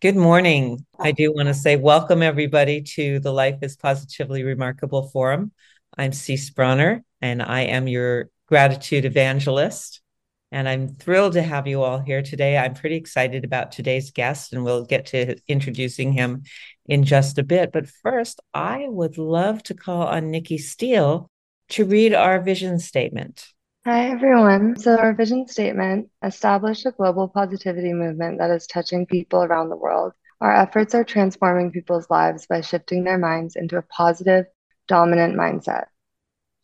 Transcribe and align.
Good 0.00 0.14
morning. 0.14 0.86
I 0.96 1.10
do 1.10 1.32
want 1.32 1.48
to 1.48 1.54
say 1.54 1.74
welcome 1.74 2.22
everybody 2.22 2.82
to 2.82 3.18
the 3.18 3.32
Life 3.32 3.58
is 3.62 3.74
Positively 3.74 4.44
Remarkable 4.44 5.08
Forum. 5.08 5.50
I'm 5.96 6.12
Cys 6.12 6.54
Bronner 6.54 7.02
and 7.20 7.42
I 7.42 7.62
am 7.62 7.88
your 7.88 8.30
gratitude 8.46 9.04
evangelist. 9.04 10.00
And 10.52 10.68
I'm 10.68 10.94
thrilled 10.94 11.32
to 11.32 11.42
have 11.42 11.66
you 11.66 11.82
all 11.82 11.98
here 11.98 12.22
today. 12.22 12.56
I'm 12.56 12.74
pretty 12.74 12.94
excited 12.94 13.44
about 13.44 13.72
today's 13.72 14.12
guest, 14.12 14.52
and 14.52 14.62
we'll 14.62 14.84
get 14.84 15.06
to 15.06 15.34
introducing 15.48 16.12
him 16.12 16.44
in 16.86 17.02
just 17.02 17.36
a 17.38 17.42
bit. 17.42 17.72
But 17.72 17.88
first, 17.88 18.40
I 18.54 18.86
would 18.86 19.18
love 19.18 19.64
to 19.64 19.74
call 19.74 20.02
on 20.06 20.30
Nikki 20.30 20.58
Steele 20.58 21.28
to 21.70 21.84
read 21.84 22.14
our 22.14 22.40
vision 22.40 22.78
statement. 22.78 23.48
Hi, 23.88 24.10
everyone. 24.10 24.76
So, 24.76 24.98
our 24.98 25.14
vision 25.14 25.48
statement 25.48 26.10
establish 26.22 26.84
a 26.84 26.92
global 26.92 27.26
positivity 27.26 27.94
movement 27.94 28.36
that 28.36 28.50
is 28.50 28.66
touching 28.66 29.06
people 29.06 29.42
around 29.42 29.70
the 29.70 29.78
world. 29.78 30.12
Our 30.42 30.54
efforts 30.54 30.94
are 30.94 31.04
transforming 31.04 31.72
people's 31.72 32.10
lives 32.10 32.46
by 32.46 32.60
shifting 32.60 33.02
their 33.04 33.16
minds 33.16 33.56
into 33.56 33.78
a 33.78 33.82
positive, 33.82 34.44
dominant 34.88 35.36
mindset. 35.36 35.86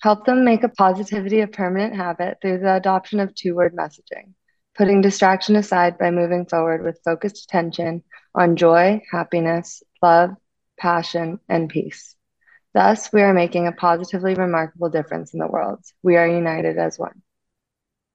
Help 0.02 0.26
them 0.26 0.44
make 0.44 0.64
a 0.64 0.68
positivity 0.68 1.40
a 1.40 1.46
permanent 1.46 1.96
habit 1.96 2.36
through 2.42 2.58
the 2.58 2.74
adoption 2.74 3.20
of 3.20 3.34
two 3.34 3.54
word 3.54 3.74
messaging, 3.74 4.34
putting 4.76 5.00
distraction 5.00 5.56
aside 5.56 5.96
by 5.96 6.10
moving 6.10 6.44
forward 6.44 6.84
with 6.84 7.00
focused 7.06 7.44
attention 7.44 8.02
on 8.34 8.54
joy, 8.54 9.00
happiness, 9.10 9.82
love, 10.02 10.32
passion, 10.78 11.40
and 11.48 11.70
peace. 11.70 12.16
Thus, 12.74 13.12
we 13.12 13.22
are 13.22 13.32
making 13.32 13.68
a 13.68 13.72
positively 13.72 14.34
remarkable 14.34 14.90
difference 14.90 15.32
in 15.32 15.38
the 15.38 15.46
world. 15.46 15.78
We 16.02 16.16
are 16.16 16.26
united 16.26 16.76
as 16.76 16.98
one. 16.98 17.23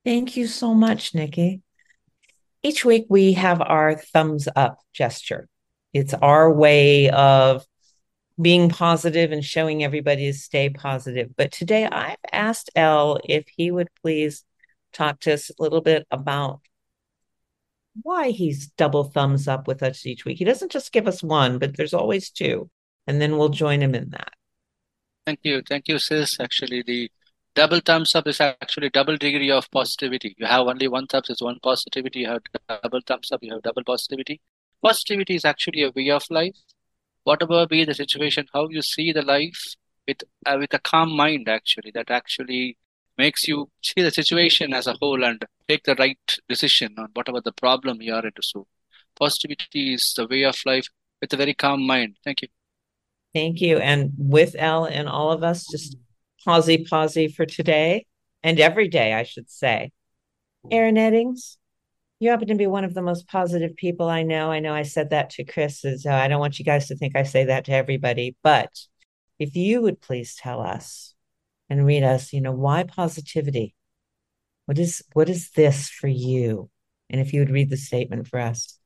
Thank 0.05 0.37
you 0.37 0.47
so 0.47 0.73
much, 0.73 1.13
Nikki. 1.13 1.61
Each 2.63 2.83
week 2.83 3.05
we 3.09 3.33
have 3.33 3.61
our 3.61 3.95
thumbs 3.95 4.47
up 4.55 4.79
gesture. 4.93 5.47
It's 5.93 6.13
our 6.13 6.51
way 6.51 7.09
of 7.09 7.65
being 8.41 8.69
positive 8.69 9.31
and 9.31 9.43
showing 9.43 9.83
everybody 9.83 10.31
to 10.31 10.37
stay 10.37 10.69
positive. 10.69 11.35
But 11.35 11.51
today 11.51 11.85
I've 11.85 12.17
asked 12.31 12.69
El 12.75 13.19
if 13.25 13.45
he 13.47 13.71
would 13.71 13.89
please 14.01 14.43
talk 14.93 15.19
to 15.21 15.33
us 15.33 15.49
a 15.49 15.61
little 15.61 15.81
bit 15.81 16.07
about 16.09 16.61
why 18.01 18.29
he's 18.29 18.67
double 18.67 19.03
thumbs 19.03 19.47
up 19.47 19.67
with 19.67 19.83
us 19.83 20.05
each 20.05 20.25
week. 20.25 20.37
He 20.37 20.45
doesn't 20.45 20.71
just 20.71 20.91
give 20.91 21.07
us 21.07 21.21
one, 21.21 21.59
but 21.59 21.75
there's 21.75 21.93
always 21.93 22.29
two. 22.29 22.69
And 23.07 23.21
then 23.21 23.37
we'll 23.37 23.49
join 23.49 23.81
him 23.81 23.95
in 23.95 24.09
that. 24.11 24.33
Thank 25.25 25.39
you. 25.43 25.61
Thank 25.67 25.87
you, 25.87 25.99
sis. 25.99 26.39
Actually, 26.39 26.83
the 26.83 27.11
double 27.59 27.81
thumbs 27.81 28.15
up 28.15 28.25
is 28.25 28.39
actually 28.39 28.89
double 28.89 29.17
degree 29.17 29.51
of 29.51 29.69
positivity. 29.69 30.33
You 30.37 30.45
have 30.45 30.67
only 30.67 30.87
one 30.87 31.07
thumbs 31.07 31.29
is 31.29 31.41
one 31.41 31.59
positivity. 31.61 32.19
You 32.19 32.29
have 32.29 32.43
double 32.83 33.01
thumbs 33.05 33.33
up, 33.33 33.43
you 33.43 33.51
have 33.53 33.63
double 33.63 33.83
positivity. 33.83 34.39
Positivity 34.81 35.35
is 35.35 35.43
actually 35.43 35.83
a 35.83 35.91
way 35.93 36.09
of 36.09 36.23
life. 36.29 36.55
Whatever 37.25 37.67
be 37.67 37.83
the 37.83 37.93
situation, 37.93 38.45
how 38.53 38.69
you 38.69 38.81
see 38.81 39.11
the 39.11 39.23
life 39.23 39.75
with 40.07 40.23
uh, 40.45 40.55
with 40.57 40.73
a 40.73 40.79
calm 40.79 41.11
mind, 41.11 41.49
actually, 41.49 41.91
that 41.95 42.09
actually 42.09 42.77
makes 43.17 43.45
you 43.45 43.69
see 43.81 44.01
the 44.01 44.11
situation 44.19 44.73
as 44.73 44.87
a 44.87 44.95
whole 45.01 45.25
and 45.25 45.45
take 45.67 45.83
the 45.83 45.95
right 45.95 46.37
decision 46.47 46.95
on 46.97 47.09
whatever 47.13 47.41
the 47.41 47.51
problem 47.51 48.01
you 48.01 48.13
are 48.13 48.25
into. 48.25 48.41
So, 48.41 48.67
positivity 49.19 49.95
is 49.95 50.13
the 50.15 50.27
way 50.27 50.43
of 50.43 50.57
life 50.65 50.87
with 51.19 51.33
a 51.33 51.37
very 51.37 51.53
calm 51.53 51.85
mind. 51.85 52.15
Thank 52.23 52.41
you. 52.43 52.47
Thank 53.33 53.59
you. 53.59 53.79
And 53.79 54.13
with 54.17 54.55
El 54.57 54.85
and 54.85 55.09
all 55.09 55.33
of 55.33 55.43
us, 55.43 55.67
just 55.69 55.97
posy 56.45 56.85
posy 56.89 57.27
for 57.27 57.45
today 57.45 58.05
and 58.43 58.59
every 58.59 58.87
day, 58.87 59.13
I 59.13 59.23
should 59.23 59.49
say. 59.49 59.91
Aaron 60.71 60.95
Eddings, 60.95 61.57
you 62.19 62.29
happen 62.29 62.49
to 62.49 62.55
be 62.55 62.67
one 62.67 62.83
of 62.83 62.93
the 62.93 63.01
most 63.01 63.27
positive 63.27 63.75
people 63.75 64.09
I 64.09 64.23
know. 64.23 64.51
I 64.51 64.59
know 64.59 64.73
I 64.73 64.83
said 64.83 65.11
that 65.11 65.29
to 65.31 65.45
Chris, 65.45 65.81
so 65.81 66.11
I 66.11 66.27
don't 66.27 66.39
want 66.39 66.59
you 66.59 66.65
guys 66.65 66.87
to 66.87 66.95
think 66.95 67.15
I 67.15 67.23
say 67.23 67.45
that 67.45 67.65
to 67.65 67.71
everybody. 67.71 68.35
But 68.43 68.69
if 69.39 69.55
you 69.55 69.81
would 69.81 70.01
please 70.01 70.35
tell 70.35 70.61
us 70.61 71.13
and 71.69 71.85
read 71.85 72.03
us, 72.03 72.33
you 72.33 72.41
know, 72.41 72.51
why 72.51 72.83
positivity? 72.83 73.73
What 74.65 74.77
is 74.77 75.01
what 75.13 75.29
is 75.29 75.51
this 75.51 75.89
for 75.89 76.07
you? 76.07 76.69
And 77.09 77.21
if 77.21 77.33
you 77.33 77.39
would 77.39 77.49
read 77.49 77.69
the 77.69 77.77
statement 77.77 78.27
for 78.27 78.39
us. 78.39 78.77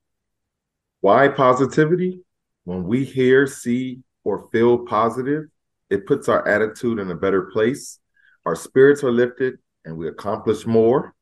Why 1.02 1.28
positivity? 1.28 2.22
When 2.64 2.86
we 2.86 3.04
hear, 3.04 3.46
see, 3.48 4.00
or 4.24 4.48
feel 4.50 4.86
positive, 4.86 5.46
it 5.90 6.06
puts 6.06 6.30
our 6.30 6.48
attitude 6.48 7.00
in 7.00 7.12
a 7.12 7.16
better 7.16 7.44
place. 7.44 8.00
Our 8.46 8.56
spirits 8.56 9.04
are 9.04 9.12
lifted 9.12 9.56
and 9.86 9.98
we 9.98 10.08
accomplish 10.08 10.66
more. 10.66 11.14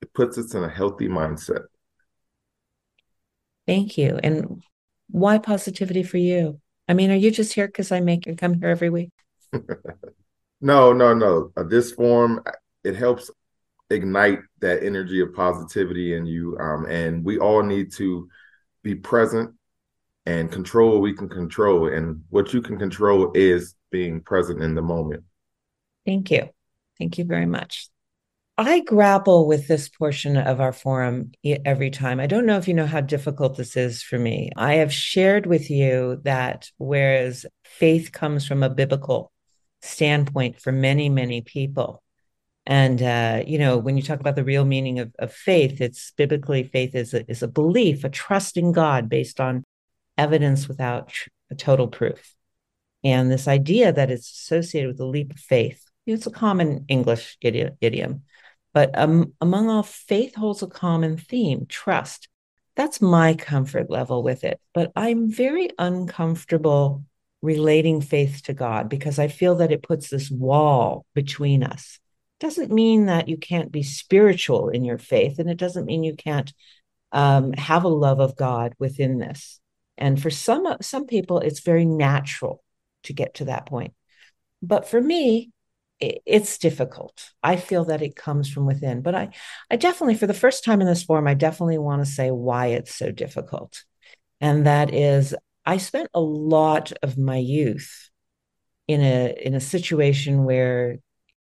It 0.00 0.12
puts 0.12 0.38
us 0.38 0.54
in 0.54 0.64
a 0.64 0.68
healthy 0.68 1.08
mindset. 1.08 1.62
Thank 3.66 3.96
you. 3.96 4.18
And 4.22 4.62
why 5.08 5.38
positivity 5.38 6.02
for 6.02 6.18
you? 6.18 6.60
I 6.88 6.94
mean, 6.94 7.10
are 7.10 7.16
you 7.16 7.30
just 7.30 7.52
here 7.52 7.66
because 7.66 7.92
I 7.92 8.00
make 8.00 8.26
you 8.26 8.34
come 8.34 8.54
here 8.54 8.68
every 8.68 8.90
week? 8.90 9.10
no, 10.60 10.92
no, 10.92 11.14
no. 11.14 11.52
Uh, 11.56 11.62
this 11.62 11.92
form 11.92 12.42
it 12.84 12.96
helps 12.96 13.30
ignite 13.90 14.40
that 14.60 14.82
energy 14.82 15.20
of 15.20 15.34
positivity 15.34 16.14
in 16.14 16.26
you, 16.26 16.56
um, 16.58 16.86
and 16.86 17.24
we 17.24 17.38
all 17.38 17.62
need 17.62 17.92
to 17.92 18.28
be 18.82 18.94
present 18.94 19.54
and 20.26 20.50
control 20.50 21.00
we 21.00 21.14
can 21.14 21.28
control. 21.28 21.88
And 21.88 22.22
what 22.30 22.52
you 22.52 22.62
can 22.62 22.78
control 22.78 23.32
is 23.34 23.74
being 23.90 24.20
present 24.20 24.62
in 24.62 24.74
the 24.74 24.82
moment. 24.82 25.24
Thank 26.06 26.30
you. 26.30 26.48
Thank 26.98 27.18
you 27.18 27.24
very 27.24 27.46
much. 27.46 27.88
I 28.58 28.80
grapple 28.80 29.46
with 29.46 29.66
this 29.66 29.88
portion 29.88 30.36
of 30.36 30.60
our 30.60 30.72
forum 30.72 31.32
every 31.44 31.90
time. 31.90 32.20
I 32.20 32.26
don't 32.26 32.46
know 32.46 32.58
if 32.58 32.68
you 32.68 32.74
know 32.74 32.86
how 32.86 33.00
difficult 33.00 33.56
this 33.56 33.76
is 33.76 34.02
for 34.02 34.18
me. 34.18 34.50
I 34.56 34.74
have 34.74 34.92
shared 34.92 35.46
with 35.46 35.70
you 35.70 36.20
that 36.24 36.70
whereas 36.76 37.46
faith 37.64 38.12
comes 38.12 38.46
from 38.46 38.62
a 38.62 38.70
biblical 38.70 39.32
standpoint 39.80 40.60
for 40.60 40.70
many, 40.70 41.08
many 41.08 41.40
people, 41.40 42.02
and 42.66 43.02
uh, 43.02 43.42
you 43.46 43.58
know, 43.58 43.78
when 43.78 43.96
you 43.96 44.02
talk 44.02 44.20
about 44.20 44.36
the 44.36 44.44
real 44.44 44.64
meaning 44.64 45.00
of, 45.00 45.12
of 45.18 45.32
faith, 45.32 45.80
it's 45.80 46.12
biblically 46.12 46.62
faith 46.62 46.94
is 46.94 47.12
a, 47.12 47.28
is 47.28 47.42
a 47.42 47.48
belief, 47.48 48.04
a 48.04 48.08
trust 48.08 48.56
in 48.56 48.72
God 48.72 49.08
based 49.08 49.40
on 49.40 49.64
evidence 50.18 50.68
without 50.68 51.08
tr- 51.08 51.28
total 51.56 51.88
proof. 51.88 52.34
And 53.04 53.30
this 53.30 53.48
idea 53.48 53.92
that 53.92 54.10
it's 54.10 54.30
associated 54.30 54.88
with 54.88 55.00
a 55.00 55.06
leap 55.06 55.32
of 55.32 55.38
faith, 55.38 55.84
it's 56.06 56.26
a 56.26 56.30
common 56.30 56.84
English 56.88 57.36
idiom. 57.40 58.22
But 58.72 58.96
um, 58.98 59.34
among 59.40 59.68
all, 59.68 59.82
faith 59.82 60.34
holds 60.34 60.62
a 60.62 60.66
common 60.66 61.16
theme 61.16 61.66
trust. 61.68 62.28
That's 62.74 63.02
my 63.02 63.34
comfort 63.34 63.90
level 63.90 64.22
with 64.22 64.44
it. 64.44 64.60
But 64.72 64.92
I'm 64.96 65.30
very 65.30 65.70
uncomfortable 65.78 67.04
relating 67.42 68.00
faith 68.00 68.42
to 68.44 68.54
God 68.54 68.88
because 68.88 69.18
I 69.18 69.28
feel 69.28 69.56
that 69.56 69.72
it 69.72 69.82
puts 69.82 70.08
this 70.08 70.30
wall 70.30 71.04
between 71.14 71.62
us. 71.62 71.98
Doesn't 72.40 72.72
mean 72.72 73.06
that 73.06 73.28
you 73.28 73.36
can't 73.36 73.70
be 73.70 73.82
spiritual 73.82 74.68
in 74.68 74.84
your 74.84 74.98
faith, 74.98 75.38
and 75.38 75.50
it 75.50 75.58
doesn't 75.58 75.84
mean 75.84 76.02
you 76.02 76.16
can't 76.16 76.52
um, 77.12 77.52
have 77.52 77.84
a 77.84 77.88
love 77.88 78.20
of 78.20 78.36
God 78.36 78.74
within 78.78 79.18
this. 79.18 79.60
And 79.98 80.20
for 80.20 80.30
some 80.30 80.66
uh, 80.66 80.76
some 80.80 81.06
people, 81.06 81.38
it's 81.38 81.60
very 81.60 81.84
natural 81.84 82.62
to 83.04 83.12
get 83.12 83.34
to 83.34 83.46
that 83.46 83.66
point. 83.66 83.94
But 84.62 84.88
for 84.88 85.00
me, 85.00 85.50
it's 86.00 86.58
difficult. 86.58 87.30
I 87.42 87.56
feel 87.56 87.84
that 87.86 88.02
it 88.02 88.16
comes 88.16 88.50
from 88.50 88.66
within. 88.66 89.02
But 89.02 89.14
I, 89.14 89.30
I 89.70 89.76
definitely, 89.76 90.16
for 90.16 90.26
the 90.26 90.34
first 90.34 90.64
time 90.64 90.80
in 90.80 90.86
this 90.86 91.04
forum, 91.04 91.28
I 91.28 91.34
definitely 91.34 91.78
want 91.78 92.04
to 92.04 92.10
say 92.10 92.30
why 92.30 92.68
it's 92.68 92.94
so 92.94 93.12
difficult. 93.12 93.84
And 94.40 94.66
that 94.66 94.92
is, 94.92 95.34
I 95.64 95.76
spent 95.76 96.10
a 96.12 96.20
lot 96.20 96.92
of 97.02 97.16
my 97.16 97.36
youth 97.36 98.10
in 98.88 99.00
a 99.00 99.34
in 99.40 99.54
a 99.54 99.60
situation 99.60 100.44
where, 100.44 100.98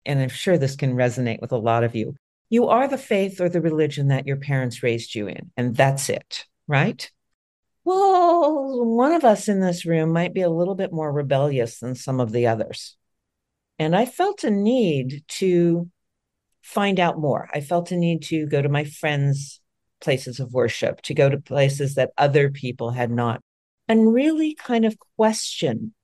and 0.07 0.21
I'm 0.21 0.31
sure 0.31 0.57
this 0.57 0.77
can 0.77 0.95
resonate 0.95 1.41
with 1.41 1.53
a 1.53 1.59
lot 1.59 1.85
of 1.85 1.95
you. 1.95 2.15
You 2.49 2.69
are 2.69 2.89
the 2.89 2.97
faith 2.99 3.41
or 3.41 3.49
the 3.49 3.61
religion 3.61 4.09
that 4.09 4.27
your 4.27 4.37
parents 4.37 4.83
raised 4.83 5.15
you 5.15 5.27
in, 5.27 5.51
and 5.57 5.77
that's 5.77 6.09
it, 6.09 6.47
right? 6.67 7.11
Well, 7.87 8.85
one 8.85 9.13
of 9.13 9.25
us 9.25 9.47
in 9.47 9.61
this 9.61 9.87
room 9.87 10.13
might 10.13 10.35
be 10.35 10.41
a 10.41 10.51
little 10.51 10.75
bit 10.75 10.93
more 10.93 11.13
rebellious 11.13 11.79
than 11.79 11.95
some 11.95 12.19
of 12.19 12.33
the 12.33 12.49
others. 12.49 12.97
And 13.79 13.95
I 13.95 14.07
felt 14.07 14.43
a 14.43 14.51
need 14.51 15.23
to 15.39 15.89
find 16.63 16.99
out 16.99 17.17
more. 17.17 17.49
I 17.55 17.61
felt 17.61 17.93
a 17.93 17.97
need 17.97 18.25
to 18.25 18.47
go 18.47 18.61
to 18.61 18.69
my 18.69 18.83
friends' 18.83 19.61
places 20.01 20.41
of 20.41 20.53
worship, 20.53 21.01
to 21.03 21.15
go 21.15 21.29
to 21.29 21.39
places 21.39 21.95
that 21.95 22.11
other 22.19 22.51
people 22.51 22.91
had 22.91 23.13
not, 23.13 23.41
and 23.87 24.13
really 24.13 24.57
kind 24.57 24.85
of 24.85 24.97
question 25.17 25.95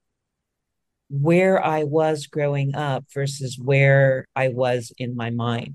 where 1.11 1.62
I 1.62 1.82
was 1.82 2.28
growing 2.28 2.76
up 2.76 3.06
versus 3.12 3.58
where 3.58 4.28
I 4.37 4.50
was 4.50 4.93
in 4.99 5.17
my 5.17 5.31
mind. 5.31 5.75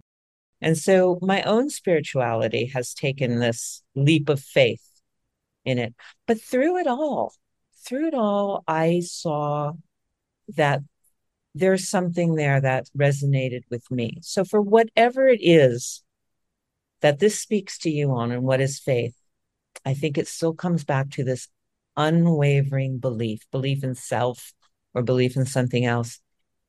And 0.62 0.77
so 0.77 1.19
my 1.21 1.42
own 1.42 1.69
spirituality 1.69 2.68
has 2.74 2.94
taken 2.94 3.39
this 3.39 3.83
leap 3.94 4.30
of 4.30 4.39
faith 4.39 4.87
in 5.68 5.78
it. 5.78 5.94
But 6.25 6.42
through 6.42 6.78
it 6.78 6.88
all, 6.88 7.34
through 7.86 8.08
it 8.08 8.14
all, 8.14 8.64
I 8.68 9.02
saw 9.02 9.74
that 10.56 10.81
there's 11.54 11.90
something 11.90 12.36
there 12.36 12.62
that 12.62 12.88
resonated 12.98 13.62
with 13.69 13.90
me. 13.92 14.19
So, 14.22 14.46
for 14.46 14.62
whatever 14.62 15.28
it 15.28 15.40
is 15.42 16.04
that 17.02 17.19
this 17.19 17.40
speaks 17.40 17.78
to 17.80 17.90
you 17.90 18.12
on 18.12 18.31
and 18.31 18.44
what 18.44 18.62
is 18.62 18.80
faith, 18.80 19.16
I 19.86 19.94
think 19.94 20.18
it 20.18 20.28
still 20.28 20.54
comes 20.54 20.84
back 20.84 21.12
to 21.12 21.24
this 21.24 21.50
unwavering 21.98 23.00
belief, 23.00 23.42
belief 23.52 23.84
in 23.84 23.96
self 23.96 24.54
or 24.94 25.04
belief 25.04 25.36
in 25.36 25.46
something 25.46 25.86
else. 25.86 26.20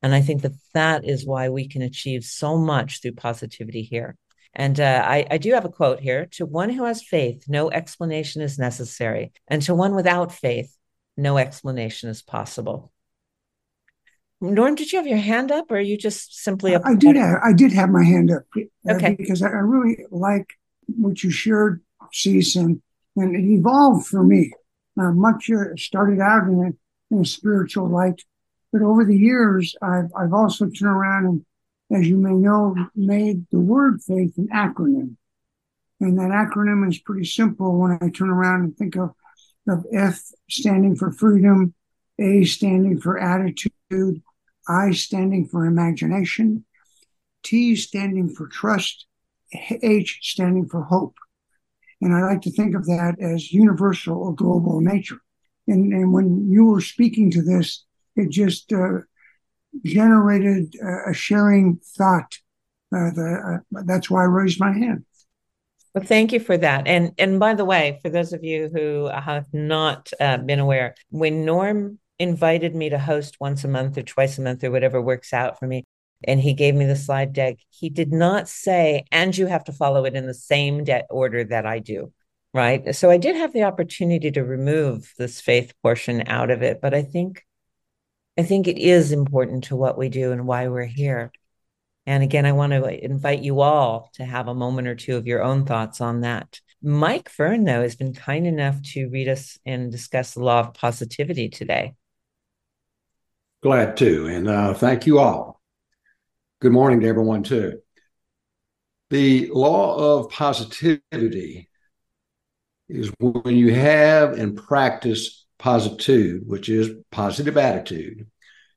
And 0.02 0.14
I 0.14 0.20
think 0.20 0.42
that 0.42 0.52
that 0.74 1.04
is 1.04 1.26
why 1.26 1.48
we 1.48 1.68
can 1.68 1.82
achieve 1.82 2.24
so 2.24 2.56
much 2.56 3.00
through 3.00 3.12
positivity 3.12 3.82
here. 3.82 4.16
And 4.58 4.80
uh, 4.80 5.04
I, 5.06 5.24
I 5.30 5.38
do 5.38 5.52
have 5.52 5.64
a 5.64 5.68
quote 5.68 6.00
here 6.00 6.26
to 6.32 6.44
one 6.44 6.68
who 6.68 6.84
has 6.84 7.00
faith, 7.00 7.44
no 7.48 7.70
explanation 7.70 8.42
is 8.42 8.58
necessary. 8.58 9.32
And 9.46 9.62
to 9.62 9.74
one 9.74 9.94
without 9.94 10.32
faith, 10.32 10.76
no 11.16 11.38
explanation 11.38 12.10
is 12.10 12.22
possible. 12.22 12.92
Norm, 14.40 14.74
did 14.74 14.92
you 14.92 14.98
have 14.98 15.06
your 15.06 15.18
hand 15.18 15.52
up, 15.52 15.70
or 15.70 15.76
are 15.76 15.80
you 15.80 15.96
just 15.96 16.42
simply? 16.42 16.74
I 16.76 16.94
did 16.96 17.16
have 17.16 17.38
I 17.44 17.52
did 17.52 17.72
have 17.72 17.90
my 17.90 18.04
hand 18.04 18.30
up. 18.30 18.42
Uh, 18.56 18.94
okay. 18.94 19.14
Because 19.16 19.42
I 19.42 19.48
really 19.48 20.06
like 20.10 20.46
what 20.86 21.22
you 21.22 21.30
shared, 21.30 21.82
Cys, 22.12 22.54
and 22.56 22.80
and 23.16 23.34
it 23.34 23.44
evolved 23.44 24.06
for 24.06 24.22
me. 24.22 24.52
Uh, 25.00 25.12
much 25.12 25.50
uh, 25.50 25.74
started 25.76 26.20
out 26.20 26.44
in 26.44 26.58
a, 26.60 27.14
in 27.14 27.22
a 27.22 27.24
spiritual 27.24 27.88
light, 27.88 28.22
but 28.72 28.82
over 28.82 29.04
the 29.04 29.16
years, 29.16 29.74
I've 29.82 30.10
I've 30.16 30.32
also 30.32 30.66
turned 30.66 30.96
around 30.96 31.26
and, 31.26 31.44
as 31.90 32.06
you 32.06 32.16
may 32.16 32.32
know, 32.32 32.74
made 32.94 33.46
the 33.50 33.60
word 33.60 34.02
faith 34.02 34.36
an 34.36 34.48
acronym, 34.52 35.16
and 36.00 36.18
that 36.18 36.30
acronym 36.30 36.88
is 36.88 36.98
pretty 36.98 37.24
simple. 37.24 37.78
When 37.78 37.98
I 38.00 38.10
turn 38.10 38.30
around 38.30 38.64
and 38.64 38.76
think 38.76 38.96
of 38.96 39.14
of 39.68 39.84
F 39.92 40.22
standing 40.48 40.96
for 40.96 41.12
freedom, 41.12 41.74
A 42.18 42.44
standing 42.44 42.98
for 42.98 43.18
attitude, 43.18 44.22
I 44.66 44.92
standing 44.92 45.46
for 45.46 45.66
imagination, 45.66 46.64
T 47.42 47.76
standing 47.76 48.30
for 48.30 48.46
trust, 48.48 49.06
H 49.52 50.18
standing 50.22 50.68
for 50.68 50.82
hope. 50.82 51.16
And 52.00 52.14
I 52.14 52.22
like 52.22 52.42
to 52.42 52.50
think 52.50 52.74
of 52.74 52.86
that 52.86 53.16
as 53.20 53.52
universal 53.52 54.16
or 54.16 54.34
global 54.34 54.80
nature. 54.80 55.20
And, 55.66 55.92
and 55.92 56.12
when 56.12 56.50
you 56.50 56.66
were 56.66 56.80
speaking 56.80 57.30
to 57.32 57.42
this, 57.42 57.84
it 58.16 58.30
just 58.30 58.72
uh, 58.72 59.00
generated 59.84 60.74
a 61.06 61.12
sharing 61.12 61.80
thought. 61.96 62.38
Uh, 62.94 63.10
the, 63.10 63.62
uh, 63.76 63.82
that's 63.84 64.08
why 64.08 64.22
I 64.22 64.26
raised 64.26 64.60
my 64.60 64.72
hand. 64.72 65.04
Well, 65.94 66.04
thank 66.04 66.32
you 66.32 66.40
for 66.40 66.56
that. 66.56 66.86
And 66.86 67.12
and 67.18 67.40
by 67.40 67.54
the 67.54 67.64
way, 67.64 67.98
for 68.02 68.08
those 68.08 68.32
of 68.32 68.44
you 68.44 68.70
who 68.72 69.06
have 69.06 69.46
not 69.52 70.10
uh, 70.20 70.38
been 70.38 70.58
aware, 70.58 70.94
when 71.10 71.44
Norm 71.44 71.98
invited 72.18 72.74
me 72.74 72.88
to 72.90 72.98
host 72.98 73.36
once 73.40 73.64
a 73.64 73.68
month 73.68 73.96
or 73.96 74.02
twice 74.02 74.38
a 74.38 74.42
month 74.42 74.64
or 74.64 74.70
whatever 74.70 75.00
works 75.00 75.32
out 75.32 75.58
for 75.58 75.66
me. 75.66 75.84
And 76.24 76.40
he 76.40 76.52
gave 76.52 76.74
me 76.74 76.84
the 76.84 76.96
slide 76.96 77.32
deck. 77.32 77.58
He 77.70 77.90
did 77.90 78.12
not 78.12 78.48
say, 78.48 79.04
and 79.12 79.36
you 79.36 79.46
have 79.46 79.62
to 79.64 79.72
follow 79.72 80.04
it 80.04 80.16
in 80.16 80.26
the 80.26 80.34
same 80.34 80.82
de- 80.82 81.04
order 81.10 81.44
that 81.44 81.64
I 81.64 81.78
do. 81.78 82.12
Right. 82.52 82.94
So 82.94 83.08
I 83.08 83.18
did 83.18 83.36
have 83.36 83.52
the 83.52 83.62
opportunity 83.64 84.32
to 84.32 84.42
remove 84.42 85.12
this 85.16 85.40
faith 85.40 85.72
portion 85.82 86.24
out 86.26 86.50
of 86.50 86.62
it. 86.62 86.80
But 86.80 86.92
I 86.92 87.02
think, 87.02 87.44
I 88.38 88.44
think 88.44 88.68
it 88.68 88.78
is 88.78 89.10
important 89.10 89.64
to 89.64 89.76
what 89.76 89.98
we 89.98 90.08
do 90.08 90.30
and 90.30 90.46
why 90.46 90.68
we're 90.68 90.84
here. 90.84 91.32
And 92.06 92.22
again, 92.22 92.46
I 92.46 92.52
want 92.52 92.72
to 92.72 93.04
invite 93.04 93.42
you 93.42 93.60
all 93.60 94.10
to 94.14 94.24
have 94.24 94.46
a 94.46 94.54
moment 94.54 94.86
or 94.86 94.94
two 94.94 95.16
of 95.16 95.26
your 95.26 95.42
own 95.42 95.66
thoughts 95.66 96.00
on 96.00 96.20
that. 96.20 96.60
Mike 96.80 97.28
Fern, 97.28 97.64
though, 97.64 97.82
has 97.82 97.96
been 97.96 98.14
kind 98.14 98.46
enough 98.46 98.80
to 98.92 99.08
read 99.08 99.28
us 99.28 99.58
and 99.66 99.90
discuss 99.90 100.34
the 100.34 100.44
law 100.44 100.60
of 100.60 100.74
positivity 100.74 101.48
today. 101.48 101.94
Glad 103.60 103.96
to. 103.96 104.28
And 104.28 104.48
uh, 104.48 104.72
thank 104.72 105.04
you 105.04 105.18
all. 105.18 105.60
Good 106.60 106.72
morning 106.72 107.00
to 107.00 107.08
everyone, 107.08 107.42
too. 107.42 107.80
The 109.10 109.50
law 109.52 110.18
of 110.18 110.30
positivity 110.30 111.68
is 112.88 113.10
when 113.18 113.56
you 113.56 113.74
have 113.74 114.38
and 114.38 114.56
practice 114.56 115.44
positude, 115.58 116.42
which 116.46 116.68
is 116.68 116.90
positive 117.10 117.56
attitude, 117.56 118.26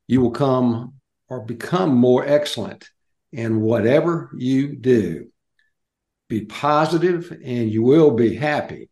you 0.08 0.22
will 0.22 0.32
come 0.32 0.96
or 1.28 1.42
become 1.42 1.96
more 1.96 2.26
excellent 2.26 2.90
in 3.32 3.62
whatever 3.62 4.30
you 4.36 4.76
do. 4.76 5.30
Be 6.28 6.46
positive 6.46 7.32
and 7.32 7.72
you 7.72 7.84
will 7.84 8.12
be 8.12 8.36
happy. 8.36 8.90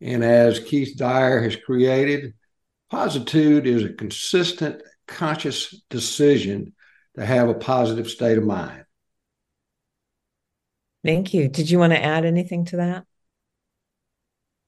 And 0.00 0.24
as 0.24 0.58
Keith 0.58 0.96
Dyer 0.96 1.42
has 1.42 1.56
created, 1.56 2.34
Positude 2.90 3.68
is 3.68 3.84
a 3.84 3.92
consistent, 3.92 4.82
conscious 5.06 5.80
decision 5.90 6.72
to 7.14 7.24
have 7.24 7.48
a 7.48 7.54
positive 7.54 8.10
state 8.10 8.36
of 8.36 8.44
mind. 8.44 8.84
Thank 11.04 11.32
you. 11.32 11.48
Did 11.48 11.70
you 11.70 11.78
want 11.78 11.92
to 11.92 12.02
add 12.02 12.24
anything 12.24 12.64
to 12.66 12.76
that? 12.78 13.06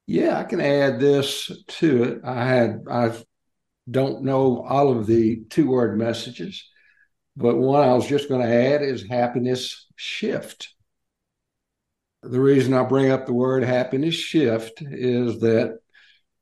Yeah, 0.07 0.39
I 0.39 0.45
can 0.45 0.61
add 0.61 1.01
this 1.01 1.51
to 1.67 2.03
it. 2.05 2.21
I 2.25 2.45
had 2.45 2.85
I 2.91 3.13
don't 3.91 4.25
know 4.25 4.63
all 4.63 4.97
of 4.97 5.07
the 5.07 5.43
two 5.51 5.69
word 5.69 5.99
messages, 5.99 6.69
but 7.37 7.57
one 7.57 7.87
I 7.87 7.95
was 7.95 8.07
just 8.07 8.29
going 8.29 8.43
to 8.47 8.53
add 8.53 8.83
is 8.83 9.09
happiness 9.09 9.87
shift. 9.97 10.75
The 12.23 12.41
reason 12.41 12.75
I 12.75 12.85
bring 12.85 13.11
up 13.11 13.27
the 13.27 13.33
word 13.33 13.65
happiness 13.65 14.15
shift 14.15 14.83
is 14.83 15.41
that 15.41 15.79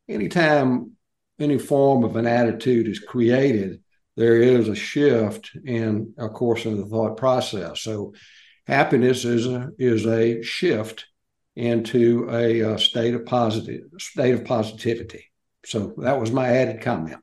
anytime 0.08 0.92
any 1.38 1.58
form 1.58 2.04
of 2.04 2.16
an 2.16 2.26
attitude 2.26 2.86
is 2.86 2.98
created, 2.98 3.80
there 4.16 4.36
is 4.36 4.68
a 4.68 4.74
shift 4.74 5.52
in, 5.64 6.12
of 6.18 6.34
course, 6.34 6.66
in 6.66 6.76
the 6.78 6.86
thought 6.86 7.16
process. 7.16 7.80
So, 7.80 8.12
happiness 8.66 9.24
is 9.24 9.46
a 9.46 9.70
is 9.78 10.06
a 10.06 10.42
shift 10.42 11.06
into 11.56 12.28
a, 12.30 12.60
a 12.60 12.78
state 12.78 13.14
of 13.14 13.26
positive 13.26 13.82
state 13.98 14.34
of 14.34 14.44
positivity. 14.44 15.24
So 15.64 15.94
that 15.98 16.18
was 16.18 16.30
my 16.30 16.48
added 16.48 16.80
comment. 16.80 17.18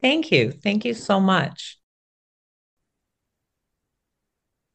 Thank 0.00 0.30
you. 0.30 0.52
Thank 0.52 0.84
you 0.84 0.94
so 0.94 1.18
much. 1.18 1.78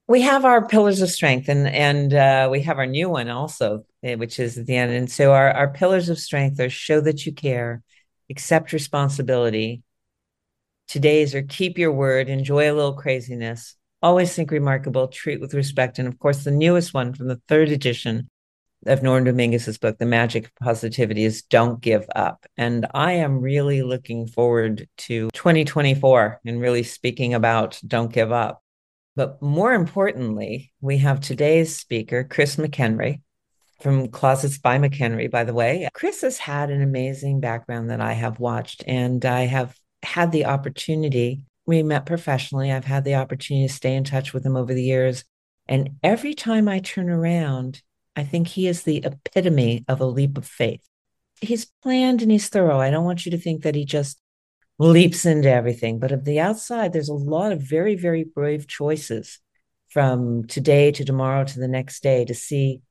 We 0.08 0.22
have 0.22 0.44
our 0.44 0.68
pillars 0.68 1.02
of 1.02 1.12
strength, 1.12 1.50
and 1.50 1.68
and 1.68 2.14
uh, 2.14 2.50
we 2.52 2.62
have 2.64 2.80
our 2.80 2.88
new 2.88 3.10
one 3.10 3.30
also, 3.30 3.86
eh, 4.02 4.16
which 4.16 4.40
is 4.40 4.58
at 4.58 4.66
the 4.66 4.76
end. 4.76 4.92
And 4.92 5.10
so 5.10 5.34
our 5.34 5.52
our 5.52 5.72
pillars 5.72 6.10
of 6.10 6.18
strength 6.18 6.60
are 6.60 6.70
show 6.70 7.00
that 7.02 7.26
you 7.28 7.32
care, 7.32 7.84
accept 8.30 8.74
responsibility. 8.74 9.84
Today's 10.88 11.36
are 11.36 11.44
keep 11.44 11.78
your 11.78 11.92
word, 11.92 12.28
enjoy 12.28 12.72
a 12.72 12.74
little 12.74 12.96
craziness, 12.96 13.76
always 14.02 14.34
think 14.34 14.50
remarkable, 14.50 15.08
treat 15.10 15.40
with 15.40 15.54
respect. 15.54 16.00
And 16.00 16.08
of 16.08 16.18
course, 16.18 16.44
the 16.44 16.50
newest 16.50 16.92
one 16.92 17.14
from 17.14 17.28
the 17.28 17.40
third 17.48 17.70
edition 17.70 18.32
of 18.86 19.04
Norm 19.04 19.26
Dominguez's 19.26 19.78
book, 19.78 19.98
The 19.98 20.06
Magic 20.06 20.46
of 20.46 20.56
Positivity, 20.56 21.26
is 21.26 21.42
Don't 21.44 21.81
Give 21.81 22.06
Up. 22.16 22.46
And 22.58 22.86
I 22.94 23.14
am 23.14 23.42
really 23.42 23.81
looking 23.81 24.28
forward 24.28 24.88
to 25.00 25.30
2024 25.31 26.42
and 26.45 26.62
really 26.62 26.83
speaking 26.83 27.33
about 27.33 27.80
Don't 27.86 28.12
Give 28.14 28.31
Up. 28.31 28.62
But 29.16 29.42
more 29.42 29.74
importantly, 29.74 30.71
we 30.80 31.00
have 31.00 31.19
today's 31.19 31.76
speaker, 31.76 32.24
Chris 32.24 32.56
McKenry, 32.56 33.21
from 33.81 34.07
Closets 34.07 34.57
by 34.57 34.78
McKenry, 34.78 35.30
by 35.30 35.44
the 35.44 35.54
way. 35.54 35.90
Chris 35.94 36.21
has 36.21 36.38
had 36.38 36.69
an 36.69 36.81
amazing 36.81 37.40
background 37.40 37.90
that 37.90 38.02
I 38.02 38.14
have 38.14 38.40
watched, 38.40 38.83
and 38.88 39.26
I 39.26 39.42
have 39.42 39.76
had 40.04 40.31
the 40.31 40.45
opportunity. 40.45 41.42
We 41.66 41.83
met 41.83 42.06
professionally. 42.06 42.71
I've 42.71 42.86
had 42.86 43.04
the 43.04 43.16
opportunity 43.16 43.68
to 43.68 43.74
stay 43.74 43.95
in 43.95 44.04
touch 44.04 44.33
with 44.33 44.45
him 44.45 44.56
over 44.56 44.74
the 44.74 44.83
years. 44.83 45.26
And 45.68 45.98
every 46.02 46.33
time 46.33 46.68
I 46.68 46.80
turn 46.80 47.09
around, 47.09 47.81
I 48.19 48.23
think 48.26 48.47
he 48.47 48.68
is 48.68 48.83
the 48.83 48.97
epitome 48.97 49.85
of 49.88 50.02
a 50.02 50.06
leap 50.06 50.38
of 50.38 50.45
faith. 50.45 50.81
He's 51.42 51.71
planned 51.81 52.21
and 52.21 52.31
he's 52.31 52.49
thorough. 52.49 52.80
I 52.80 52.92
don't 52.92 53.06
want 53.06 53.26
you 53.26 53.31
to 53.31 53.38
think 53.38 53.64
that 53.64 53.76
he 53.76 53.85
just 53.85 54.19
leaps 54.78 55.26
into 55.26 55.49
everything, 55.49 55.99
but 55.99 56.11
of 56.11 56.26
the 56.26 56.40
outside, 56.40 56.94
there's 56.94 57.09
a 57.09 57.14
lot 57.14 57.52
of 57.52 57.61
very, 57.61 57.95
very 57.95 58.23
brave 58.23 58.68
choices 58.68 59.40
from 59.90 60.45
today 60.45 60.92
to 60.92 61.04
tomorrow 61.04 61.44
to 61.44 61.59
the 61.59 61.68
next 61.68 62.04
day 62.04 62.26
to 62.26 62.33
see 62.33 62.81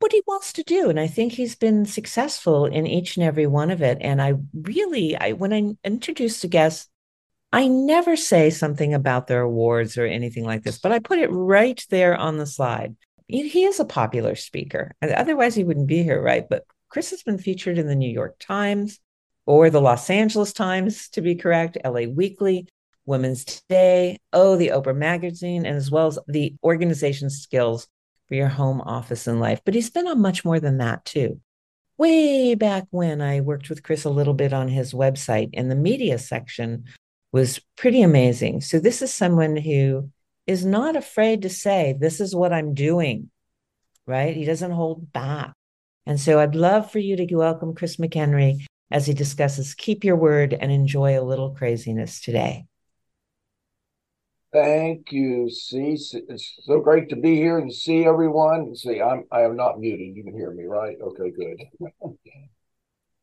what 0.00 0.12
he 0.12 0.22
wants 0.26 0.54
to 0.54 0.62
do 0.62 0.88
and 0.88 0.98
i 0.98 1.06
think 1.06 1.32
he's 1.32 1.54
been 1.54 1.84
successful 1.84 2.64
in 2.64 2.86
each 2.86 3.16
and 3.16 3.24
every 3.24 3.46
one 3.46 3.70
of 3.70 3.82
it 3.82 3.98
and 4.00 4.20
i 4.20 4.32
really 4.54 5.16
i 5.16 5.32
when 5.32 5.52
i 5.52 5.62
introduce 5.84 6.42
a 6.42 6.48
guest 6.48 6.88
i 7.52 7.68
never 7.68 8.16
say 8.16 8.48
something 8.48 8.94
about 8.94 9.26
their 9.26 9.42
awards 9.42 9.98
or 9.98 10.06
anything 10.06 10.44
like 10.44 10.62
this 10.62 10.78
but 10.78 10.90
i 10.90 10.98
put 10.98 11.18
it 11.18 11.28
right 11.28 11.84
there 11.90 12.16
on 12.16 12.38
the 12.38 12.46
slide 12.46 12.96
he 13.30 13.64
is 13.64 13.80
a 13.80 13.84
popular 13.84 14.34
speaker 14.34 14.94
otherwise 15.02 15.54
he 15.54 15.64
wouldn't 15.64 15.86
be 15.86 16.02
here 16.02 16.22
right 16.22 16.48
but 16.48 16.64
chris 16.88 17.10
has 17.10 17.22
been 17.22 17.38
featured 17.38 17.78
in 17.78 17.86
the 17.86 17.94
new 17.94 18.10
york 18.10 18.36
times 18.38 18.98
or 19.46 19.70
the 19.70 19.80
los 19.80 20.10
angeles 20.10 20.52
times 20.52 21.08
to 21.08 21.20
be 21.20 21.34
correct 21.34 21.78
la 21.84 22.02
weekly 22.08 22.66
women's 23.06 23.44
today 23.44 24.18
oh 24.32 24.56
the 24.56 24.68
oprah 24.68 24.96
magazine 24.96 25.64
and 25.66 25.76
as 25.76 25.90
well 25.90 26.06
as 26.06 26.18
the 26.28 26.54
organization 26.62 27.30
skills 27.30 27.88
for 28.30 28.36
your 28.36 28.48
home 28.48 28.80
office 28.82 29.26
and 29.26 29.40
life. 29.40 29.60
But 29.64 29.74
he's 29.74 29.90
been 29.90 30.06
on 30.06 30.22
much 30.22 30.44
more 30.44 30.60
than 30.60 30.78
that 30.78 31.04
too. 31.04 31.40
Way 31.98 32.54
back 32.54 32.86
when 32.90 33.20
I 33.20 33.40
worked 33.40 33.68
with 33.68 33.82
Chris 33.82 34.04
a 34.04 34.10
little 34.10 34.34
bit 34.34 34.52
on 34.54 34.68
his 34.68 34.94
website, 34.94 35.50
and 35.52 35.70
the 35.70 35.74
media 35.74 36.16
section 36.16 36.84
was 37.32 37.60
pretty 37.76 38.02
amazing. 38.02 38.62
So, 38.62 38.78
this 38.78 39.02
is 39.02 39.12
someone 39.12 39.56
who 39.56 40.10
is 40.46 40.64
not 40.64 40.96
afraid 40.96 41.42
to 41.42 41.48
say, 41.48 41.96
This 41.98 42.20
is 42.20 42.34
what 42.34 42.52
I'm 42.52 42.74
doing, 42.74 43.30
right? 44.06 44.36
He 44.36 44.44
doesn't 44.44 44.72
hold 44.72 45.12
back. 45.12 45.52
And 46.06 46.18
so 46.18 46.40
I'd 46.40 46.54
love 46.54 46.90
for 46.90 46.98
you 46.98 47.16
to 47.16 47.34
welcome 47.34 47.74
Chris 47.74 47.96
McKenry 47.96 48.64
as 48.90 49.06
he 49.06 49.14
discusses 49.14 49.74
Keep 49.74 50.04
Your 50.04 50.16
Word 50.16 50.54
and 50.54 50.72
Enjoy 50.72 51.18
a 51.18 51.22
Little 51.22 51.50
Craziness 51.50 52.20
today. 52.20 52.66
Thank 54.52 55.12
you, 55.12 55.48
C. 55.48 55.96
It's 56.12 56.58
so 56.64 56.80
great 56.80 57.08
to 57.10 57.16
be 57.16 57.36
here 57.36 57.58
and 57.58 57.72
see 57.72 58.04
everyone. 58.04 58.74
See, 58.74 59.00
I'm 59.00 59.24
I 59.30 59.42
am 59.42 59.54
not 59.54 59.78
muted. 59.78 60.16
You 60.16 60.24
can 60.24 60.34
hear 60.34 60.50
me, 60.50 60.64
right? 60.64 60.96
Okay, 61.00 61.30
good. 61.30 61.62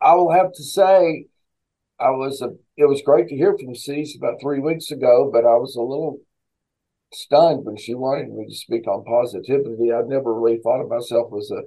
I 0.01 0.13
will 0.13 0.31
have 0.31 0.53
to 0.53 0.63
say, 0.63 1.25
I 1.99 2.11
was 2.11 2.41
a. 2.41 2.51
It 2.77 2.85
was 2.85 3.01
great 3.01 3.27
to 3.27 3.35
hear 3.35 3.57
from 3.57 3.75
Cys 3.75 4.15
about 4.15 4.39
three 4.39 4.59
weeks 4.61 4.89
ago, 4.89 5.29
but 5.31 5.43
I 5.43 5.55
was 5.55 5.75
a 5.75 5.81
little 5.81 6.21
stunned 7.13 7.65
when 7.65 7.77
she 7.77 7.93
wanted 7.93 8.29
me 8.29 8.45
to 8.47 8.55
speak 8.55 8.87
on 8.87 9.03
positivity. 9.03 9.91
I'd 9.91 10.07
never 10.07 10.33
really 10.33 10.59
thought 10.59 10.81
of 10.81 10.89
myself 10.89 11.31
as 11.37 11.51
a 11.51 11.61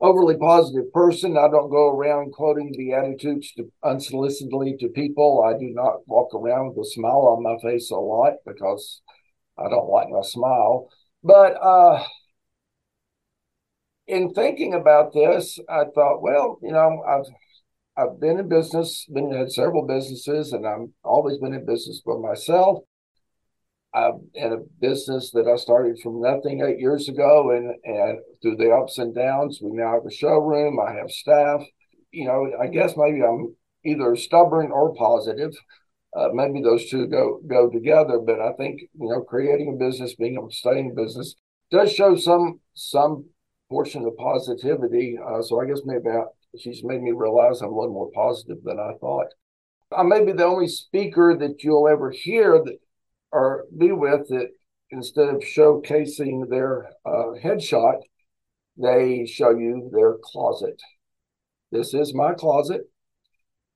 overly 0.00 0.36
positive 0.36 0.92
person. 0.92 1.36
I 1.36 1.48
don't 1.48 1.70
go 1.70 1.88
around 1.88 2.32
quoting 2.32 2.74
the 2.76 2.92
attitudes 2.92 3.52
to, 3.52 3.70
unsolicitedly 3.84 4.78
to 4.80 4.88
people. 4.88 5.44
I 5.44 5.58
do 5.58 5.70
not 5.72 6.06
walk 6.06 6.34
around 6.34 6.74
with 6.74 6.86
a 6.86 6.90
smile 6.90 7.36
on 7.36 7.42
my 7.42 7.56
face 7.62 7.90
a 7.90 7.96
lot 7.96 8.34
because 8.44 9.00
I 9.56 9.68
don't 9.68 9.88
like 9.88 10.08
my 10.08 10.22
smile. 10.22 10.88
But 11.22 11.52
uh, 11.62 12.04
in 14.06 14.34
thinking 14.34 14.74
about 14.74 15.12
this, 15.12 15.58
I 15.68 15.84
thought, 15.94 16.20
well, 16.20 16.58
you 16.62 16.72
know, 16.72 17.02
I've 17.06 17.26
I've 17.94 18.18
been 18.20 18.38
in 18.38 18.48
business, 18.48 19.06
been 19.12 19.32
had 19.32 19.52
several 19.52 19.86
businesses, 19.86 20.52
and 20.52 20.66
I've 20.66 20.88
always 21.04 21.38
been 21.38 21.52
in 21.52 21.66
business 21.66 22.00
for 22.02 22.18
myself. 22.18 22.84
I'm 23.94 24.30
in 24.34 24.52
a 24.52 24.58
business 24.80 25.30
that 25.32 25.46
I 25.46 25.56
started 25.56 25.98
from 26.00 26.20
nothing 26.20 26.62
eight 26.62 26.78
years 26.78 27.08
ago, 27.08 27.50
and 27.50 27.74
and 27.84 28.18
through 28.40 28.56
the 28.56 28.70
ups 28.70 28.98
and 28.98 29.14
downs, 29.14 29.60
we 29.62 29.70
now 29.72 29.94
have 29.94 30.06
a 30.06 30.10
showroom. 30.10 30.78
I 30.80 30.92
have 30.94 31.10
staff. 31.10 31.62
You 32.10 32.26
know, 32.26 32.52
I 32.60 32.68
guess 32.68 32.94
maybe 32.96 33.22
I'm 33.22 33.54
either 33.84 34.16
stubborn 34.16 34.70
or 34.72 34.94
positive. 34.94 35.52
Uh, 36.14 36.28
maybe 36.32 36.62
those 36.62 36.88
two 36.88 37.06
go 37.06 37.40
go 37.46 37.68
together. 37.70 38.18
But 38.18 38.40
I 38.40 38.52
think 38.54 38.80
you 38.80 39.08
know, 39.08 39.22
creating 39.22 39.74
a 39.74 39.84
business, 39.84 40.14
being 40.14 40.34
able 40.34 40.50
to 40.50 40.56
stay 40.56 40.78
in 40.78 40.94
business, 40.94 41.34
does 41.70 41.92
show 41.92 42.16
some 42.16 42.60
some 42.74 43.26
portion 43.70 44.06
of 44.06 44.16
positivity. 44.16 45.18
Uh, 45.18 45.42
so 45.42 45.60
I 45.60 45.66
guess 45.66 45.80
maybe 45.84 46.08
I, 46.08 46.22
she's 46.58 46.82
made 46.84 47.02
me 47.02 47.12
realize 47.12 47.60
I'm 47.60 47.72
a 47.72 47.78
little 47.78 47.94
more 47.94 48.10
positive 48.14 48.62
than 48.64 48.78
I 48.78 48.92
thought. 49.00 49.28
I 49.94 50.02
may 50.02 50.24
be 50.24 50.32
the 50.32 50.44
only 50.44 50.68
speaker 50.68 51.36
that 51.38 51.62
you'll 51.62 51.88
ever 51.88 52.10
hear 52.10 52.62
that 52.64 52.78
or 53.32 53.64
be 53.76 53.92
with 53.92 54.28
that 54.28 54.48
instead 54.90 55.28
of 55.28 55.40
showcasing 55.40 56.48
their 56.48 56.90
uh, 57.04 57.32
headshot, 57.42 58.00
they 58.76 59.26
show 59.26 59.50
you 59.50 59.90
their 59.92 60.16
closet. 60.22 60.80
This 61.70 61.94
is 61.94 62.14
my 62.14 62.34
closet. 62.34 62.82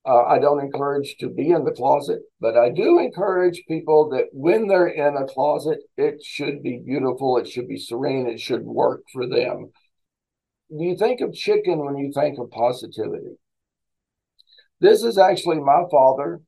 Uh, 0.06 0.22
I 0.24 0.38
don't 0.38 0.60
encourage 0.60 1.16
to 1.18 1.28
be 1.28 1.50
in 1.50 1.64
the 1.64 1.72
closet, 1.72 2.20
but 2.40 2.56
I 2.56 2.70
do 2.70 2.98
encourage 3.00 3.64
people 3.66 4.10
that 4.10 4.26
when 4.32 4.68
they're 4.68 4.86
in 4.86 5.16
a 5.16 5.26
closet, 5.26 5.78
it 5.96 6.22
should 6.22 6.62
be 6.62 6.80
beautiful, 6.84 7.38
it 7.38 7.48
should 7.48 7.66
be 7.66 7.78
serene, 7.78 8.28
it 8.28 8.38
should 8.38 8.62
work 8.62 9.02
for 9.12 9.26
them. 9.26 9.72
Do 10.70 10.84
you 10.84 10.96
think 10.96 11.20
of 11.22 11.32
chicken 11.32 11.84
when 11.84 11.96
you 11.96 12.12
think 12.12 12.38
of 12.38 12.50
positivity? 12.50 13.36
This 14.80 15.02
is 15.02 15.18
actually 15.18 15.60
my 15.60 15.82
father 15.90 16.40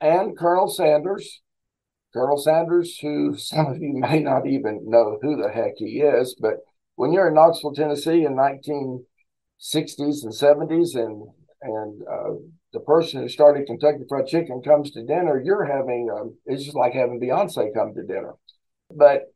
and 0.00 0.38
Colonel 0.38 0.68
Sanders 0.68 1.42
Colonel 2.12 2.38
Sanders, 2.38 2.98
who 2.98 3.36
some 3.36 3.66
of 3.66 3.78
you 3.78 3.92
may 3.94 4.20
not 4.20 4.46
even 4.46 4.88
know 4.88 5.18
who 5.20 5.36
the 5.36 5.50
heck 5.50 5.74
he 5.76 6.00
is, 6.00 6.36
but 6.40 6.58
when 6.96 7.12
you're 7.12 7.28
in 7.28 7.34
Knoxville, 7.34 7.74
Tennessee 7.74 8.24
in 8.24 8.34
1960s 8.34 10.24
and 10.24 10.32
70s, 10.32 10.96
and 10.96 11.28
and 11.62 12.02
uh, 12.02 12.34
the 12.72 12.80
person 12.80 13.22
who 13.22 13.28
started 13.28 13.66
Kentucky 13.66 14.04
Fried 14.08 14.26
Chicken 14.26 14.62
comes 14.62 14.90
to 14.90 15.04
dinner, 15.04 15.40
you're 15.42 15.64
having 15.64 16.08
um, 16.10 16.36
it's 16.46 16.64
just 16.64 16.76
like 16.76 16.92
having 16.92 17.20
Beyonce 17.20 17.74
come 17.74 17.94
to 17.94 18.02
dinner. 18.02 18.34
But 18.90 19.32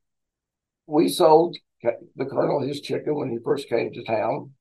we 0.87 1.09
sold 1.09 1.57
the 1.83 2.27
Colonel 2.27 2.61
his 2.61 2.81
chicken 2.81 3.15
when 3.15 3.31
he 3.31 3.39
first 3.45 3.69
came 3.69 3.93
to 3.93 4.05
town, 4.05 4.53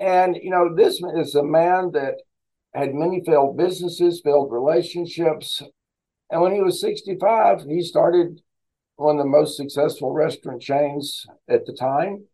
and 0.00 0.36
you 0.36 0.50
know 0.50 0.74
this 0.74 1.00
is 1.16 1.34
a 1.34 1.42
man 1.42 1.92
that 1.92 2.14
had 2.74 2.94
many 2.94 3.22
failed 3.24 3.56
businesses, 3.56 4.20
failed 4.24 4.52
relationships, 4.52 5.62
and 6.30 6.40
when 6.40 6.54
he 6.54 6.60
was 6.60 6.80
65, 6.80 7.62
he 7.62 7.82
started 7.82 8.40
one 8.96 9.18
of 9.18 9.24
the 9.24 9.30
most 9.30 9.56
successful 9.56 10.12
restaurant 10.12 10.60
chains 10.60 11.26
at 11.48 11.64
the 11.66 11.72
time 11.72 12.24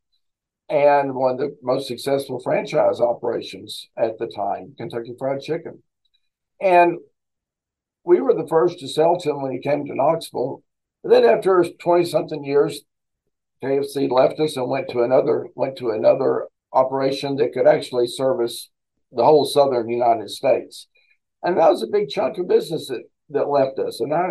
and 0.69 1.15
one 1.15 1.33
of 1.33 1.39
the 1.39 1.57
most 1.63 1.87
successful 1.87 2.41
franchise 2.41 3.01
operations 3.01 3.89
at 3.97 4.19
the 4.19 4.27
time, 4.27 4.75
Kentucky 4.77 5.15
Fried 5.19 5.41
Chicken. 5.41 5.83
And 6.61 6.99
we 8.05 8.21
were 8.21 8.35
the 8.35 8.49
first 8.49 8.79
to 8.79 8.89
sell 8.89 9.19
to 9.19 9.31
him 9.31 9.43
when 9.43 9.53
he 9.53 9.59
came 9.59 9.85
to 9.87 9.95
Knoxville. 9.95 10.63
And 11.03 11.13
then 11.13 11.25
after 11.25 11.65
20 11.79 12.05
something 12.07 12.45
years, 12.45 12.81
KFC 13.63 14.11
left 14.11 14.41
us 14.41 14.57
and 14.57 14.69
went 14.69 14.89
to 14.91 15.03
another 15.03 15.49
went 15.55 15.77
to 15.79 15.91
another 15.91 16.49
operation 16.73 17.37
that 17.37 17.53
could 17.53 17.67
actually 17.67 18.07
service 18.07 18.71
the 19.13 19.25
whole 19.25 19.45
southern 19.45 19.89
United 19.89 20.31
States. 20.31 20.89
And 21.43 21.59
that 21.59 21.71
was 21.71 21.83
a 21.83 21.87
big 21.87 22.09
chunk 22.09 22.39
of 22.39 22.49
business 22.49 22.89
that 22.89 23.05
that 23.31 23.49
left 23.49 23.79
us. 23.79 24.01
And 24.01 24.13
I, 24.13 24.31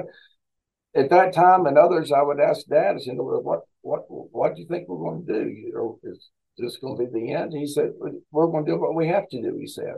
at 0.95 1.09
that 1.09 1.33
time 1.33 1.65
and 1.65 1.77
others, 1.77 2.11
I 2.11 2.21
would 2.21 2.39
ask 2.39 2.65
Dad, 2.67 2.95
I 2.95 2.99
said, 2.99 3.15
"What, 3.17 3.61
what, 3.81 4.05
what 4.07 4.55
do 4.55 4.61
you 4.61 4.67
think 4.67 4.87
we're 4.87 5.09
going 5.09 5.25
to 5.25 5.33
do? 5.33 5.49
You 5.49 5.73
know, 5.73 5.99
is 6.03 6.29
this 6.57 6.77
going 6.77 6.97
to 6.97 7.05
be 7.05 7.25
the 7.25 7.33
end?" 7.33 7.53
He 7.53 7.67
said, 7.67 7.91
"We're 8.31 8.47
going 8.47 8.65
to 8.65 8.71
do 8.71 8.79
what 8.79 8.95
we 8.95 9.07
have 9.07 9.27
to 9.29 9.41
do." 9.41 9.57
He 9.59 9.67
said. 9.67 9.95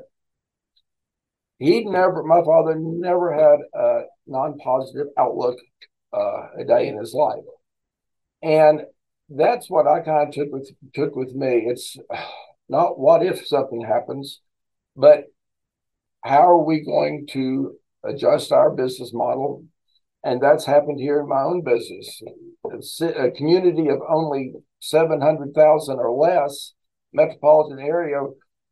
He 1.58 1.86
never, 1.86 2.22
my 2.24 2.44
father 2.44 2.75
never 2.78 3.34
had 3.34 3.60
a 3.74 4.02
non-positive 4.28 5.08
outlook 5.18 5.58
uh, 6.12 6.48
a 6.60 6.66
day 6.66 6.90
in 6.90 6.98
his 6.98 7.14
life, 7.14 7.44
and 8.42 8.82
that's 9.30 9.70
what 9.70 9.88
I 9.88 10.02
kind 10.02 10.28
of 10.28 10.34
took 10.34 10.52
with 10.52 10.70
took 10.94 11.16
with 11.16 11.34
me. 11.34 11.66
It's 11.68 11.98
not 12.70 13.00
what 13.00 13.25
if 13.25 13.46
something 13.48 13.82
happens, 13.82 14.42
but 14.96 15.25
how 16.24 16.50
are 16.50 16.64
we 16.64 16.84
going 16.84 17.28
to 17.32 17.75
adjust 18.08 18.52
our 18.52 18.72
business 18.72 19.12
model. 19.14 19.66
And 20.24 20.42
that's 20.42 20.66
happened 20.66 21.00
here 21.00 21.20
in 21.20 21.30
my 21.30 21.42
own 21.42 21.64
business. 21.64 22.22
A 23.02 23.32
community 23.32 23.90
of 23.90 24.00
only 24.10 24.54
700,000 24.82 26.00
or 26.00 26.12
less, 26.12 26.74
metropolitan 27.14 27.80
area, 27.80 28.20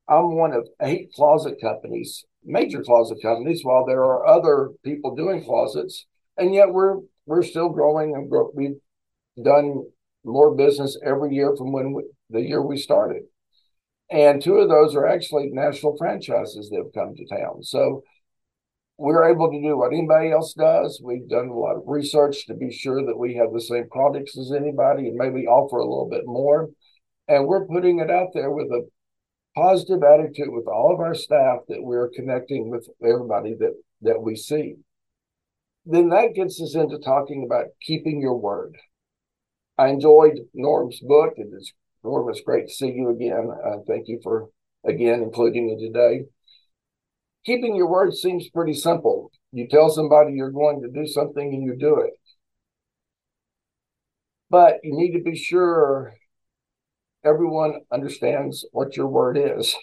I'm 0.07 0.35
one 0.35 0.53
of 0.53 0.67
eight 0.81 1.13
closet 1.13 1.55
companies, 1.61 2.25
major 2.43 2.81
closet 2.83 3.19
companies, 3.21 3.63
while 3.63 3.85
there 3.85 4.03
are 4.03 4.25
other 4.27 4.71
people 4.83 5.15
doing 5.15 5.43
closets. 5.43 6.05
And 6.37 6.53
yet 6.53 6.71
we're 6.71 6.97
we're 7.25 7.43
still 7.43 7.69
growing 7.69 8.15
and 8.15 8.29
grow, 8.29 8.51
we've 8.53 8.79
done 9.41 9.83
more 10.25 10.55
business 10.55 10.97
every 11.05 11.33
year 11.33 11.55
from 11.55 11.71
when 11.71 11.93
we, 11.93 12.03
the 12.29 12.41
year 12.41 12.61
we 12.61 12.77
started. 12.77 13.23
And 14.09 14.41
two 14.41 14.55
of 14.55 14.69
those 14.69 14.95
are 14.95 15.07
actually 15.07 15.49
national 15.51 15.97
franchises 15.97 16.69
that 16.69 16.77
have 16.77 16.93
come 16.93 17.15
to 17.15 17.25
town. 17.25 17.63
So 17.63 18.03
we're 18.97 19.31
able 19.31 19.51
to 19.51 19.61
do 19.61 19.77
what 19.77 19.93
anybody 19.93 20.31
else 20.31 20.53
does. 20.53 21.01
We've 21.03 21.27
done 21.27 21.47
a 21.47 21.57
lot 21.57 21.77
of 21.77 21.83
research 21.87 22.45
to 22.47 22.53
be 22.53 22.71
sure 22.71 23.05
that 23.05 23.17
we 23.17 23.35
have 23.35 23.51
the 23.51 23.61
same 23.61 23.89
products 23.89 24.37
as 24.37 24.51
anybody 24.51 25.07
and 25.07 25.15
maybe 25.15 25.47
offer 25.47 25.77
a 25.77 25.85
little 25.85 26.09
bit 26.09 26.25
more. 26.25 26.69
And 27.27 27.47
we're 27.47 27.65
putting 27.65 27.99
it 27.99 28.11
out 28.11 28.29
there 28.33 28.51
with 28.51 28.67
a 28.67 28.87
positive 29.55 30.03
attitude 30.03 30.49
with 30.49 30.67
all 30.67 30.93
of 30.93 30.99
our 30.99 31.15
staff 31.15 31.59
that 31.69 31.81
we're 31.81 32.09
connecting 32.09 32.69
with 32.69 32.87
everybody 33.03 33.55
that, 33.59 33.73
that 34.01 34.21
we 34.21 34.35
see. 34.35 34.75
Then 35.85 36.09
that 36.09 36.35
gets 36.35 36.61
us 36.61 36.75
into 36.75 36.99
talking 36.99 37.43
about 37.45 37.67
keeping 37.81 38.21
your 38.21 38.37
word. 38.37 38.77
I 39.77 39.87
enjoyed 39.87 40.39
Norm's 40.53 40.99
book. 40.99 41.33
It 41.37 41.47
is 41.51 41.73
Norm, 42.03 42.29
it's 42.29 42.41
great 42.41 42.67
to 42.67 42.73
see 42.73 42.91
you 42.91 43.09
again. 43.09 43.49
Uh, 43.65 43.77
thank 43.87 44.07
you 44.07 44.19
for 44.21 44.49
again 44.85 45.23
including 45.23 45.67
me 45.67 45.77
today 45.77 46.25
keeping 47.45 47.75
your 47.75 47.89
word 47.89 48.13
seems 48.13 48.49
pretty 48.49 48.73
simple. 48.73 49.31
You 49.51 49.67
tell 49.67 49.89
somebody 49.89 50.33
you're 50.33 50.51
going 50.51 50.81
to 50.81 50.89
do 50.89 51.07
something 51.07 51.53
and 51.53 51.63
you 51.63 51.75
do 51.77 51.99
it. 51.99 52.13
But 54.49 54.77
you 54.83 54.95
need 54.95 55.17
to 55.17 55.23
be 55.23 55.35
sure 55.35 56.13
everyone 57.23 57.81
understands 57.91 58.65
what 58.71 58.95
your 58.95 59.07
word 59.07 59.37
is. 59.37 59.75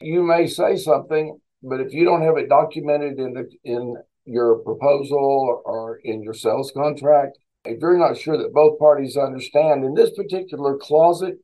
You 0.00 0.22
may 0.22 0.46
say 0.46 0.76
something, 0.76 1.38
but 1.62 1.80
if 1.80 1.92
you 1.92 2.04
don't 2.04 2.22
have 2.22 2.38
it 2.38 2.48
documented 2.48 3.18
in 3.18 3.34
the 3.34 3.48
in 3.64 3.96
your 4.24 4.58
proposal 4.58 5.62
or 5.64 6.00
in 6.04 6.22
your 6.22 6.34
sales 6.34 6.72
contract, 6.74 7.38
if 7.64 7.80
you're 7.80 7.98
not 7.98 8.16
sure 8.16 8.38
that 8.38 8.54
both 8.54 8.78
parties 8.78 9.16
understand, 9.16 9.84
in 9.84 9.94
this 9.94 10.10
particular 10.16 10.76
closet, 10.78 11.34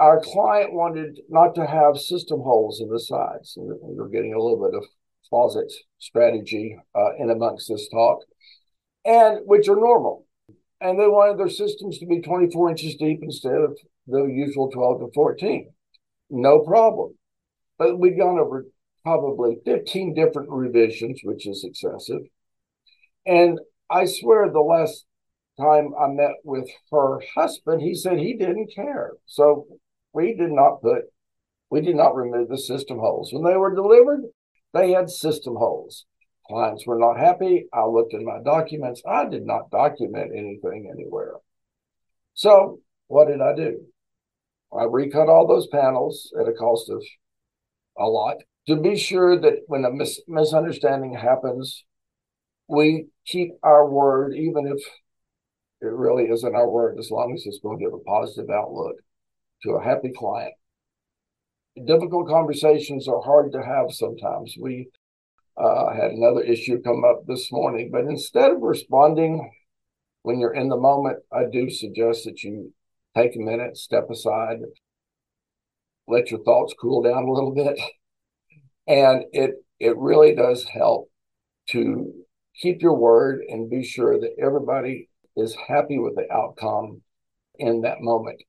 our 0.00 0.18
client 0.20 0.72
wanted 0.72 1.20
not 1.28 1.54
to 1.54 1.66
have 1.66 1.98
system 1.98 2.40
holes 2.40 2.80
in 2.80 2.88
the 2.88 2.98
sides. 2.98 3.56
And 3.56 3.70
we're 3.82 4.08
getting 4.08 4.32
a 4.32 4.40
little 4.40 4.66
bit 4.66 4.74
of 4.74 4.84
closet 5.28 5.70
strategy 5.98 6.76
uh, 6.94 7.16
in 7.18 7.30
amongst 7.30 7.68
this 7.68 7.86
talk, 7.88 8.20
and 9.04 9.40
which 9.44 9.68
are 9.68 9.76
normal. 9.76 10.26
And 10.80 10.98
they 10.98 11.06
wanted 11.06 11.38
their 11.38 11.50
systems 11.50 11.98
to 11.98 12.06
be 12.06 12.22
24 12.22 12.70
inches 12.70 12.96
deep 12.96 13.20
instead 13.22 13.52
of 13.52 13.76
the 14.06 14.24
usual 14.24 14.70
12 14.70 15.00
to 15.00 15.10
14. 15.14 15.70
no 16.30 16.60
problem. 16.60 17.14
But 17.78 17.98
we'd 17.98 18.18
gone 18.18 18.38
over 18.38 18.64
probably 19.04 19.56
15 19.66 20.14
different 20.14 20.48
revisions, 20.50 21.20
which 21.22 21.46
is 21.46 21.62
excessive. 21.64 22.22
And 23.26 23.58
I 23.90 24.06
swear 24.06 24.48
the 24.48 24.60
last 24.60 25.04
time 25.58 25.92
I 26.00 26.08
met 26.08 26.36
with 26.44 26.68
her 26.90 27.20
husband, 27.34 27.82
he 27.82 27.94
said 27.94 28.18
he 28.18 28.34
didn't 28.34 28.74
care. 28.74 29.12
So 29.26 29.66
we 30.12 30.34
did 30.34 30.50
not 30.50 30.82
put, 30.82 31.04
we 31.70 31.80
did 31.80 31.96
not 31.96 32.16
remove 32.16 32.48
the 32.48 32.58
system 32.58 32.98
holes. 32.98 33.32
When 33.32 33.44
they 33.44 33.56
were 33.56 33.74
delivered, 33.74 34.22
they 34.72 34.92
had 34.92 35.10
system 35.10 35.54
holes. 35.56 36.04
Clients 36.48 36.86
were 36.86 36.98
not 36.98 37.18
happy. 37.18 37.66
I 37.72 37.84
looked 37.84 38.12
in 38.12 38.24
my 38.24 38.42
documents. 38.44 39.02
I 39.08 39.28
did 39.28 39.46
not 39.46 39.70
document 39.70 40.32
anything 40.34 40.90
anywhere. 40.92 41.34
So 42.34 42.80
what 43.06 43.28
did 43.28 43.40
I 43.40 43.54
do? 43.54 43.80
I 44.76 44.84
recut 44.84 45.28
all 45.28 45.46
those 45.46 45.68
panels 45.68 46.32
at 46.40 46.48
a 46.48 46.52
cost 46.52 46.90
of 46.90 47.02
a 47.98 48.04
lot 48.04 48.36
to 48.66 48.76
be 48.76 48.96
sure 48.96 49.38
that 49.40 49.60
when 49.66 49.84
a 49.84 49.90
mis- 49.90 50.22
misunderstanding 50.28 51.14
happens, 51.14 51.84
we 52.68 53.06
keep 53.26 53.50
our 53.62 53.88
word, 53.88 54.34
even 54.34 54.66
if 54.66 54.82
it 55.80 55.92
really 55.92 56.24
isn't 56.24 56.54
our 56.54 56.68
word, 56.68 56.98
as 56.98 57.10
long 57.10 57.32
as 57.34 57.44
it's 57.46 57.58
going 57.60 57.78
to 57.78 57.84
give 57.84 57.94
a 57.94 57.98
positive 57.98 58.50
outlook 58.50 58.96
to 59.62 59.72
a 59.72 59.84
happy 59.84 60.10
client. 60.16 60.54
Difficult 61.86 62.28
conversations 62.28 63.08
are 63.08 63.22
hard 63.22 63.52
to 63.52 63.62
have 63.62 63.90
sometimes. 63.90 64.54
We 64.60 64.88
uh, 65.56 65.92
had 65.92 66.10
another 66.10 66.42
issue 66.42 66.82
come 66.82 67.04
up 67.04 67.26
this 67.26 67.50
morning, 67.52 67.90
but 67.92 68.04
instead 68.04 68.50
of 68.50 68.60
responding 68.60 69.50
when 70.22 70.38
you're 70.38 70.54
in 70.54 70.68
the 70.68 70.76
moment, 70.76 71.18
I 71.32 71.44
do 71.50 71.70
suggest 71.70 72.24
that 72.24 72.42
you 72.42 72.72
take 73.16 73.36
a 73.36 73.40
minute, 73.40 73.76
step 73.76 74.08
aside, 74.10 74.58
let 76.06 76.30
your 76.30 76.42
thoughts 76.42 76.74
cool 76.78 77.02
down 77.02 77.24
a 77.24 77.32
little 77.32 77.54
bit. 77.54 77.78
And 78.86 79.24
it 79.32 79.52
it 79.78 79.96
really 79.96 80.34
does 80.34 80.64
help 80.64 81.10
to 81.70 82.12
keep 82.60 82.82
your 82.82 82.96
word 82.96 83.40
and 83.48 83.70
be 83.70 83.84
sure 83.84 84.20
that 84.20 84.34
everybody 84.42 85.08
is 85.36 85.56
happy 85.68 85.98
with 85.98 86.16
the 86.16 86.30
outcome 86.32 87.00
in 87.58 87.82
that 87.82 88.00
moment. 88.00 88.42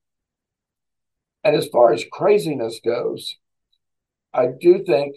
And 1.43 1.55
as 1.55 1.67
far 1.67 1.91
as 1.91 2.05
craziness 2.11 2.79
goes, 2.83 3.35
I 4.33 4.47
do 4.59 4.83
think 4.83 5.15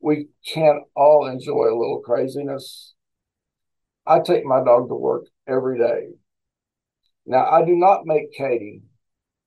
we 0.00 0.28
can't 0.46 0.82
all 0.94 1.26
enjoy 1.26 1.64
a 1.70 1.78
little 1.78 2.02
craziness. 2.04 2.94
I 4.06 4.20
take 4.20 4.44
my 4.44 4.62
dog 4.62 4.88
to 4.88 4.94
work 4.94 5.24
every 5.48 5.78
day. 5.78 6.08
Now, 7.26 7.46
I 7.46 7.64
do 7.64 7.74
not 7.74 8.04
make 8.04 8.32
Katie 8.32 8.82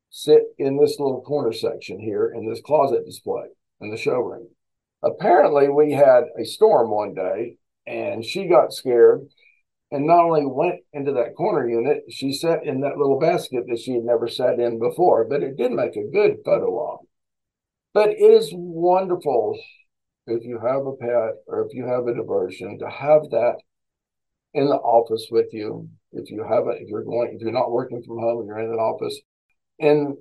sit 0.09 0.41
in 0.57 0.77
this 0.77 0.99
little 0.99 1.21
corner 1.21 1.53
section 1.53 1.99
here 1.99 2.33
in 2.35 2.49
this 2.49 2.61
closet 2.61 3.05
display 3.05 3.45
in 3.81 3.91
the 3.91 3.97
showroom. 3.97 4.47
Apparently, 5.03 5.69
we 5.69 5.91
had 5.91 6.23
a 6.39 6.43
storm 6.43 6.89
one 6.89 7.13
day 7.13 7.57
and 7.85 8.25
she 8.25 8.47
got 8.47 8.73
scared 8.73 9.27
and 9.91 10.05
not 10.05 10.25
only 10.25 10.45
went 10.45 10.81
into 10.93 11.13
that 11.13 11.35
corner 11.35 11.67
unit, 11.67 12.03
she 12.09 12.33
sat 12.33 12.65
in 12.65 12.81
that 12.81 12.97
little 12.97 13.19
basket 13.19 13.63
that 13.67 13.79
she 13.79 13.93
had 13.93 14.03
never 14.03 14.27
sat 14.27 14.59
in 14.59 14.79
before, 14.79 15.25
but 15.25 15.43
it 15.43 15.57
did 15.57 15.71
make 15.71 15.95
a 15.95 16.11
good 16.11 16.37
photo 16.43 16.73
op. 16.73 17.01
But 17.93 18.09
it 18.09 18.19
is 18.19 18.49
wonderful 18.53 19.57
if 20.27 20.43
you 20.43 20.59
have 20.59 20.85
a 20.85 20.93
pet 20.93 21.35
or 21.47 21.65
if 21.65 21.73
you 21.73 21.85
have 21.85 22.05
a 22.07 22.13
diversion 22.13 22.77
to 22.79 22.89
have 22.89 23.23
that 23.31 23.55
in 24.53 24.67
the 24.67 24.75
office 24.75 25.27
with 25.31 25.53
you. 25.53 25.87
If 26.11 26.29
you 26.29 26.43
have 26.43 26.67
it, 26.67 26.81
if 26.81 26.89
you're 26.89 27.03
going, 27.03 27.33
if 27.33 27.41
you're 27.41 27.51
not 27.51 27.71
working 27.71 28.03
from 28.03 28.19
home 28.19 28.39
and 28.39 28.47
you're 28.47 28.59
in 28.59 28.71
an 28.71 28.79
office. 28.79 29.17
In 29.79 30.17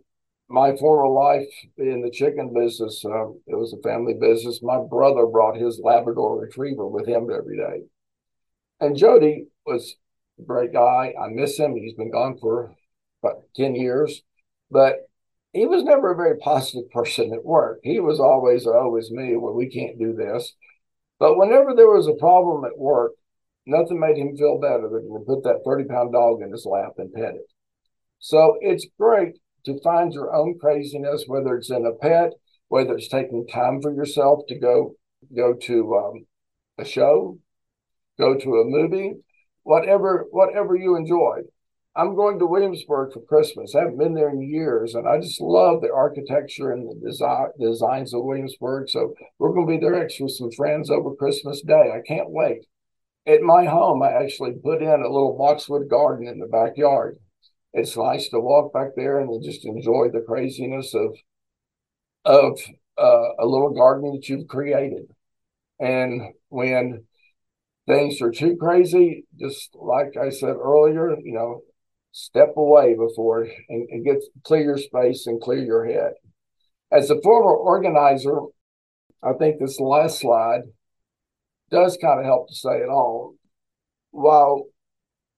my 0.48 0.76
former 0.76 1.08
life 1.08 1.48
in 1.76 2.02
the 2.02 2.10
chicken 2.10 2.52
business, 2.54 3.04
uh, 3.04 3.30
it 3.46 3.56
was 3.56 3.72
a 3.72 3.88
family 3.88 4.14
business. 4.14 4.60
My 4.62 4.78
brother 4.78 5.26
brought 5.26 5.56
his 5.56 5.80
Labrador 5.82 6.40
Retriever 6.40 6.86
with 6.86 7.06
him 7.08 7.28
every 7.32 7.56
day. 7.56 7.82
And 8.80 8.96
Jody 8.96 9.46
was 9.66 9.96
a 10.38 10.42
great 10.42 10.72
guy. 10.72 11.14
I 11.20 11.28
miss 11.28 11.58
him. 11.58 11.76
He's 11.76 11.94
been 11.94 12.10
gone 12.10 12.38
for 12.38 12.74
about 13.22 13.42
10 13.54 13.74
years, 13.74 14.22
but 14.70 15.08
he 15.52 15.66
was 15.66 15.82
never 15.82 16.12
a 16.12 16.16
very 16.16 16.36
positive 16.38 16.90
person 16.90 17.32
at 17.32 17.44
work. 17.44 17.80
He 17.82 17.98
was 18.00 18.20
always, 18.20 18.66
always 18.66 19.10
me, 19.10 19.36
well, 19.36 19.54
we 19.54 19.68
can't 19.68 19.98
do 19.98 20.12
this. 20.12 20.54
But 21.18 21.38
whenever 21.38 21.74
there 21.74 21.88
was 21.88 22.06
a 22.06 22.14
problem 22.14 22.64
at 22.64 22.78
work, 22.78 23.12
nothing 23.64 23.98
made 23.98 24.18
him 24.18 24.36
feel 24.36 24.58
better 24.60 24.88
than 24.88 25.08
to 25.08 25.24
put 25.26 25.44
that 25.44 25.62
30 25.64 25.84
pound 25.84 26.12
dog 26.12 26.42
in 26.42 26.52
his 26.52 26.66
lap 26.66 26.92
and 26.98 27.12
pet 27.12 27.34
it. 27.34 27.50
So 28.18 28.58
it's 28.60 28.86
great 28.98 29.38
to 29.64 29.80
find 29.80 30.12
your 30.12 30.34
own 30.34 30.58
craziness, 30.58 31.24
whether 31.26 31.56
it's 31.56 31.70
in 31.70 31.86
a 31.86 31.92
pet, 31.92 32.32
whether 32.68 32.96
it's 32.96 33.08
taking 33.08 33.46
time 33.46 33.80
for 33.80 33.92
yourself 33.92 34.40
to 34.48 34.58
go 34.58 34.94
go 35.34 35.54
to 35.54 35.96
um, 35.96 36.26
a 36.78 36.84
show, 36.84 37.38
go 38.18 38.36
to 38.36 38.56
a 38.56 38.64
movie, 38.64 39.14
whatever 39.66 40.26
whatever 40.30 40.76
you 40.76 40.96
enjoy. 40.96 41.40
I'm 41.96 42.14
going 42.14 42.38
to 42.38 42.46
Williamsburg 42.46 43.12
for 43.12 43.22
Christmas. 43.22 43.74
I 43.74 43.80
haven't 43.80 43.98
been 43.98 44.14
there 44.14 44.28
in 44.28 44.42
years, 44.42 44.94
and 44.94 45.08
I 45.08 45.18
just 45.18 45.40
love 45.40 45.80
the 45.80 45.92
architecture 45.92 46.70
and 46.70 46.88
the 46.88 46.94
design 47.04 47.48
designs 47.58 48.14
of 48.14 48.22
Williamsburg. 48.22 48.88
So 48.88 49.14
we're 49.38 49.52
going 49.52 49.66
to 49.66 49.72
be 49.72 49.80
there 49.80 50.00
actually 50.00 50.24
with 50.24 50.34
some 50.34 50.52
friends 50.52 50.90
over 50.90 51.14
Christmas 51.16 51.62
Day. 51.62 51.90
I 51.92 52.00
can't 52.06 52.30
wait. 52.30 52.66
At 53.26 53.40
my 53.40 53.64
home, 53.64 54.02
I 54.02 54.12
actually 54.12 54.52
put 54.52 54.82
in 54.82 54.88
a 54.88 55.12
little 55.14 55.36
boxwood 55.36 55.88
garden 55.88 56.28
in 56.28 56.38
the 56.38 56.46
backyard. 56.46 57.18
It's 57.72 57.96
nice 57.96 58.28
to 58.28 58.38
walk 58.38 58.72
back 58.72 58.90
there 58.94 59.18
and 59.18 59.42
just 59.42 59.64
enjoy 59.64 60.10
the 60.12 60.24
craziness 60.26 60.94
of 60.94 61.16
of 62.24 62.60
uh, 62.98 63.28
a 63.40 63.46
little 63.46 63.70
garden 63.70 64.12
that 64.12 64.28
you've 64.28 64.48
created. 64.48 65.06
And 65.80 66.34
when 66.50 67.04
things 67.86 68.20
are 68.20 68.30
too 68.30 68.56
crazy, 68.56 69.24
just 69.38 69.70
like 69.74 70.16
I 70.20 70.30
said 70.30 70.56
earlier, 70.56 71.16
you 71.22 71.32
know, 71.32 71.60
step 72.12 72.54
away 72.56 72.94
before 72.94 73.42
and, 73.68 73.88
and 73.90 74.04
get 74.04 74.22
clear 74.44 74.62
your 74.62 74.78
space 74.78 75.26
and 75.26 75.40
clear 75.40 75.62
your 75.62 75.86
head. 75.86 76.12
As 76.90 77.10
a 77.10 77.20
former 77.20 77.54
organizer, 77.54 78.38
I 79.22 79.32
think 79.34 79.58
this 79.58 79.80
last 79.80 80.20
slide 80.20 80.62
does 81.70 81.98
kind 82.00 82.20
of 82.20 82.26
help 82.26 82.48
to 82.48 82.54
say 82.54 82.78
it 82.78 82.88
all. 82.88 83.34
While 84.10 84.66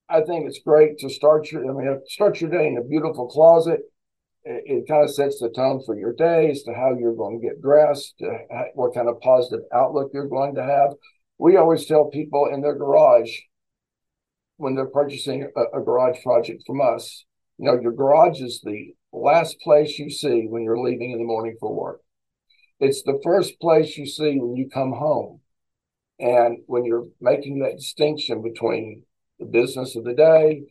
I 0.09 0.23
think 0.23 0.47
it's 0.47 0.61
great 0.65 0.99
to 0.99 1.11
start 1.11 1.51
your, 1.51 1.69
I 1.69 1.75
mean, 1.75 2.01
start 2.07 2.41
your 2.41 2.51
day 2.51 2.67
in 2.67 2.79
a 2.79 2.85
beautiful 2.85 3.29
closet. 3.29 3.81
It, 4.45 4.63
it 4.67 4.89
kind 4.89 5.05
of 5.05 5.15
sets 5.15 5.41
the 5.41 5.51
tone 5.51 5.83
for 5.85 5.99
your 5.99 6.13
day 6.13 6.51
as 6.51 6.63
to 6.63 6.73
how 6.75 6.97
you're 6.99 7.17
going 7.17 7.41
to 7.41 7.47
get 7.47 7.61
dressed, 7.61 8.15
uh, 8.23 8.63
what 8.75 8.95
kind 8.95 9.09
of 9.09 9.21
positive 9.21 9.65
outlook 9.75 10.11
you're 10.15 10.29
going 10.29 10.55
to 10.55 10.63
have 10.63 10.91
we 11.39 11.57
always 11.57 11.87
tell 11.87 12.07
people 12.07 12.51
in 12.53 12.61
their 12.61 12.75
garage 12.75 13.31
when 14.57 14.75
they're 14.75 14.87
purchasing 14.87 15.49
a, 15.57 15.79
a, 15.79 15.83
garage 15.83 16.21
project 16.23 16.65
from 16.67 16.81
us, 16.81 17.25
you 17.59 17.65
know, 17.65 17.81
your 17.81 17.93
garage 17.93 18.41
is 18.41 18.61
the 18.65 18.93
last 19.13 19.57
place 19.61 19.99
you 19.99 20.11
see 20.11 20.47
when 20.49 20.65
you're 20.65 20.79
leaving 20.79 21.13
in 21.13 21.19
the 21.19 21.25
morning 21.25 21.57
for 21.61 21.73
work. 21.73 22.01
It's 22.81 23.03
the 23.03 23.21
first 23.23 23.61
place 23.61 23.97
you 23.97 24.07
see 24.07 24.39
when 24.39 24.57
you 24.57 24.69
come 24.69 24.93
home. 24.93 25.41
And 26.19 26.59
when 26.67 26.85
you're 26.85 27.07
making 27.21 27.61
that 27.61 27.77
distinction 27.77 28.43
between 28.43 29.05
the 29.39 29.47
business 29.47 29.95
of 29.95 30.03
the 30.03 30.15
day 30.15 30.63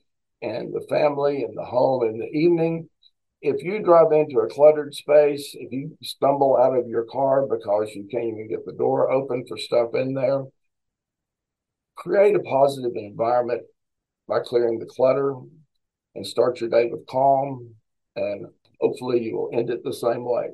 and 0.41 0.73
the 0.73 0.85
family 0.89 1.43
and 1.43 1.57
the 1.57 1.63
home 1.63 2.03
in 2.03 2.19
the 2.19 2.27
evening, 2.27 2.89
if 3.41 3.63
you 3.63 3.81
drive 3.81 4.11
into 4.11 4.39
a 4.39 4.49
cluttered 4.49 4.93
space, 4.93 5.55
if 5.57 5.71
you 5.71 5.97
stumble 6.03 6.57
out 6.57 6.75
of 6.75 6.87
your 6.87 7.05
car 7.05 7.45
because 7.45 7.89
you 7.93 8.07
can't 8.11 8.25
even 8.25 8.49
get 8.49 8.65
the 8.65 8.73
door 8.73 9.09
open 9.09 9.45
for 9.47 9.57
stuff 9.57 9.93
in 9.93 10.13
there, 10.13 10.43
create 11.97 12.35
a 12.35 12.39
positive 12.39 12.91
environment 12.95 13.63
by 14.27 14.39
clearing 14.39 14.79
the 14.79 14.85
clutter 14.85 15.33
and 16.15 16.25
start 16.25 16.61
your 16.61 16.69
day 16.69 16.89
with 16.91 17.05
calm 17.07 17.73
and 18.15 18.45
hopefully 18.79 19.23
you 19.23 19.35
will 19.35 19.49
end 19.53 19.69
it 19.69 19.83
the 19.83 19.93
same 19.93 20.23
way. 20.23 20.49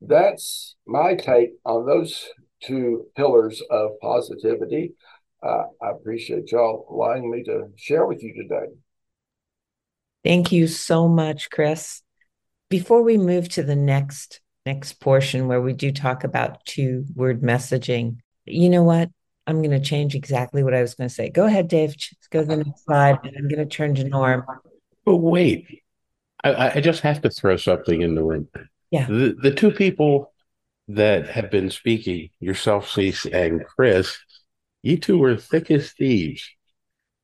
That's 0.00 0.76
my 0.86 1.14
take 1.14 1.50
on 1.64 1.86
those 1.86 2.28
two 2.62 3.06
pillars 3.16 3.62
of 3.70 3.92
positivity. 4.00 4.94
Uh, 5.42 5.64
i 5.82 5.90
appreciate 5.90 6.50
y'all 6.50 6.86
allowing 6.90 7.30
me 7.30 7.42
to 7.44 7.68
share 7.76 8.06
with 8.06 8.22
you 8.22 8.34
today. 8.34 8.72
Thank 10.24 10.50
you 10.50 10.66
so 10.66 11.08
much 11.08 11.50
chris. 11.50 12.02
Before 12.68 13.02
we 13.02 13.18
move 13.18 13.48
to 13.50 13.62
the 13.62 13.76
next 13.76 14.40
next 14.64 14.94
portion 14.94 15.46
where 15.46 15.60
we 15.60 15.72
do 15.72 15.92
talk 15.92 16.24
about 16.24 16.64
two 16.64 17.04
word 17.14 17.40
messaging 17.40 18.16
you 18.46 18.68
know 18.68 18.82
what 18.82 19.08
I'm 19.46 19.62
going 19.62 19.70
to 19.70 19.80
change 19.80 20.14
exactly 20.14 20.62
what 20.62 20.74
I 20.74 20.82
was 20.82 20.94
going 20.94 21.08
to 21.08 21.14
say. 21.14 21.30
Go 21.30 21.44
ahead, 21.46 21.68
Dave. 21.68 21.90
Let's 21.90 22.28
go 22.30 22.40
to 22.40 22.46
the 22.46 22.56
next 22.64 22.84
slide. 22.84 23.18
and 23.22 23.36
I'm 23.36 23.48
going 23.48 23.66
to 23.66 23.66
turn 23.66 23.94
to 23.94 24.04
Norm. 24.04 24.44
But 25.04 25.16
wait, 25.16 25.82
I, 26.42 26.72
I 26.76 26.80
just 26.80 27.02
have 27.02 27.22
to 27.22 27.30
throw 27.30 27.56
something 27.56 28.02
in 28.02 28.14
the 28.14 28.24
room. 28.24 28.48
Yeah. 28.90 29.06
The, 29.06 29.36
the 29.40 29.54
two 29.54 29.70
people 29.70 30.32
that 30.88 31.28
have 31.28 31.50
been 31.50 31.70
speaking, 31.70 32.30
yourself, 32.40 32.88
Cys, 32.88 33.24
and 33.32 33.64
Chris, 33.64 34.16
you 34.82 34.96
two 34.96 35.18
were 35.18 35.36
thick 35.36 35.70
as 35.70 35.92
thieves. 35.92 36.48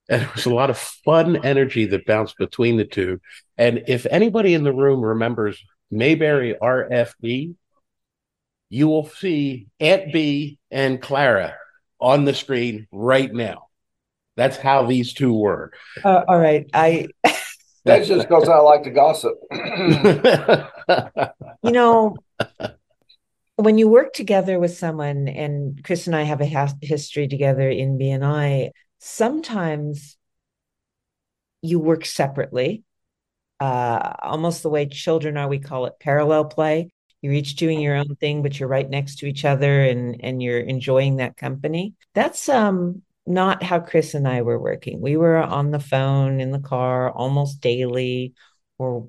And 0.08 0.22
there 0.22 0.30
was 0.34 0.46
a 0.46 0.54
lot 0.54 0.70
of 0.70 0.78
fun 0.78 1.44
energy 1.44 1.86
that 1.86 2.06
bounced 2.06 2.36
between 2.38 2.76
the 2.76 2.84
two. 2.84 3.20
And 3.56 3.84
if 3.86 4.06
anybody 4.06 4.54
in 4.54 4.64
the 4.64 4.72
room 4.72 5.00
remembers 5.00 5.62
Mayberry 5.90 6.54
RFD, 6.60 7.54
you 8.68 8.88
will 8.88 9.06
see 9.06 9.68
Aunt 9.80 10.12
Bee 10.12 10.58
and 10.70 11.00
Clara 11.00 11.54
on 12.02 12.24
the 12.24 12.34
screen 12.34 12.88
right 12.90 13.32
now. 13.32 13.68
That's 14.36 14.56
how 14.56 14.86
these 14.86 15.14
two 15.14 15.32
were. 15.32 15.72
Uh, 16.04 16.22
all 16.26 16.38
right. 16.38 16.68
I. 16.74 17.08
That's 17.84 18.06
just 18.06 18.28
because 18.28 18.48
I 18.48 18.58
like 18.58 18.84
to 18.84 18.90
gossip. 18.90 19.34
you 21.62 21.72
know, 21.72 22.16
when 23.56 23.76
you 23.76 23.88
work 23.88 24.12
together 24.12 24.60
with 24.60 24.76
someone, 24.76 25.26
and 25.26 25.82
Chris 25.82 26.06
and 26.06 26.14
I 26.14 26.22
have 26.22 26.40
a 26.40 26.48
ha- 26.48 26.74
history 26.80 27.26
together 27.26 27.68
in 27.68 27.98
BNI, 27.98 28.70
sometimes 29.00 30.16
you 31.60 31.80
work 31.80 32.06
separately, 32.06 32.84
uh, 33.58 34.12
almost 34.22 34.62
the 34.62 34.70
way 34.70 34.86
children 34.86 35.36
are. 35.36 35.48
We 35.48 35.58
call 35.58 35.86
it 35.86 35.94
parallel 35.98 36.44
play. 36.44 36.92
You're 37.22 37.32
each 37.32 37.56
doing 37.56 37.80
your 37.80 37.96
own 37.96 38.16
thing, 38.16 38.42
but 38.42 38.58
you're 38.58 38.68
right 38.68 38.88
next 38.88 39.20
to 39.20 39.26
each 39.26 39.44
other, 39.44 39.82
and 39.84 40.22
and 40.22 40.42
you're 40.42 40.60
enjoying 40.60 41.16
that 41.16 41.36
company. 41.36 41.94
That's 42.14 42.48
um 42.48 43.02
not 43.26 43.62
how 43.62 43.78
Chris 43.78 44.14
and 44.14 44.26
I 44.26 44.42
were 44.42 44.58
working. 44.58 45.00
We 45.00 45.16
were 45.16 45.36
on 45.38 45.70
the 45.70 45.78
phone 45.78 46.40
in 46.40 46.50
the 46.50 46.58
car 46.58 47.10
almost 47.10 47.60
daily, 47.60 48.34
or 48.78 49.08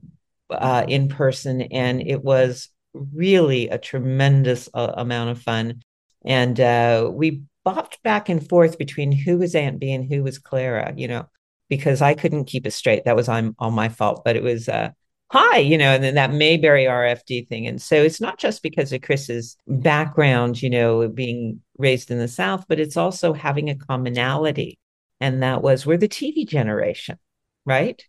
uh, 0.52 0.86
in 0.88 1.10
person, 1.10 1.64
and 1.64 2.02
it 2.02 2.24
was 2.24 2.70
really 2.94 3.70
a 3.70 3.80
tremendous 3.80 4.70
uh, 4.74 4.94
amount 4.98 5.32
of 5.32 5.42
fun. 5.42 5.82
And 6.24 6.60
uh, 6.60 7.10
we 7.12 7.42
bopped 7.66 8.02
back 8.04 8.30
and 8.30 8.48
forth 8.48 8.78
between 8.78 9.12
who 9.12 9.40
was 9.40 9.56
Aunt 9.56 9.80
Bee 9.80 9.94
and 9.94 10.08
who 10.08 10.22
was 10.22 10.38
Clara, 10.38 10.94
you 10.96 11.08
know, 11.08 11.26
because 11.70 12.02
I 12.02 12.14
couldn't 12.14 12.46
keep 12.46 12.68
it 12.68 12.72
straight. 12.72 13.06
That 13.06 13.16
was 13.16 13.28
on, 13.30 13.56
all 13.58 13.72
my 13.72 13.90
fault, 13.90 14.22
but 14.24 14.36
it 14.36 14.44
was, 14.44 14.70
uh, 14.70 14.92
hi, 15.34 15.58
you 15.58 15.80
know, 15.80 15.96
and 15.96 16.04
then 16.04 16.14
that 16.14 16.32
Mayberry 16.32 16.84
RFD 16.84 17.50
thing. 17.50 17.66
And 17.66 17.82
so 17.82 17.96
it's 17.96 18.22
not 18.22 18.38
just 18.38 18.62
because 18.62 18.94
of 18.94 19.02
Chris's 19.02 19.58
background, 19.68 20.62
you 20.62 20.70
know, 20.70 21.08
being 21.08 21.60
raised 21.80 22.12
in 22.12 22.20
the 22.20 22.28
South, 22.28 22.66
but 22.70 22.80
it's 22.80 22.98
also 22.98 23.34
having 23.34 23.68
a 23.68 23.76
commonality. 23.76 24.78
And 25.20 25.42
that 25.42 25.64
was 25.64 25.88
we're 25.88 25.98
the 25.98 26.08
TV 26.08 26.48
generation, 26.48 27.18
right? 27.66 28.00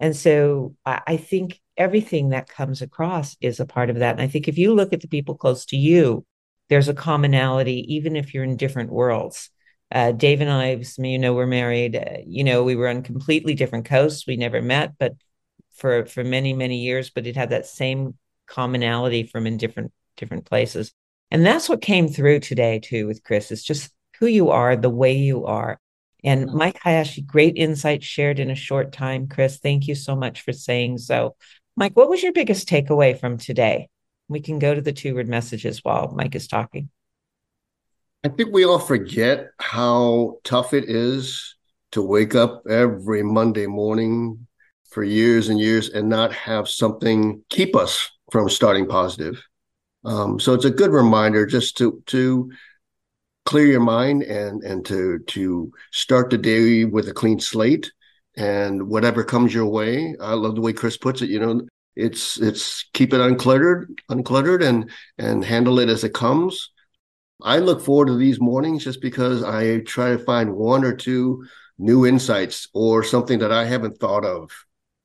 And 0.00 0.16
so 0.16 0.74
I, 0.84 1.16
think 1.16 1.60
everything 1.76 2.30
that 2.30 2.48
comes 2.48 2.82
across 2.82 3.36
is 3.40 3.60
a 3.60 3.66
part 3.66 3.88
of 3.88 4.00
that. 4.00 4.16
And 4.16 4.22
I 4.22 4.26
think 4.26 4.48
if 4.48 4.58
you 4.58 4.74
look 4.74 4.92
at 4.92 5.00
the 5.00 5.06
people 5.06 5.36
close 5.36 5.66
to 5.66 5.76
you, 5.76 6.26
there's 6.70 6.88
a 6.88 6.94
commonality, 6.94 7.94
even 7.94 8.16
if 8.16 8.34
you're 8.34 8.42
in 8.42 8.56
different 8.56 8.90
worlds. 8.90 9.48
Uh, 9.92 10.10
Dave 10.10 10.40
and 10.40 10.50
I, 10.50 10.82
you 10.98 11.20
know, 11.20 11.34
we're 11.34 11.46
married. 11.46 11.94
Uh, 11.94 12.18
you 12.26 12.42
know, 12.42 12.64
we 12.64 12.74
were 12.74 12.88
on 12.88 13.02
completely 13.02 13.54
different 13.54 13.84
coasts. 13.84 14.26
We 14.26 14.36
never 14.36 14.60
met, 14.60 14.94
but 14.98 15.14
for 15.74 16.06
for 16.06 16.24
many 16.24 16.52
many 16.52 16.78
years. 16.78 17.10
But 17.10 17.26
it 17.26 17.36
had 17.36 17.50
that 17.50 17.66
same 17.66 18.14
commonality 18.46 19.24
from 19.24 19.46
in 19.46 19.56
different 19.56 19.92
different 20.16 20.44
places, 20.46 20.92
and 21.30 21.44
that's 21.44 21.68
what 21.68 21.80
came 21.80 22.08
through 22.08 22.40
today 22.40 22.78
too 22.78 23.06
with 23.06 23.22
Chris. 23.22 23.50
It's 23.50 23.62
just 23.62 23.92
who 24.18 24.26
you 24.26 24.50
are, 24.50 24.76
the 24.76 24.90
way 24.90 25.14
you 25.14 25.46
are, 25.46 25.78
and 26.22 26.48
mm-hmm. 26.48 26.56
Mike 26.56 26.78
Hayashi, 26.82 27.22
great 27.22 27.56
insight 27.56 28.02
shared 28.02 28.38
in 28.38 28.50
a 28.50 28.56
short 28.56 28.92
time. 28.92 29.28
Chris, 29.28 29.58
thank 29.58 29.86
you 29.86 29.94
so 29.94 30.16
much 30.16 30.42
for 30.42 30.52
saying 30.52 30.98
so. 30.98 31.36
Mike, 31.76 31.96
what 31.96 32.08
was 32.08 32.22
your 32.22 32.32
biggest 32.32 32.68
takeaway 32.68 33.18
from 33.18 33.36
today? 33.36 33.88
We 34.28 34.40
can 34.40 34.58
go 34.58 34.74
to 34.74 34.80
the 34.80 34.92
two 34.92 35.14
word 35.14 35.28
messages 35.28 35.80
while 35.82 36.12
Mike 36.14 36.34
is 36.34 36.48
talking. 36.48 36.88
I 38.24 38.28
think 38.28 38.52
we 38.52 38.64
all 38.64 38.78
forget 38.78 39.50
how 39.58 40.38
tough 40.44 40.72
it 40.72 40.84
is 40.88 41.56
to 41.92 42.00
wake 42.00 42.34
up 42.34 42.62
every 42.68 43.22
Monday 43.22 43.66
morning 43.66 44.46
for 44.94 45.02
years 45.02 45.48
and 45.48 45.58
years 45.58 45.88
and 45.90 46.08
not 46.08 46.32
have 46.32 46.68
something 46.68 47.42
keep 47.50 47.74
us 47.74 48.10
from 48.30 48.48
starting 48.48 48.86
positive. 48.86 49.42
Um, 50.04 50.38
so 50.38 50.54
it's 50.54 50.64
a 50.64 50.70
good 50.70 50.92
reminder 50.92 51.44
just 51.46 51.76
to 51.78 52.02
to 52.06 52.50
clear 53.44 53.66
your 53.66 53.80
mind 53.80 54.22
and 54.22 54.62
and 54.62 54.84
to 54.86 55.18
to 55.18 55.72
start 55.92 56.30
the 56.30 56.38
day 56.38 56.84
with 56.84 57.08
a 57.08 57.12
clean 57.12 57.40
slate 57.40 57.92
and 58.36 58.88
whatever 58.88 59.24
comes 59.24 59.52
your 59.52 59.66
way. 59.66 60.14
I 60.20 60.34
love 60.34 60.54
the 60.54 60.60
way 60.60 60.72
Chris 60.72 60.96
puts 60.96 61.22
it. 61.22 61.30
You 61.30 61.40
know, 61.40 61.60
it's 61.96 62.38
it's 62.40 62.84
keep 62.94 63.12
it 63.12 63.20
uncluttered, 63.20 63.86
uncluttered, 64.10 64.64
and 64.64 64.90
and 65.18 65.44
handle 65.44 65.80
it 65.80 65.88
as 65.88 66.04
it 66.04 66.14
comes. 66.14 66.70
I 67.42 67.58
look 67.58 67.82
forward 67.82 68.06
to 68.06 68.16
these 68.16 68.40
mornings 68.40 68.84
just 68.84 69.02
because 69.02 69.42
I 69.42 69.80
try 69.80 70.10
to 70.10 70.18
find 70.18 70.54
one 70.54 70.84
or 70.84 70.94
two 70.94 71.44
new 71.78 72.06
insights 72.06 72.68
or 72.72 73.02
something 73.02 73.40
that 73.40 73.50
I 73.50 73.64
haven't 73.64 73.98
thought 73.98 74.24
of 74.24 74.50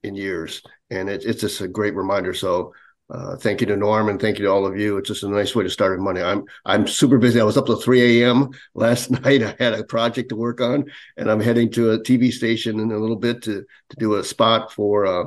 in 0.03 0.15
years, 0.15 0.61
and 0.89 1.09
it, 1.09 1.23
it's 1.25 1.41
just 1.41 1.61
a 1.61 1.67
great 1.67 1.95
reminder. 1.95 2.33
So 2.33 2.73
uh, 3.09 3.35
thank 3.37 3.59
you 3.59 3.67
to 3.67 3.75
Norm 3.75 4.07
and 4.07 4.21
thank 4.21 4.37
you 4.37 4.45
to 4.45 4.51
all 4.51 4.67
of 4.67 4.77
you. 4.77 4.97
It's 4.97 5.07
just 5.07 5.23
a 5.23 5.29
nice 5.29 5.55
way 5.55 5.63
to 5.63 5.69
start 5.69 5.99
Monday. 5.99 6.23
I'm 6.23 6.43
I'm 6.65 6.87
super 6.87 7.17
busy. 7.17 7.41
I 7.41 7.43
was 7.43 7.57
up 7.57 7.65
till 7.65 7.81
3 7.81 8.21
a.m. 8.21 8.49
last 8.75 9.09
night. 9.23 9.41
I 9.41 9.55
had 9.57 9.73
a 9.73 9.83
project 9.83 10.29
to 10.29 10.35
work 10.35 10.61
on, 10.61 10.85
and 11.17 11.29
I'm 11.29 11.39
heading 11.39 11.71
to 11.71 11.91
a 11.91 11.99
TV 11.99 12.31
station 12.31 12.79
in 12.79 12.91
a 12.91 12.97
little 12.97 13.15
bit 13.15 13.41
to 13.43 13.65
to 13.89 13.95
do 13.97 14.15
a 14.15 14.23
spot 14.23 14.71
for 14.71 15.05
uh, 15.05 15.23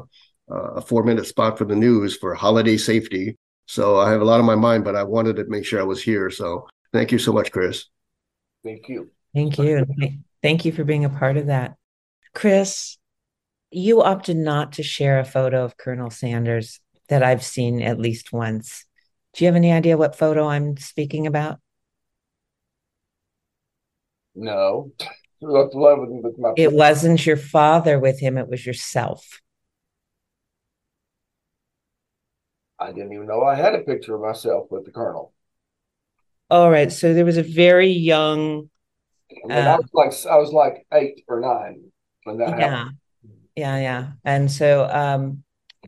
uh, 0.50 0.74
a 0.74 0.80
four 0.80 1.02
minute 1.02 1.26
spot 1.26 1.58
for 1.58 1.64
the 1.64 1.76
news 1.76 2.16
for 2.16 2.34
holiday 2.34 2.76
safety. 2.76 3.36
So 3.66 3.98
I 3.98 4.10
have 4.10 4.20
a 4.20 4.24
lot 4.24 4.40
on 4.40 4.46
my 4.46 4.54
mind, 4.54 4.84
but 4.84 4.96
I 4.96 5.02
wanted 5.02 5.36
to 5.36 5.44
make 5.46 5.64
sure 5.64 5.80
I 5.80 5.84
was 5.84 6.02
here. 6.02 6.30
So 6.30 6.68
thank 6.92 7.10
you 7.10 7.18
so 7.18 7.32
much, 7.32 7.50
Chris. 7.50 7.86
Thank 8.64 8.88
you. 8.88 9.10
Thank 9.34 9.58
you. 9.58 9.84
Thank 10.42 10.64
you 10.64 10.72
for 10.72 10.84
being 10.84 11.04
a 11.04 11.08
part 11.08 11.36
of 11.36 11.46
that, 11.46 11.76
Chris. 12.34 12.98
You 13.72 14.02
opted 14.02 14.36
not 14.36 14.72
to 14.74 14.82
share 14.82 15.18
a 15.18 15.24
photo 15.24 15.64
of 15.64 15.76
Colonel 15.76 16.10
Sanders 16.10 16.80
that 17.08 17.22
I've 17.22 17.42
seen 17.42 17.82
at 17.82 17.98
least 17.98 18.32
once. 18.32 18.84
Do 19.32 19.44
you 19.44 19.48
have 19.48 19.56
any 19.56 19.72
idea 19.72 19.96
what 19.96 20.16
photo 20.16 20.46
I'm 20.46 20.76
speaking 20.76 21.26
about? 21.26 21.58
No. 24.34 24.92
It 25.44 26.72
wasn't 26.72 27.26
your 27.26 27.36
father 27.36 27.98
with 27.98 28.20
him, 28.20 28.38
it 28.38 28.48
was 28.48 28.64
yourself. 28.64 29.40
I 32.78 32.92
didn't 32.92 33.12
even 33.12 33.26
know 33.26 33.42
I 33.42 33.56
had 33.56 33.74
a 33.74 33.80
picture 33.80 34.14
of 34.14 34.20
myself 34.20 34.68
with 34.70 34.84
the 34.84 34.92
colonel. 34.92 35.32
All 36.48 36.70
right. 36.70 36.92
So 36.92 37.12
there 37.12 37.24
was 37.24 37.38
a 37.38 37.42
very 37.42 37.88
young. 37.88 38.70
I, 39.32 39.48
mean, 39.48 39.58
uh, 39.58 39.70
I 39.72 39.76
was 39.76 39.90
like 39.92 40.32
I 40.32 40.36
was 40.38 40.52
like 40.52 40.86
eight 40.92 41.24
or 41.26 41.40
nine 41.40 41.90
when 42.22 42.38
that 42.38 42.50
yeah, 42.50 42.56
happened. 42.58 42.98
Yeah, 43.56 43.76
yeah. 43.78 44.12
And 44.24 44.50
so 44.50 44.88
um 44.90 45.44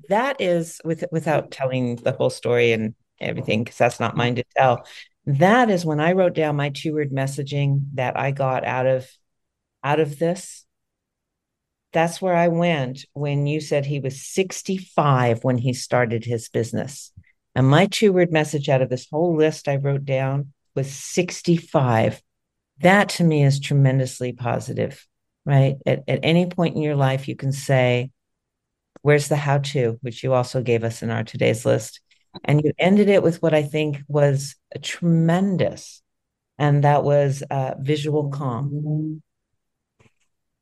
that 0.08 0.40
is 0.40 0.80
with 0.84 1.04
without 1.10 1.50
telling 1.50 1.96
the 1.96 2.12
whole 2.12 2.30
story 2.30 2.72
and 2.72 2.94
everything 3.20 3.64
because 3.64 3.78
that's 3.78 4.00
not 4.00 4.16
mine 4.16 4.34
to 4.34 4.44
tell 4.56 4.84
that 5.26 5.70
is 5.70 5.84
when 5.86 6.00
i 6.00 6.12
wrote 6.12 6.34
down 6.34 6.56
my 6.56 6.68
two 6.68 6.92
word 6.92 7.12
messaging 7.12 7.80
that 7.94 8.18
i 8.18 8.32
got 8.32 8.64
out 8.64 8.86
of 8.86 9.08
out 9.82 10.00
of 10.00 10.18
this. 10.18 10.64
That's 11.92 12.20
where 12.20 12.34
i 12.34 12.48
went 12.48 13.04
when 13.12 13.46
you 13.46 13.60
said 13.60 13.86
he 13.86 14.00
was 14.00 14.20
65 14.26 15.44
when 15.44 15.58
he 15.58 15.72
started 15.72 16.24
his 16.24 16.48
business. 16.48 17.12
And 17.54 17.68
my 17.68 17.86
two 17.86 18.12
word 18.12 18.32
message 18.32 18.68
out 18.68 18.82
of 18.82 18.90
this 18.90 19.06
whole 19.10 19.36
list 19.36 19.68
i 19.68 19.76
wrote 19.76 20.04
down 20.04 20.52
was 20.74 20.90
65 20.90 22.20
that 22.80 23.08
to 23.10 23.24
me 23.24 23.44
is 23.44 23.60
tremendously 23.60 24.32
positive 24.32 25.06
right 25.44 25.76
at, 25.86 26.04
at 26.08 26.20
any 26.22 26.46
point 26.46 26.76
in 26.76 26.82
your 26.82 26.96
life 26.96 27.28
you 27.28 27.36
can 27.36 27.52
say 27.52 28.10
Where's 29.04 29.28
the 29.28 29.36
how 29.36 29.58
to, 29.58 29.98
which 30.00 30.24
you 30.24 30.32
also 30.32 30.62
gave 30.62 30.82
us 30.82 31.02
in 31.02 31.10
our 31.10 31.24
today's 31.24 31.66
list? 31.66 32.00
And 32.42 32.64
you 32.64 32.72
ended 32.78 33.10
it 33.10 33.22
with 33.22 33.42
what 33.42 33.52
I 33.52 33.62
think 33.62 34.00
was 34.08 34.56
a 34.74 34.78
tremendous, 34.78 36.00
and 36.58 36.84
that 36.84 37.04
was 37.04 37.42
uh, 37.50 37.74
visual 37.78 38.30
calm. 38.30 39.22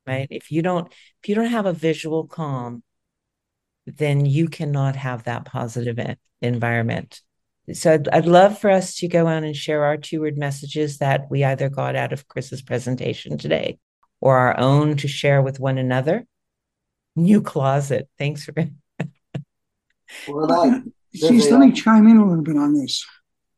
Right? 0.08 0.26
If 0.28 0.50
you 0.50 0.60
don't, 0.60 0.88
if 1.22 1.28
you 1.28 1.36
don't 1.36 1.52
have 1.52 1.66
a 1.66 1.72
visual 1.72 2.26
calm, 2.26 2.82
then 3.86 4.26
you 4.26 4.48
cannot 4.48 4.96
have 4.96 5.22
that 5.22 5.44
positive 5.44 6.16
environment. 6.40 7.20
So 7.72 7.92
I'd, 7.92 8.08
I'd 8.08 8.26
love 8.26 8.58
for 8.58 8.70
us 8.70 8.96
to 8.96 9.06
go 9.06 9.28
on 9.28 9.44
and 9.44 9.54
share 9.54 9.84
our 9.84 9.96
two 9.96 10.20
word 10.20 10.36
messages 10.36 10.98
that 10.98 11.30
we 11.30 11.44
either 11.44 11.68
got 11.68 11.94
out 11.94 12.12
of 12.12 12.26
Chris's 12.26 12.60
presentation 12.60 13.38
today 13.38 13.78
or 14.22 14.38
our 14.38 14.58
own 14.58 14.96
to 14.96 15.08
share 15.08 15.42
with 15.42 15.60
one 15.60 15.76
another 15.76 16.24
new 17.16 17.42
closet. 17.42 18.08
Thanks 18.18 18.44
for. 18.44 18.54
well, 20.28 20.82
see, 21.12 21.50
let 21.50 21.60
me 21.60 21.72
chime 21.72 22.06
in 22.06 22.16
a 22.16 22.26
little 22.26 22.44
bit 22.44 22.56
on 22.56 22.72
this 22.72 23.04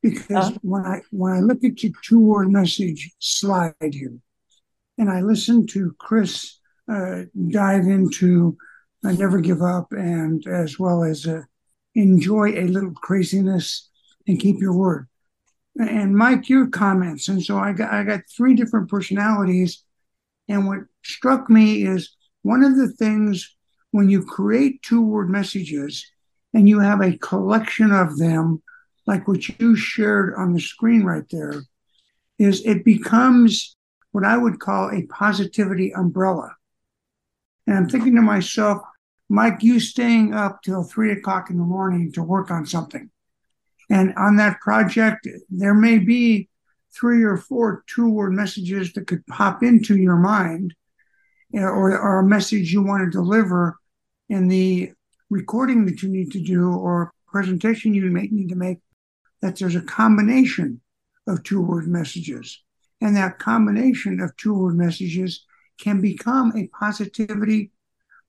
because 0.03 0.51
uh, 0.51 0.59
when 0.63 0.85
I 0.85 1.03
when 1.11 1.33
I 1.33 1.41
look 1.41 1.63
at 1.63 1.83
your 1.83 1.93
two 2.03 2.19
word 2.19 2.51
message 2.51 3.13
slide 3.19 3.75
here, 3.81 4.19
and 4.99 5.11
I 5.11 5.21
listen 5.21 5.67
to 5.69 5.95
Chris 5.99 6.59
uh, 6.91 7.23
dive 7.49 7.85
into 7.85 8.57
I 9.05 9.13
never 9.13 9.41
give 9.41 9.61
up, 9.61 9.93
and 9.93 10.47
as 10.47 10.79
well 10.79 11.05
as 11.05 11.27
uh, 11.27 11.43
enjoy 11.95 12.55
a 12.55 12.67
little 12.69 12.93
craziness 12.93 13.91
and 14.27 14.41
keep 14.41 14.61
your 14.61 14.75
word. 14.75 15.09
And 15.79 16.17
Mike, 16.17 16.49
your 16.49 16.69
comments, 16.69 17.29
and 17.29 17.45
so 17.45 17.59
I 17.59 17.73
got 17.73 17.93
I 17.93 18.05
got 18.05 18.21
three 18.35 18.55
different 18.55 18.89
personalities, 18.89 19.84
and 20.49 20.67
what 20.67 20.81
struck 21.03 21.49
me 21.49 21.87
is 21.87 22.15
one 22.43 22.63
of 22.63 22.77
the 22.77 22.89
things 22.89 23.55
when 23.91 24.09
you 24.09 24.25
create 24.25 24.83
two 24.83 25.03
word 25.03 25.31
messages 25.31 26.07
and 26.53 26.69
you 26.69 26.81
have 26.81 27.01
a 27.01 27.17
collection 27.19 27.93
of 27.93 28.19
them, 28.19 28.63
like 29.07 29.27
what 29.27 29.49
you 29.59 29.77
shared 29.77 30.35
on 30.37 30.53
the 30.53 30.61
screen 30.61 31.05
right 31.05 31.29
there, 31.31 31.63
is 32.39 32.65
it 32.65 32.85
becomes 32.85 33.77
what 34.13 34.25
I 34.25 34.37
would 34.37 34.61
call 34.61 34.91
a 34.91 35.07
positivity 35.07 35.93
umbrella. 35.93 36.55
And 37.67 37.77
I'm 37.77 37.89
thinking 37.89 38.15
to 38.17 38.23
myself, 38.23 38.83
Mike, 39.29 39.63
you 39.63 39.81
staying 39.81 40.35
up 40.35 40.63
till 40.63 40.85
three 40.85 41.13
o'clock 41.13 41.51
in 41.51 41.57
the 41.57 41.65
morning 41.65 42.13
to 42.13 42.23
work 42.23 42.51
on 42.51 42.67
something. 42.67 43.11
And 43.91 44.15
on 44.17 44.37
that 44.37 44.61
project, 44.61 45.27
there 45.51 45.75
may 45.75 45.99
be 45.99 46.49
three 46.99 47.23
or 47.23 47.37
four 47.37 47.85
two 47.87 48.09
word 48.09 48.33
messages 48.33 48.93
that 48.93 49.07
could 49.07 49.27
pop 49.27 49.63
into 49.63 49.97
your 49.97 50.17
mind 50.17 50.75
or, 51.53 51.99
or 51.99 52.19
a 52.19 52.27
message 52.27 52.73
you 52.73 52.83
want 52.83 53.05
to 53.05 53.11
deliver 53.11 53.77
in 54.29 54.49
the 54.49 54.93
recording 55.31 55.85
that 55.87 56.03
you 56.03 56.09
need 56.09 56.33
to 56.33 56.43
do 56.43 56.73
or 56.73 57.13
presentation 57.27 57.95
you 57.95 58.05
may 58.11 58.29
need 58.31 58.49
to 58.49 58.55
make, 58.55 58.79
that 59.43 59.59
there's 59.59 59.75
a 59.75 59.83
combination 59.83 60.81
of 61.27 61.43
two 61.43 61.61
word 61.61 61.89
messages. 61.89 62.63
And 63.01 63.17
that 63.17 63.39
combination 63.39 64.21
of 64.21 64.37
two 64.37 64.55
word 64.55 64.77
messages 64.77 65.45
can 65.79 66.01
become 66.01 66.53
a 66.57 66.69
positivity 66.69 67.73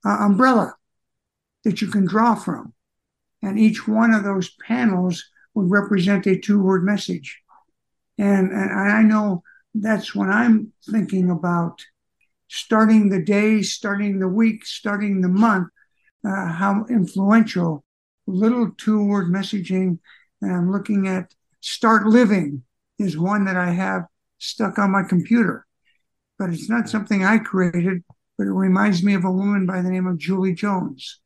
uh, 0.04 0.16
umbrella 0.20 0.74
that 1.64 1.80
you 1.80 1.88
can 1.88 2.04
draw 2.04 2.34
from. 2.34 2.72
And 3.42 3.58
each 3.58 3.86
one 3.86 4.12
of 4.12 4.24
those 4.24 4.50
panels 4.66 5.24
would 5.54 5.70
represent 5.70 6.26
a 6.26 6.38
two 6.38 6.60
word 6.60 6.84
message. 6.84 7.40
And, 8.18 8.50
and 8.50 8.90
I 8.90 9.02
know 9.02 9.42
that's 9.74 10.14
when 10.14 10.30
I'm 10.30 10.72
thinking 10.90 11.30
about 11.30 11.84
starting 12.48 13.08
the 13.08 13.22
day, 13.22 13.62
starting 13.62 14.18
the 14.18 14.28
week, 14.28 14.64
starting 14.64 15.20
the 15.20 15.28
month, 15.28 15.68
uh, 16.26 16.46
how 16.52 16.86
influential 16.88 17.84
little 18.26 18.70
two 18.76 19.04
word 19.04 19.32
messaging. 19.32 19.98
And 20.40 20.52
I'm 20.52 20.72
looking 20.72 21.08
at 21.08 21.34
start 21.60 22.06
living 22.06 22.62
is 22.98 23.18
one 23.18 23.44
that 23.44 23.56
I 23.56 23.70
have 23.70 24.04
stuck 24.38 24.78
on 24.78 24.90
my 24.90 25.02
computer, 25.02 25.66
but 26.38 26.50
it's 26.50 26.68
not 26.68 26.88
something 26.88 27.24
I 27.24 27.38
created, 27.38 28.04
but 28.38 28.46
it 28.46 28.52
reminds 28.52 29.02
me 29.02 29.14
of 29.14 29.24
a 29.24 29.30
woman 29.30 29.66
by 29.66 29.82
the 29.82 29.90
name 29.90 30.06
of 30.06 30.18
Julie 30.18 30.54
Jones. 30.54 31.20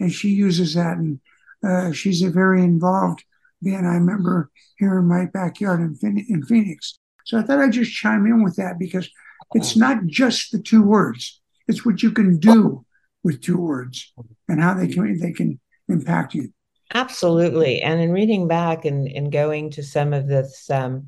And 0.00 0.12
she 0.12 0.28
uses 0.28 0.74
that 0.74 0.96
and 0.96 1.20
uh, 1.64 1.92
she's 1.92 2.22
a 2.22 2.30
very 2.30 2.62
involved 2.62 3.24
BNI 3.64 3.94
remember 3.94 4.50
here 4.78 4.98
in 4.98 5.06
my 5.06 5.26
backyard 5.26 5.80
in, 5.80 6.24
in 6.28 6.42
Phoenix. 6.44 6.98
So 7.24 7.38
I 7.38 7.42
thought 7.42 7.58
I'd 7.58 7.72
just 7.72 7.92
chime 7.92 8.26
in 8.26 8.42
with 8.42 8.56
that 8.56 8.78
because 8.78 9.10
it's 9.54 9.76
not 9.76 10.06
just 10.06 10.52
the 10.52 10.60
two 10.60 10.82
words; 10.82 11.40
it's 11.66 11.84
what 11.84 12.02
you 12.02 12.10
can 12.10 12.38
do 12.38 12.84
with 13.22 13.42
two 13.42 13.58
words 13.58 14.12
and 14.48 14.60
how 14.60 14.74
they 14.74 14.88
can 14.88 15.18
they 15.18 15.32
can 15.32 15.60
impact 15.88 16.34
you. 16.34 16.52
Absolutely. 16.94 17.82
And 17.82 18.00
in 18.00 18.12
reading 18.12 18.48
back 18.48 18.84
and, 18.84 19.06
and 19.08 19.30
going 19.30 19.70
to 19.72 19.82
some 19.82 20.14
of 20.14 20.26
this 20.26 20.70
um, 20.70 21.06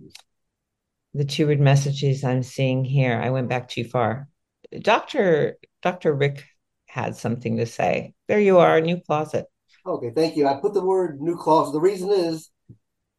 the 1.15 1.25
two 1.25 1.47
word 1.47 1.61
messages 1.61 2.23
I'm 2.25 2.43
seeing 2.43 2.85
here, 2.85 3.21
I 3.21 3.31
went 3.31 3.49
back 3.49 3.69
too 3.69 3.85
far. 3.85 4.29
Dr. 4.79 5.57
Dr. 5.83 6.15
Rick 6.15 6.45
had 6.87 7.17
something 7.17 7.57
to 7.57 7.67
say. 7.67 8.15
There 8.29 8.41
you 8.41 8.59
are, 8.59 8.81
new 8.81 9.01
closet. 9.01 9.47
Okay, 9.91 10.13
thank 10.15 10.37
you. 10.37 10.47
I 10.47 10.55
put 10.55 10.73
the 10.73 10.85
word 10.85 11.21
new 11.21 11.37
closet. 11.37 11.73
The 11.73 11.81
reason 11.81 12.13
is 12.13 12.49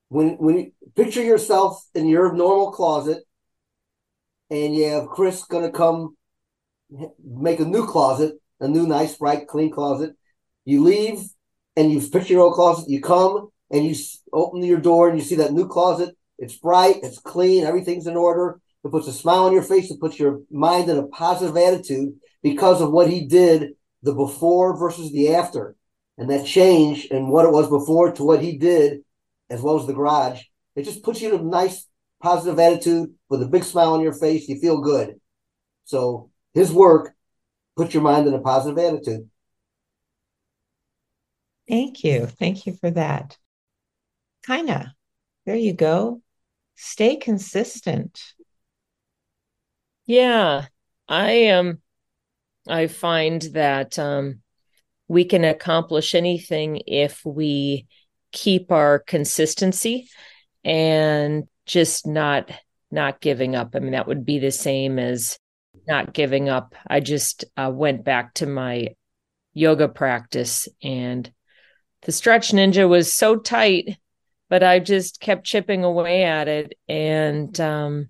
when 0.07 0.37
when 0.37 0.57
you 0.57 0.71
picture 0.95 1.21
yourself 1.21 1.85
in 1.93 2.07
your 2.07 2.31
normal 2.31 2.71
closet 2.71 3.25
and 4.49 4.73
you 4.73 4.85
have 4.85 5.09
Chris 5.09 5.43
gonna 5.43 5.69
come 5.69 6.15
make 7.21 7.59
a 7.59 7.65
new 7.65 7.85
closet, 7.85 8.35
a 8.61 8.69
new 8.69 8.87
nice, 8.87 9.17
bright, 9.17 9.49
clean 9.49 9.69
closet. 9.69 10.15
You 10.63 10.81
leave 10.81 11.19
and 11.75 11.91
you 11.91 11.99
picture 11.99 12.35
your 12.35 12.43
old 12.43 12.53
closet. 12.53 12.89
You 12.89 13.01
come 13.01 13.49
and 13.69 13.85
you 13.85 13.93
open 14.31 14.63
your 14.63 14.79
door 14.79 15.09
and 15.09 15.19
you 15.19 15.25
see 15.25 15.35
that 15.35 15.51
new 15.51 15.67
closet. 15.67 16.15
It's 16.39 16.55
bright, 16.55 16.99
it's 17.03 17.19
clean, 17.19 17.65
everything's 17.65 18.07
in 18.07 18.15
order. 18.15 18.61
It 18.85 18.91
puts 18.91 19.09
a 19.09 19.13
smile 19.13 19.43
on 19.43 19.51
your 19.51 19.61
face. 19.61 19.91
It 19.91 19.99
puts 19.99 20.17
your 20.17 20.39
mind 20.49 20.89
in 20.89 20.97
a 20.97 21.07
positive 21.07 21.57
attitude 21.57 22.13
because 22.41 22.79
of 22.79 22.91
what 22.91 23.09
he 23.09 23.27
did 23.27 23.71
the 24.03 24.13
before 24.13 24.77
versus 24.77 25.11
the 25.11 25.35
after 25.35 25.75
and 26.21 26.29
that 26.29 26.45
change 26.45 27.07
and 27.09 27.29
what 27.29 27.45
it 27.45 27.51
was 27.51 27.67
before 27.67 28.11
to 28.11 28.23
what 28.23 28.43
he 28.43 28.55
did, 28.55 28.99
as 29.49 29.59
well 29.59 29.79
as 29.79 29.87
the 29.87 29.93
garage, 29.93 30.39
it 30.75 30.83
just 30.83 31.01
puts 31.01 31.19
you 31.19 31.33
in 31.33 31.39
a 31.39 31.43
nice, 31.43 31.87
positive 32.21 32.59
attitude 32.59 33.11
with 33.27 33.41
a 33.41 33.47
big 33.47 33.63
smile 33.63 33.93
on 33.93 34.01
your 34.01 34.13
face. 34.13 34.47
You 34.47 34.59
feel 34.59 34.81
good. 34.81 35.19
So 35.85 36.29
his 36.53 36.71
work 36.71 37.15
puts 37.75 37.95
your 37.95 38.03
mind 38.03 38.27
in 38.27 38.35
a 38.35 38.39
positive 38.39 38.77
attitude. 38.77 39.27
Thank 41.67 42.03
you. 42.03 42.27
Thank 42.27 42.67
you 42.67 42.77
for 42.79 42.91
that. 42.91 43.35
Kinda. 44.45 44.93
There 45.47 45.55
you 45.55 45.73
go. 45.73 46.21
Stay 46.75 47.15
consistent. 47.15 48.21
Yeah. 50.05 50.67
I 51.07 51.47
um 51.47 51.79
I 52.67 52.85
find 52.85 53.41
that 53.53 53.97
um 53.97 54.41
we 55.11 55.25
can 55.25 55.43
accomplish 55.43 56.15
anything 56.15 56.81
if 56.87 57.25
we 57.25 57.85
keep 58.31 58.71
our 58.71 58.97
consistency 58.97 60.07
and 60.63 61.49
just 61.65 62.07
not 62.07 62.49
not 62.91 63.19
giving 63.19 63.53
up. 63.53 63.75
I 63.75 63.79
mean, 63.79 63.91
that 63.91 64.07
would 64.07 64.25
be 64.25 64.39
the 64.39 64.51
same 64.51 64.99
as 64.99 65.37
not 65.85 66.13
giving 66.13 66.47
up. 66.47 66.75
I 66.87 67.01
just 67.01 67.43
uh, 67.57 67.69
went 67.73 68.05
back 68.05 68.35
to 68.35 68.45
my 68.45 68.95
yoga 69.53 69.89
practice 69.89 70.69
and 70.81 71.29
the 72.03 72.13
stretch 72.13 72.51
ninja 72.51 72.87
was 72.87 73.13
so 73.13 73.35
tight, 73.35 73.97
but 74.49 74.63
I 74.63 74.79
just 74.79 75.19
kept 75.19 75.45
chipping 75.45 75.83
away 75.83 76.23
at 76.23 76.47
it. 76.47 76.73
And 76.87 77.59
um, 77.59 78.09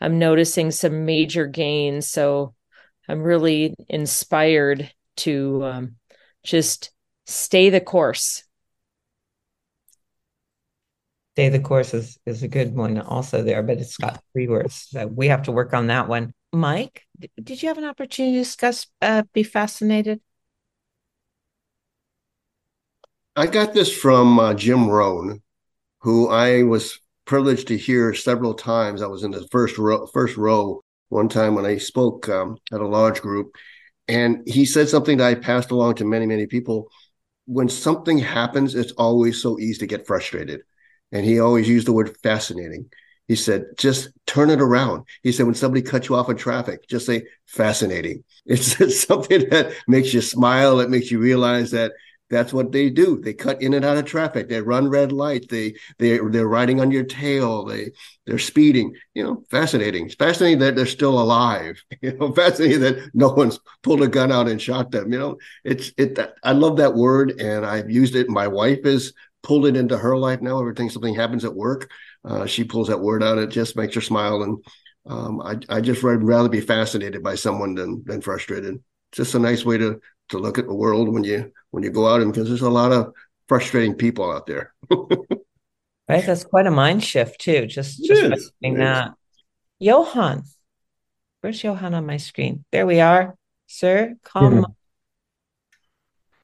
I'm 0.00 0.20
noticing 0.20 0.70
some 0.70 1.04
major 1.06 1.48
gains. 1.48 2.08
So 2.08 2.54
I'm 3.08 3.20
really 3.20 3.74
inspired 3.88 4.92
to 5.16 5.64
um, 5.64 5.96
just 6.42 6.90
stay 7.26 7.70
the 7.70 7.80
course. 7.80 8.44
Stay 11.34 11.48
the 11.48 11.60
course 11.60 11.94
is, 11.94 12.18
is 12.26 12.42
a 12.42 12.48
good 12.48 12.74
one 12.74 13.00
also 13.00 13.42
there 13.42 13.62
but 13.62 13.78
it's 13.78 13.96
got 13.96 14.20
three 14.32 14.48
words 14.48 14.88
so 14.90 15.06
we 15.06 15.28
have 15.28 15.44
to 15.44 15.52
work 15.52 15.72
on 15.72 15.86
that 15.86 16.08
one. 16.08 16.34
Mike 16.52 17.06
did 17.42 17.62
you 17.62 17.68
have 17.68 17.78
an 17.78 17.84
opportunity 17.84 18.34
to 18.34 18.40
discuss 18.40 18.86
uh, 19.00 19.22
be 19.32 19.42
fascinated? 19.42 20.20
I 23.36 23.46
got 23.46 23.72
this 23.72 23.96
from 23.96 24.38
uh, 24.38 24.54
jim 24.54 24.88
rohn 24.88 25.40
who 26.00 26.28
i 26.28 26.62
was 26.62 26.98
privileged 27.26 27.68
to 27.68 27.76
hear 27.76 28.12
several 28.12 28.54
times. 28.54 29.02
I 29.02 29.06
was 29.06 29.22
in 29.22 29.30
the 29.30 29.46
first 29.52 29.78
row 29.78 30.06
first 30.06 30.36
row 30.36 30.82
one 31.10 31.28
time 31.28 31.54
when 31.54 31.64
i 31.64 31.76
spoke 31.78 32.28
um, 32.28 32.56
at 32.72 32.80
a 32.80 32.86
large 32.86 33.20
group 33.20 33.54
and 34.10 34.42
he 34.44 34.64
said 34.66 34.88
something 34.88 35.18
that 35.18 35.26
I 35.28 35.36
passed 35.36 35.70
along 35.70 35.94
to 35.96 36.04
many, 36.04 36.26
many 36.26 36.46
people. 36.46 36.90
When 37.46 37.68
something 37.68 38.18
happens, 38.18 38.74
it's 38.74 38.90
always 38.92 39.40
so 39.40 39.56
easy 39.60 39.78
to 39.78 39.86
get 39.86 40.04
frustrated. 40.04 40.62
And 41.12 41.24
he 41.24 41.38
always 41.38 41.68
used 41.68 41.86
the 41.86 41.92
word 41.92 42.16
fascinating. 42.18 42.90
He 43.28 43.36
said, 43.36 43.66
just 43.78 44.08
turn 44.26 44.50
it 44.50 44.60
around. 44.60 45.04
He 45.22 45.30
said, 45.30 45.46
when 45.46 45.54
somebody 45.54 45.82
cuts 45.82 46.08
you 46.08 46.16
off 46.16 46.28
in 46.28 46.36
traffic, 46.36 46.88
just 46.88 47.06
say 47.06 47.22
fascinating. 47.46 48.24
It's 48.46 49.06
something 49.06 49.48
that 49.50 49.74
makes 49.86 50.12
you 50.12 50.20
smile. 50.22 50.80
It 50.80 50.90
makes 50.90 51.12
you 51.12 51.20
realize 51.20 51.70
that 51.70 51.92
that's 52.30 52.52
what 52.52 52.72
they 52.72 52.90
do. 52.90 53.20
They 53.20 53.34
cut 53.34 53.60
in 53.60 53.74
and 53.74 53.84
out 53.84 53.96
of 53.96 54.04
traffic. 54.04 54.48
They 54.48 54.60
run 54.60 54.88
red 54.88 55.12
lights. 55.12 55.48
They 55.48 55.74
they 55.98 56.18
they're 56.18 56.46
riding 56.46 56.80
on 56.80 56.90
your 56.90 57.04
tail. 57.04 57.64
They 57.64 57.90
they're 58.26 58.38
speeding. 58.38 58.94
You 59.14 59.24
know, 59.24 59.44
fascinating. 59.50 60.06
It's 60.06 60.14
fascinating 60.14 60.60
that 60.60 60.76
they're 60.76 60.86
still 60.86 61.20
alive. 61.20 61.82
You 62.02 62.16
know, 62.16 62.32
fascinating 62.32 62.80
that 62.80 63.10
no 63.14 63.28
one's 63.28 63.58
pulled 63.82 64.02
a 64.02 64.08
gun 64.08 64.32
out 64.32 64.48
and 64.48 64.62
shot 64.62 64.90
them. 64.90 65.12
You 65.12 65.18
know, 65.18 65.36
it's 65.64 65.92
it. 65.98 66.18
I 66.42 66.52
love 66.52 66.78
that 66.78 66.94
word, 66.94 67.40
and 67.40 67.66
I've 67.66 67.90
used 67.90 68.14
it. 68.14 68.30
My 68.30 68.46
wife 68.46 68.84
has 68.84 69.12
pulled 69.42 69.66
it 69.66 69.76
into 69.76 69.98
her 69.98 70.16
life 70.16 70.40
now. 70.40 70.60
Every 70.60 70.74
time 70.74 70.88
something 70.88 71.14
happens 71.14 71.44
at 71.44 71.54
work, 71.54 71.90
uh, 72.24 72.46
she 72.46 72.64
pulls 72.64 72.88
that 72.88 73.00
word 73.00 73.22
out. 73.22 73.38
It 73.38 73.50
just 73.50 73.76
makes 73.76 73.94
her 73.96 74.00
smile, 74.00 74.42
and 74.42 74.64
um, 75.06 75.40
I 75.42 75.58
I 75.68 75.80
just 75.80 76.02
would 76.02 76.22
rather 76.22 76.48
be 76.48 76.60
fascinated 76.60 77.22
by 77.22 77.34
someone 77.34 77.74
than 77.74 78.02
than 78.06 78.20
frustrated. 78.20 78.76
It's 79.10 79.16
just 79.16 79.34
a 79.34 79.38
nice 79.38 79.64
way 79.64 79.78
to 79.78 80.00
to 80.30 80.38
look 80.38 80.58
at 80.58 80.66
the 80.66 80.74
world 80.74 81.08
when 81.08 81.24
you 81.24 81.52
when 81.70 81.82
you 81.82 81.90
go 81.90 82.06
out 82.06 82.20
and 82.20 82.32
because 82.32 82.48
there's 82.48 82.62
a 82.62 82.70
lot 82.70 82.92
of 82.92 83.12
frustrating 83.48 83.94
people 83.94 84.30
out 84.30 84.46
there. 84.46 84.72
right, 84.90 86.24
that's 86.24 86.44
quite 86.44 86.66
a 86.66 86.70
mind 86.70 87.04
shift 87.04 87.40
too. 87.40 87.66
Just 87.66 88.02
just 88.04 88.52
saying 88.62 88.74
that. 88.78 89.12
Johan, 89.78 90.44
where's 91.40 91.62
Johan 91.62 91.94
on 91.94 92.06
my 92.06 92.18
screen? 92.18 92.64
There 92.70 92.86
we 92.86 93.00
are, 93.00 93.34
sir. 93.66 94.14
Calm. 94.24 94.56
Yeah. 94.56 94.64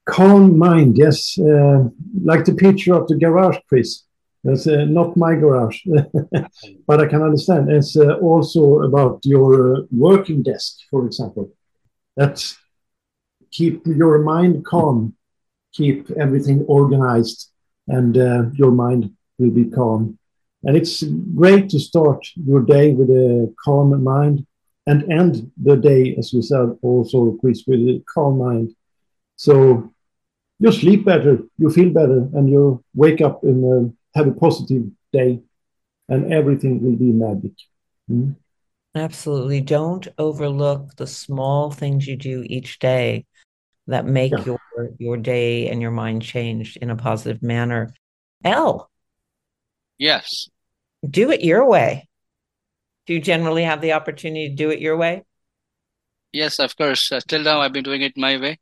Calm 0.09 0.57
mind, 0.57 0.97
yes. 0.97 1.37
Uh, 1.39 1.89
like 2.23 2.45
the 2.45 2.55
picture 2.55 2.95
of 2.95 3.09
the 3.09 3.17
garage, 3.17 3.59
Chris. 3.69 4.03
That's 4.45 4.69
uh, 4.69 4.85
not 4.85 5.17
my 5.17 5.35
garage, 5.35 5.81
but 6.87 7.01
I 7.01 7.07
can 7.07 7.21
understand. 7.21 7.69
It's 7.69 7.97
uh, 7.97 8.15
also 8.19 8.83
about 8.83 9.21
your 9.25 9.79
uh, 9.79 9.81
working 9.91 10.45
desk, 10.45 10.79
for 10.89 11.05
example. 11.05 11.51
That's 12.17 12.57
keep 13.51 13.87
your 13.87 14.19
mind 14.19 14.65
calm 14.65 15.17
keep 15.77 16.11
everything 16.13 16.65
organized 16.67 17.51
and 17.89 18.17
uh, 18.17 18.45
your 18.55 18.71
mind 18.71 19.13
will 19.39 19.51
be 19.51 19.67
calm. 19.67 20.19
And 20.65 20.77
it's 20.77 21.03
great 21.35 21.69
to 21.71 21.79
start 21.79 22.27
your 22.35 22.63
day 22.63 22.93
with 22.93 23.11
a 23.11 23.55
calm 23.65 24.03
mind 24.03 24.47
and 24.87 25.13
end 25.13 25.51
the 25.63 25.77
day, 25.77 26.17
as 26.17 26.33
you 26.33 26.43
said, 26.43 26.77
also, 26.83 27.37
Chris, 27.41 27.65
with 27.67 27.81
a 27.81 28.03
calm 28.13 28.39
mind. 28.39 28.75
So 29.37 29.93
you 30.59 30.73
sleep 30.73 31.05
better, 31.05 31.39
you 31.59 31.71
feel 31.71 31.91
better, 31.91 32.29
and 32.35 32.49
you 32.49 32.83
wake 32.95 33.21
up 33.21 33.45
and 33.45 33.95
have 34.15 34.27
a 34.27 34.33
positive 34.33 34.85
day, 35.13 35.41
and 36.09 36.33
everything 36.33 36.83
will 36.83 36.97
be 36.97 37.13
magic. 37.13 37.53
Mm? 38.11 38.37
Absolutely. 38.95 39.61
Don't 39.61 40.09
overlook 40.17 40.97
the 40.97 41.07
small 41.07 41.71
things 41.71 42.07
you 42.07 42.17
do 42.17 42.45
each 42.47 42.79
day 42.79 43.27
that 43.87 44.07
make 44.07 44.33
yeah. 44.33 44.45
your 44.45 44.61
your 44.99 45.17
day 45.17 45.69
and 45.69 45.81
your 45.81 45.91
mind 45.91 46.23
change 46.23 46.77
in 46.77 46.91
a 46.91 46.97
positive 46.97 47.43
manner. 47.43 47.95
L. 48.45 48.91
Yes. 49.99 50.49
Do 51.09 51.31
it 51.31 51.43
your 51.43 51.69
way. 51.69 52.09
Do 53.07 53.15
you 53.15 53.21
generally 53.21 53.63
have 53.63 53.81
the 53.81 53.93
opportunity 53.93 54.49
to 54.49 54.55
do 54.55 54.71
it 54.71 54.81
your 54.81 54.97
way? 54.97 55.25
Yes, 56.33 56.59
of 56.59 56.77
course. 56.77 57.13
Uh, 57.13 57.21
till 57.27 57.43
now, 57.43 57.61
I've 57.61 57.73
been 57.73 57.85
doing 57.85 58.03
it 58.03 58.17
my 58.17 58.37
way. 58.37 58.59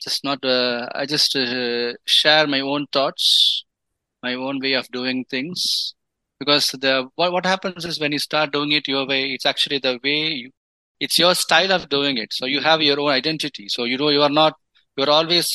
Just 0.00 0.24
not. 0.24 0.44
Uh, 0.44 0.88
I 0.94 1.06
just 1.06 1.36
uh, 1.36 1.92
share 2.04 2.46
my 2.46 2.60
own 2.60 2.86
thoughts, 2.92 3.64
my 4.22 4.34
own 4.34 4.60
way 4.60 4.74
of 4.74 4.88
doing 4.88 5.24
things. 5.28 5.94
Because 6.38 6.70
the 6.70 7.08
what 7.16 7.32
what 7.32 7.46
happens 7.46 7.84
is 7.84 8.00
when 8.00 8.12
you 8.12 8.18
start 8.18 8.52
doing 8.52 8.72
it 8.72 8.88
your 8.88 9.06
way, 9.06 9.32
it's 9.32 9.46
actually 9.46 9.78
the 9.78 10.00
way 10.02 10.28
you, 10.28 10.50
it's 11.02 11.18
your 11.18 11.34
style 11.34 11.72
of 11.72 11.88
doing 11.88 12.16
it. 12.16 12.32
So 12.32 12.46
you 12.46 12.60
have 12.60 12.80
your 12.80 12.98
own 13.00 13.10
identity. 13.10 13.66
So 13.68 13.84
you 13.84 13.98
know 13.98 14.10
you 14.10 14.22
are 14.22 14.30
not. 14.30 14.54
You 14.96 15.04
are 15.04 15.10
always 15.10 15.48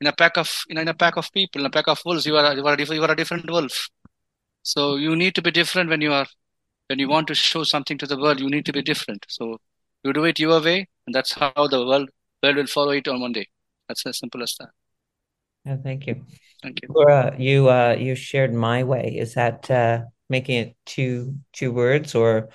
in 0.00 0.06
a 0.06 0.12
pack 0.12 0.36
of 0.38 0.48
you 0.68 0.76
know, 0.76 0.82
in 0.82 0.88
a 0.88 0.94
pack 0.94 1.16
of 1.16 1.30
people, 1.32 1.60
in 1.62 1.66
a 1.66 1.70
pack 1.70 1.88
of 1.88 2.00
wolves. 2.06 2.24
You 2.24 2.36
are 2.36 2.54
you 2.54 2.64
are 2.64 2.80
you 2.80 3.02
are 3.02 3.10
a 3.10 3.16
different 3.16 3.50
wolf. 3.50 3.88
So 4.62 4.94
you 4.94 5.16
need 5.16 5.34
to 5.34 5.42
be 5.42 5.50
different 5.50 5.90
when 5.90 6.00
you 6.00 6.12
are 6.12 6.26
when 6.86 7.00
you 7.00 7.08
want 7.08 7.26
to 7.28 7.34
show 7.34 7.64
something 7.64 7.98
to 7.98 8.06
the 8.06 8.16
world, 8.16 8.40
you 8.40 8.48
need 8.48 8.64
to 8.66 8.72
be 8.72 8.82
different. 8.82 9.26
So 9.28 9.58
you 10.04 10.12
do 10.12 10.24
it 10.24 10.38
your 10.38 10.62
way, 10.62 10.88
and 11.06 11.14
that's 11.14 11.32
how 11.32 11.66
the 11.74 11.84
world 11.84 12.10
world 12.42 12.56
will 12.56 12.72
follow 12.78 12.92
it 12.92 13.08
on 13.08 13.20
one 13.20 13.32
day. 13.32 13.48
That's 13.88 14.06
as 14.06 14.18
simple 14.18 14.42
as 14.44 14.54
that. 14.60 14.70
Yeah, 15.66 15.78
thank 15.82 16.06
you. 16.06 16.24
Thank 16.62 16.80
you. 16.82 16.88
Laura, 16.94 17.34
you 17.38 17.68
uh 17.68 17.96
you 17.98 18.14
shared 18.14 18.54
my 18.54 18.84
way. 18.84 19.16
Is 19.18 19.34
that 19.34 19.68
uh 19.68 20.02
making 20.28 20.58
it 20.66 20.76
two 20.86 21.38
two 21.52 21.72
words 21.72 22.14
or? 22.14 22.50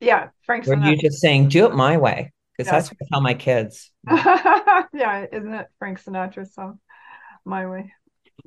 Yeah, 0.00 0.28
Frank. 0.44 0.64
Sinatra. 0.64 0.86
Or 0.86 0.90
you 0.90 0.96
just 0.96 1.20
saying 1.20 1.48
do 1.48 1.66
it 1.66 1.74
my 1.74 1.96
way? 1.96 2.32
Because 2.56 2.70
yeah. 2.70 2.78
that's 2.78 2.90
what 2.90 2.98
I 3.02 3.06
tell 3.10 3.20
my 3.20 3.34
kids. 3.34 3.90
yeah, 4.08 5.26
isn't 5.32 5.54
it 5.54 5.66
Frank 5.78 6.02
Sinatra's 6.02 6.54
song? 6.54 6.80
My 7.44 7.66
way. 7.66 7.92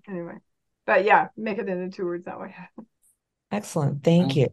Anyway. 0.07 0.35
But 0.85 1.03
yeah, 1.03 1.29
make 1.35 1.57
it 1.57 1.67
into 1.67 1.95
two 1.95 2.05
words 2.05 2.25
that 2.25 2.39
way. 2.39 2.55
Excellent. 3.51 4.03
Thank 4.03 4.35
you. 4.35 4.47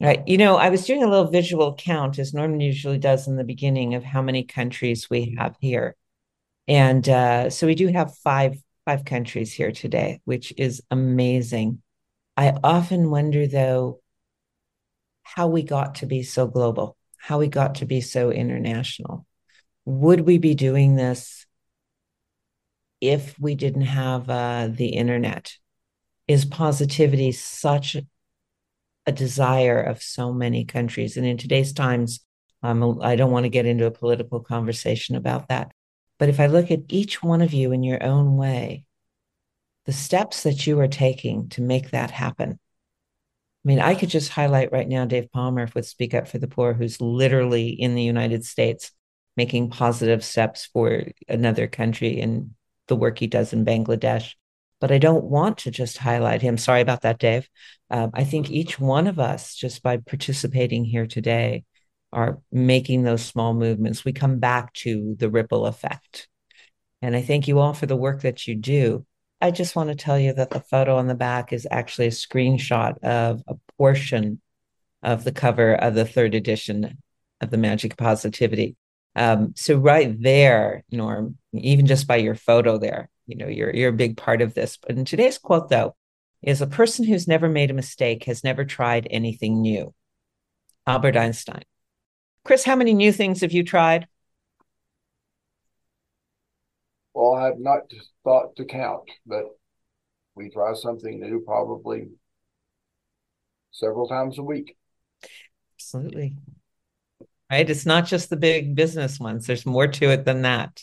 Right. 0.00 0.26
You 0.26 0.38
know, 0.38 0.56
I 0.56 0.70
was 0.70 0.86
doing 0.86 1.04
a 1.04 1.08
little 1.08 1.30
visual 1.30 1.74
count, 1.76 2.18
as 2.18 2.34
Norman 2.34 2.60
usually 2.60 2.98
does 2.98 3.28
in 3.28 3.36
the 3.36 3.44
beginning, 3.44 3.94
of 3.94 4.02
how 4.02 4.22
many 4.22 4.44
countries 4.44 5.08
we 5.08 5.36
have 5.38 5.56
here. 5.60 5.96
And 6.66 7.08
uh, 7.08 7.50
so 7.50 7.66
we 7.66 7.74
do 7.74 7.88
have 7.88 8.16
five 8.16 8.56
five 8.84 9.04
countries 9.04 9.52
here 9.52 9.72
today, 9.72 10.20
which 10.24 10.52
is 10.56 10.82
amazing. 10.90 11.80
I 12.36 12.52
often 12.62 13.10
wonder, 13.10 13.46
though, 13.46 14.00
how 15.24 15.48
we 15.48 15.62
got 15.62 15.96
to 15.96 16.06
be 16.06 16.22
so 16.22 16.46
global, 16.46 16.96
how 17.18 17.38
we 17.38 17.48
got 17.48 17.76
to 17.76 17.86
be 17.86 18.00
so 18.00 18.30
international. 18.30 19.26
Would 19.84 20.20
we 20.20 20.38
be 20.38 20.54
doing 20.54 20.94
this 20.94 21.46
if 23.00 23.38
we 23.38 23.54
didn't 23.54 23.82
have 23.82 24.30
uh, 24.30 24.68
the 24.70 24.88
internet? 24.88 25.54
Is 26.26 26.46
positivity 26.46 27.32
such 27.32 27.96
a 29.06 29.12
desire 29.12 29.80
of 29.80 30.02
so 30.02 30.32
many 30.32 30.64
countries. 30.64 31.16
And 31.16 31.26
in 31.26 31.36
today's 31.36 31.72
times, 31.72 32.20
um, 32.62 33.00
I 33.02 33.16
don't 33.16 33.30
want 33.30 33.44
to 33.44 33.50
get 33.50 33.66
into 33.66 33.86
a 33.86 33.90
political 33.90 34.40
conversation 34.40 35.16
about 35.16 35.48
that. 35.48 35.72
But 36.18 36.28
if 36.28 36.40
I 36.40 36.46
look 36.46 36.70
at 36.70 36.80
each 36.88 37.22
one 37.22 37.42
of 37.42 37.52
you 37.52 37.72
in 37.72 37.82
your 37.82 38.02
own 38.02 38.36
way, 38.36 38.84
the 39.84 39.92
steps 39.92 40.44
that 40.44 40.66
you 40.66 40.80
are 40.80 40.88
taking 40.88 41.48
to 41.50 41.60
make 41.60 41.90
that 41.90 42.10
happen. 42.10 42.58
I 43.64 43.68
mean, 43.68 43.80
I 43.80 43.94
could 43.94 44.10
just 44.10 44.30
highlight 44.30 44.72
right 44.72 44.88
now 44.88 45.06
Dave 45.06 45.32
Palmer 45.32 45.68
with 45.74 45.86
Speak 45.86 46.12
Up 46.12 46.28
for 46.28 46.38
the 46.38 46.48
Poor, 46.48 46.74
who's 46.74 47.00
literally 47.00 47.68
in 47.68 47.94
the 47.94 48.02
United 48.02 48.44
States 48.44 48.92
making 49.36 49.70
positive 49.70 50.24
steps 50.24 50.66
for 50.66 51.04
another 51.28 51.66
country 51.66 52.20
in 52.20 52.54
the 52.88 52.96
work 52.96 53.18
he 53.18 53.26
does 53.26 53.52
in 53.52 53.64
Bangladesh 53.64 54.34
but 54.84 54.92
I 54.92 54.98
don't 54.98 55.24
want 55.24 55.56
to 55.58 55.70
just 55.70 55.96
highlight 55.96 56.42
him. 56.42 56.58
Sorry 56.58 56.82
about 56.82 57.00
that, 57.02 57.18
Dave. 57.18 57.48
Um, 57.88 58.10
I 58.12 58.24
think 58.24 58.50
each 58.50 58.78
one 58.78 59.06
of 59.06 59.18
us, 59.18 59.54
just 59.54 59.82
by 59.82 59.96
participating 59.96 60.84
here 60.84 61.06
today, 61.06 61.64
are 62.12 62.42
making 62.52 63.02
those 63.02 63.24
small 63.24 63.54
movements. 63.54 64.04
We 64.04 64.12
come 64.12 64.40
back 64.40 64.74
to 64.74 65.16
the 65.18 65.30
ripple 65.30 65.64
effect. 65.64 66.28
And 67.00 67.16
I 67.16 67.22
thank 67.22 67.48
you 67.48 67.60
all 67.60 67.72
for 67.72 67.86
the 67.86 67.96
work 67.96 68.20
that 68.22 68.46
you 68.46 68.56
do. 68.56 69.06
I 69.44 69.50
just 69.50 69.76
want 69.76 69.90
to 69.90 69.94
tell 69.94 70.18
you 70.18 70.32
that 70.32 70.48
the 70.48 70.60
photo 70.60 70.96
on 70.96 71.06
the 71.06 71.14
back 71.14 71.52
is 71.52 71.68
actually 71.70 72.06
a 72.06 72.10
screenshot 72.10 72.96
of 73.04 73.42
a 73.46 73.56
portion 73.76 74.40
of 75.02 75.22
the 75.22 75.32
cover 75.32 75.74
of 75.74 75.92
the 75.92 76.06
third 76.06 76.34
edition 76.34 76.96
of 77.42 77.50
the 77.50 77.58
Magic 77.58 77.98
Positivity. 77.98 78.74
Um, 79.14 79.52
so 79.54 79.76
right 79.76 80.16
there, 80.18 80.82
Norm, 80.90 81.36
even 81.52 81.84
just 81.84 82.06
by 82.06 82.16
your 82.16 82.34
photo 82.34 82.78
there, 82.78 83.10
you 83.26 83.36
know 83.36 83.46
you're 83.46 83.70
you're 83.74 83.90
a 83.90 83.92
big 83.92 84.16
part 84.16 84.40
of 84.40 84.54
this. 84.54 84.78
But 84.78 84.96
in 84.96 85.04
today's 85.04 85.36
quote 85.36 85.68
though 85.68 85.94
is 86.40 86.62
a 86.62 86.66
person 86.66 87.04
who's 87.04 87.28
never 87.28 87.50
made 87.50 87.70
a 87.70 87.74
mistake 87.74 88.24
has 88.24 88.44
never 88.44 88.64
tried 88.64 89.06
anything 89.10 89.60
new. 89.60 89.92
Albert 90.86 91.18
einstein. 91.18 91.64
Chris 92.46 92.64
how 92.64 92.76
many 92.76 92.94
new 92.94 93.12
things 93.12 93.42
have 93.42 93.52
you 93.52 93.62
tried 93.62 94.08
well 97.14 97.34
i 97.34 97.44
have 97.44 97.58
not 97.58 97.82
thought 98.24 98.54
to 98.56 98.64
count 98.64 99.08
but 99.26 99.44
we 100.34 100.50
try 100.50 100.74
something 100.74 101.20
new 101.20 101.40
probably 101.40 102.08
several 103.74 104.08
times 104.08 104.38
a 104.38 104.42
week. 104.42 104.76
Absolutely. 105.76 106.36
Right? 107.50 107.68
It's 107.68 107.86
not 107.86 108.06
just 108.06 108.30
the 108.30 108.36
big 108.36 108.74
business 108.74 109.20
ones. 109.20 109.46
There's 109.46 109.66
more 109.66 109.86
to 109.86 110.10
it 110.10 110.24
than 110.24 110.42
that. 110.42 110.82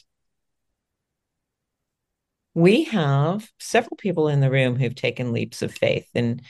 We 2.53 2.83
have 2.85 3.49
several 3.59 3.95
people 3.95 4.27
in 4.27 4.41
the 4.41 4.51
room 4.51 4.75
who've 4.75 4.95
taken 4.95 5.31
leaps 5.31 5.61
of 5.61 5.73
faith. 5.73 6.07
And 6.13 6.41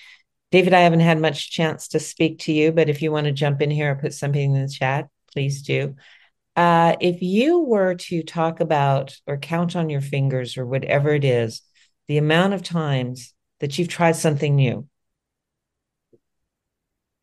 David, 0.51 0.73
I 0.73 0.81
haven't 0.81 0.99
had 1.01 1.19
much 1.19 1.51
chance 1.51 1.87
to 1.89 1.99
speak 1.99 2.39
to 2.39 2.51
you, 2.51 2.71
but 2.71 2.89
if 2.89 3.01
you 3.01 3.11
want 3.11 3.25
to 3.25 3.31
jump 3.31 3.61
in 3.61 3.71
here 3.71 3.91
or 3.91 3.95
put 3.95 4.13
something 4.13 4.55
in 4.55 4.61
the 4.61 4.67
chat, 4.67 5.07
please 5.31 5.61
do. 5.61 5.95
Uh, 6.61 6.95
if 7.01 7.23
you 7.23 7.61
were 7.61 7.95
to 7.95 8.21
talk 8.21 8.59
about 8.59 9.17
or 9.25 9.35
count 9.35 9.75
on 9.75 9.89
your 9.89 9.99
fingers 9.99 10.59
or 10.59 10.65
whatever 10.67 11.09
it 11.09 11.25
is, 11.25 11.63
the 12.07 12.19
amount 12.19 12.53
of 12.53 12.61
times 12.61 13.33
that 13.61 13.79
you've 13.79 13.87
tried 13.87 14.15
something 14.15 14.55
new, 14.55 14.87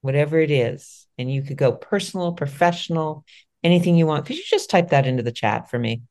whatever 0.01 0.41
it 0.41 0.51
is, 0.51 1.07
and 1.19 1.33
you 1.33 1.43
could 1.43 1.57
go 1.57 1.71
personal, 1.71 2.33
professional, 2.33 3.25
anything 3.63 3.95
you 3.95 4.09
want, 4.09 4.27
could 4.27 4.37
you 4.37 4.43
just 4.45 4.71
type 4.71 4.89
that 4.89 5.07
into 5.07 5.23
the 5.23 5.31
chat 5.31 5.71
for 5.71 5.79
me? 5.79 6.03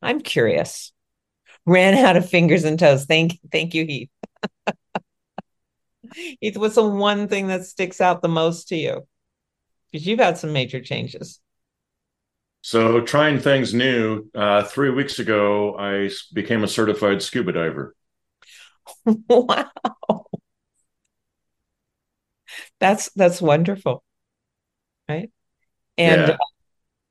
I'm 0.00 0.20
curious 0.20 0.92
ran 1.66 1.94
out 1.94 2.16
of 2.16 2.30
fingers 2.30 2.62
and 2.62 2.78
toes. 2.78 3.06
Thank, 3.06 3.40
thank 3.50 3.74
you, 3.74 3.84
Heath. 3.84 4.10
Heath, 6.40 6.56
what's 6.56 6.76
the 6.76 6.86
one 6.86 7.26
thing 7.26 7.48
that 7.48 7.64
sticks 7.64 8.00
out 8.00 8.22
the 8.22 8.28
most 8.28 8.68
to 8.68 8.76
you? 8.76 9.04
Because 9.90 10.06
you've 10.06 10.20
had 10.20 10.38
some 10.38 10.52
major 10.52 10.80
changes. 10.80 11.41
So, 12.62 13.00
trying 13.00 13.40
things 13.40 13.74
new. 13.74 14.30
Uh, 14.32 14.62
three 14.62 14.90
weeks 14.90 15.18
ago, 15.18 15.76
I 15.76 16.10
became 16.32 16.62
a 16.62 16.68
certified 16.68 17.20
scuba 17.20 17.52
diver. 17.52 17.96
wow, 19.04 19.68
that's 22.78 23.10
that's 23.16 23.42
wonderful, 23.42 24.04
right? 25.08 25.30
And 25.98 26.28
yeah. 26.28 26.36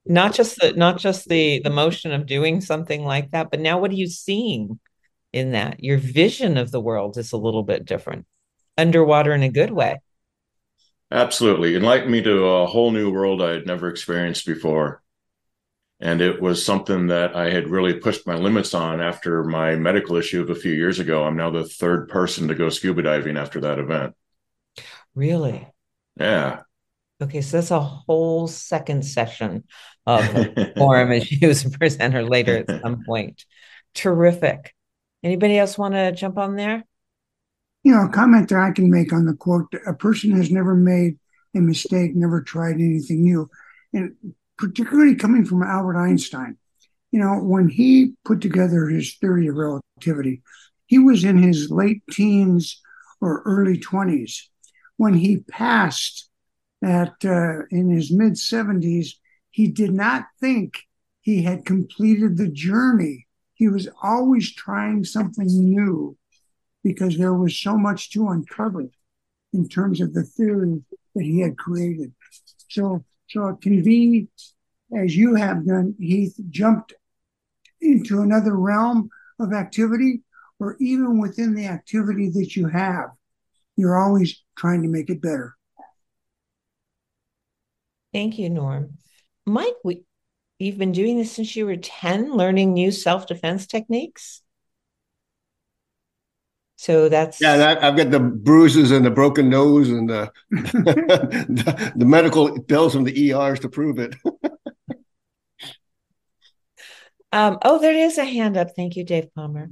not 0.05 0.34
just 0.34 0.59
the 0.59 0.71
not 0.71 0.99
just 0.99 1.28
the 1.28 1.59
the 1.59 1.69
motion 1.69 2.13
of 2.13 2.25
doing 2.25 2.61
something 2.61 3.03
like 3.03 3.32
that 3.32 3.51
but 3.51 3.59
now 3.59 3.80
what 3.80 3.91
are 3.91 3.95
you 3.95 4.07
seeing 4.07 4.80
in 5.34 5.51
that? 5.51 5.84
Your 5.84 5.97
vision 5.97 6.57
of 6.57 6.71
the 6.71 6.82
world 6.82 7.17
is 7.17 7.34
a 7.34 7.38
little 7.38 7.63
bit 7.63 7.86
different. 7.86 8.25
Underwater 8.78 9.34
in 9.34 9.43
a 9.43 9.49
good 9.49 9.71
way. 9.71 9.99
Absolutely. 11.11 11.75
Enlightened 11.75 12.11
me 12.11 12.21
to 12.21 12.45
a 12.45 12.67
whole 12.67 12.91
new 12.91 13.11
world 13.11 13.41
i 13.41 13.51
had 13.51 13.65
never 13.65 13.89
experienced 13.89 14.45
before 14.45 15.01
and 16.01 16.21
it 16.21 16.41
was 16.41 16.63
something 16.63 17.07
that 17.07 17.35
i 17.35 17.49
had 17.49 17.69
really 17.69 17.93
pushed 17.93 18.25
my 18.27 18.35
limits 18.35 18.73
on 18.73 19.01
after 19.01 19.43
my 19.43 19.75
medical 19.75 20.15
issue 20.15 20.41
of 20.41 20.49
a 20.49 20.55
few 20.55 20.73
years 20.73 20.99
ago 20.99 21.23
i'm 21.23 21.37
now 21.37 21.49
the 21.49 21.63
third 21.63 22.09
person 22.09 22.47
to 22.47 22.55
go 22.55 22.69
scuba 22.69 23.01
diving 23.01 23.37
after 23.37 23.61
that 23.61 23.79
event 23.79 24.15
really 25.15 25.67
yeah 26.19 26.61
Okay, 27.21 27.41
so 27.41 27.57
that's 27.57 27.69
a 27.69 27.79
whole 27.79 28.47
second 28.47 29.05
session 29.05 29.63
of 30.07 30.21
the 30.33 30.73
forum 30.77 31.11
as 31.11 31.31
you 31.31 31.49
as 31.49 31.63
a 31.63 31.69
presenter 31.69 32.23
later 32.23 32.57
at 32.57 32.81
some 32.81 33.03
point. 33.05 33.45
Terrific. 33.93 34.73
Anybody 35.23 35.59
else 35.59 35.77
want 35.77 35.93
to 35.93 36.11
jump 36.13 36.39
on 36.39 36.55
there? 36.55 36.83
You 37.83 37.93
know, 37.93 38.05
a 38.05 38.09
comment 38.09 38.49
that 38.49 38.59
I 38.59 38.71
can 38.71 38.89
make 38.89 39.13
on 39.13 39.25
the 39.25 39.35
quote 39.35 39.71
a 39.85 39.93
person 39.93 40.31
has 40.31 40.49
never 40.49 40.73
made 40.73 41.19
a 41.55 41.59
mistake, 41.59 42.15
never 42.15 42.41
tried 42.41 42.75
anything 42.75 43.21
new. 43.21 43.49
And 43.93 44.15
particularly 44.62 45.16
coming 45.16 45.43
from 45.43 45.64
Albert 45.64 45.97
Einstein, 45.97 46.55
you 47.12 47.20
know, 47.20 47.39
when 47.39 47.68
he 47.68 48.14
put 48.24 48.41
together 48.41 48.88
his 48.88 49.16
theory 49.16 49.47
of 49.47 49.55
relativity, 49.55 50.43
he 50.86 50.99
was 50.99 51.24
in 51.24 51.41
his 51.41 51.72
late 51.72 52.03
teens 52.12 52.80
or 53.20 53.41
early 53.45 53.80
20s. 53.80 54.43
When 54.97 55.16
he 55.16 55.38
passed 55.38 56.30
at 56.84 57.14
uh, 57.26 57.66
in 57.72 57.89
his 57.89 58.12
mid 58.12 58.34
70s, 58.34 59.16
he 59.49 59.68
did 59.68 59.91
not 59.93 60.26
think 60.39 60.84
he 61.22 61.41
had 61.41 61.66
completed 61.66 62.38
the 62.38 62.49
journey. 62.49 63.28
He 63.55 63.68
was 63.68 63.89
always 64.03 64.53
trying 64.53 65.05
something 65.05 65.47
new 65.47 66.18
because 66.84 67.18
there 67.18 67.34
was 67.34 67.57
so 67.57 67.78
much 67.78 68.12
to 68.12 68.30
uncover 68.30 68.86
in 69.53 69.68
terms 69.68 70.01
of 70.01 70.14
the 70.14 70.24
theory 70.24 70.84
that 71.16 71.24
he 71.24 71.39
had 71.39 71.57
created. 71.57 72.14
So, 72.70 73.03
so 73.32 73.47
it 73.47 73.61
be, 73.61 74.27
as 74.95 75.15
you 75.15 75.36
have 75.36 75.65
done, 75.65 75.95
Heath, 75.99 76.38
jumped 76.49 76.93
into 77.79 78.21
another 78.21 78.55
realm 78.55 79.09
of 79.39 79.53
activity, 79.53 80.21
or 80.59 80.75
even 80.79 81.19
within 81.19 81.55
the 81.55 81.65
activity 81.65 82.29
that 82.29 82.55
you 82.55 82.67
have, 82.67 83.09
you're 83.77 83.97
always 83.97 84.43
trying 84.57 84.84
to 84.84 84.88
make 84.88 85.09
it 85.09 85.21
better. 85.21 85.55
Thank 88.13 88.38
you, 88.38 88.49
Norm. 88.49 88.97
Mike, 89.45 89.75
we, 89.84 90.03
you've 90.59 90.77
been 90.77 90.91
doing 90.91 91.17
this 91.17 91.32
since 91.32 91.55
you 91.55 91.65
were 91.65 91.77
10, 91.77 92.34
learning 92.34 92.73
new 92.73 92.91
self 92.91 93.27
defense 93.27 93.65
techniques? 93.65 94.43
So 96.82 97.09
that's 97.09 97.39
yeah. 97.39 97.77
I've 97.79 97.95
got 97.95 98.09
the 98.09 98.19
bruises 98.19 98.89
and 98.89 99.05
the 99.05 99.11
broken 99.11 99.49
nose 99.49 99.91
and 99.91 100.09
the 100.09 100.32
the, 100.49 101.93
the, 101.95 102.05
medical 102.05 102.59
bills 102.59 102.95
from 102.95 103.03
the 103.03 103.29
ERs 103.29 103.59
to 103.59 103.69
prove 103.69 103.99
it. 103.99 104.15
um, 107.32 107.59
oh, 107.61 107.77
there 107.77 107.93
is 107.93 108.17
a 108.17 108.25
hand 108.25 108.57
up. 108.57 108.71
Thank 108.75 108.95
you, 108.95 109.03
Dave 109.03 109.32
Palmer. 109.36 109.69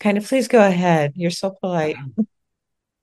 Kind 0.00 0.18
of, 0.18 0.26
please 0.26 0.48
go 0.48 0.60
ahead. 0.60 1.12
You're 1.14 1.30
so 1.30 1.50
polite. 1.50 1.94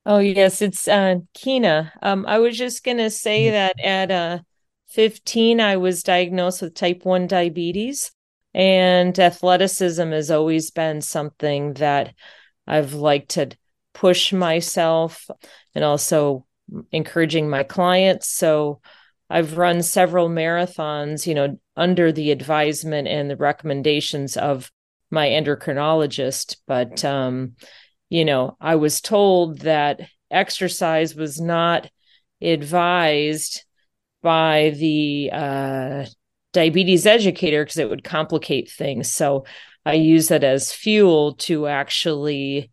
Oh 0.05 0.19
yes, 0.19 0.61
it's 0.61 0.87
uh, 0.87 1.17
Kina. 1.33 1.93
Um, 2.01 2.25
I 2.25 2.39
was 2.39 2.57
just 2.57 2.83
gonna 2.83 3.09
say 3.09 3.43
mm-hmm. 3.45 3.53
that 3.53 3.79
at 3.79 4.11
uh, 4.11 4.39
15, 4.87 5.61
I 5.61 5.77
was 5.77 6.03
diagnosed 6.03 6.61
with 6.61 6.73
type 6.73 7.05
one 7.05 7.27
diabetes, 7.27 8.11
and 8.53 9.17
athleticism 9.19 10.09
has 10.11 10.31
always 10.31 10.71
been 10.71 11.01
something 11.01 11.73
that 11.75 12.15
I've 12.69 12.93
liked 12.93 13.29
to 13.29 13.49
push 13.93 14.31
myself 14.31 15.29
and 15.75 15.83
also 15.83 16.45
encouraging 16.91 17.49
my 17.49 17.63
clients. 17.63 18.29
So 18.29 18.79
I've 19.29 19.57
run 19.57 19.81
several 19.81 20.29
marathons, 20.29 21.27
you 21.27 21.33
know, 21.33 21.59
under 21.75 22.11
the 22.11 22.31
advisement 22.31 23.07
and 23.07 23.29
the 23.29 23.35
recommendations 23.35 24.37
of 24.37 24.71
my 25.11 25.27
endocrinologist. 25.27 26.57
But, 26.67 27.03
um, 27.03 27.53
you 28.09 28.25
know, 28.25 28.55
I 28.61 28.75
was 28.75 29.01
told 29.01 29.59
that 29.59 30.01
exercise 30.31 31.15
was 31.15 31.41
not 31.41 31.89
advised 32.41 33.63
by 34.21 34.73
the 34.77 35.29
uh, 35.31 36.05
diabetes 36.53 37.05
educator 37.05 37.63
because 37.63 37.77
it 37.77 37.89
would 37.89 38.03
complicate 38.03 38.69
things. 38.69 39.11
So 39.11 39.45
I 39.85 39.93
use 39.93 40.27
that 40.27 40.43
as 40.43 40.71
fuel 40.71 41.35
to 41.35 41.67
actually 41.67 42.71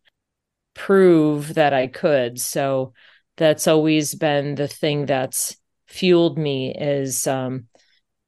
prove 0.75 1.55
that 1.55 1.73
I 1.73 1.87
could. 1.87 2.41
So 2.41 2.93
that's 3.37 3.67
always 3.67 4.15
been 4.15 4.55
the 4.55 4.69
thing 4.69 5.07
that's 5.07 5.57
fueled 5.87 6.37
me 6.37 6.75
is 6.75 7.27
um 7.27 7.67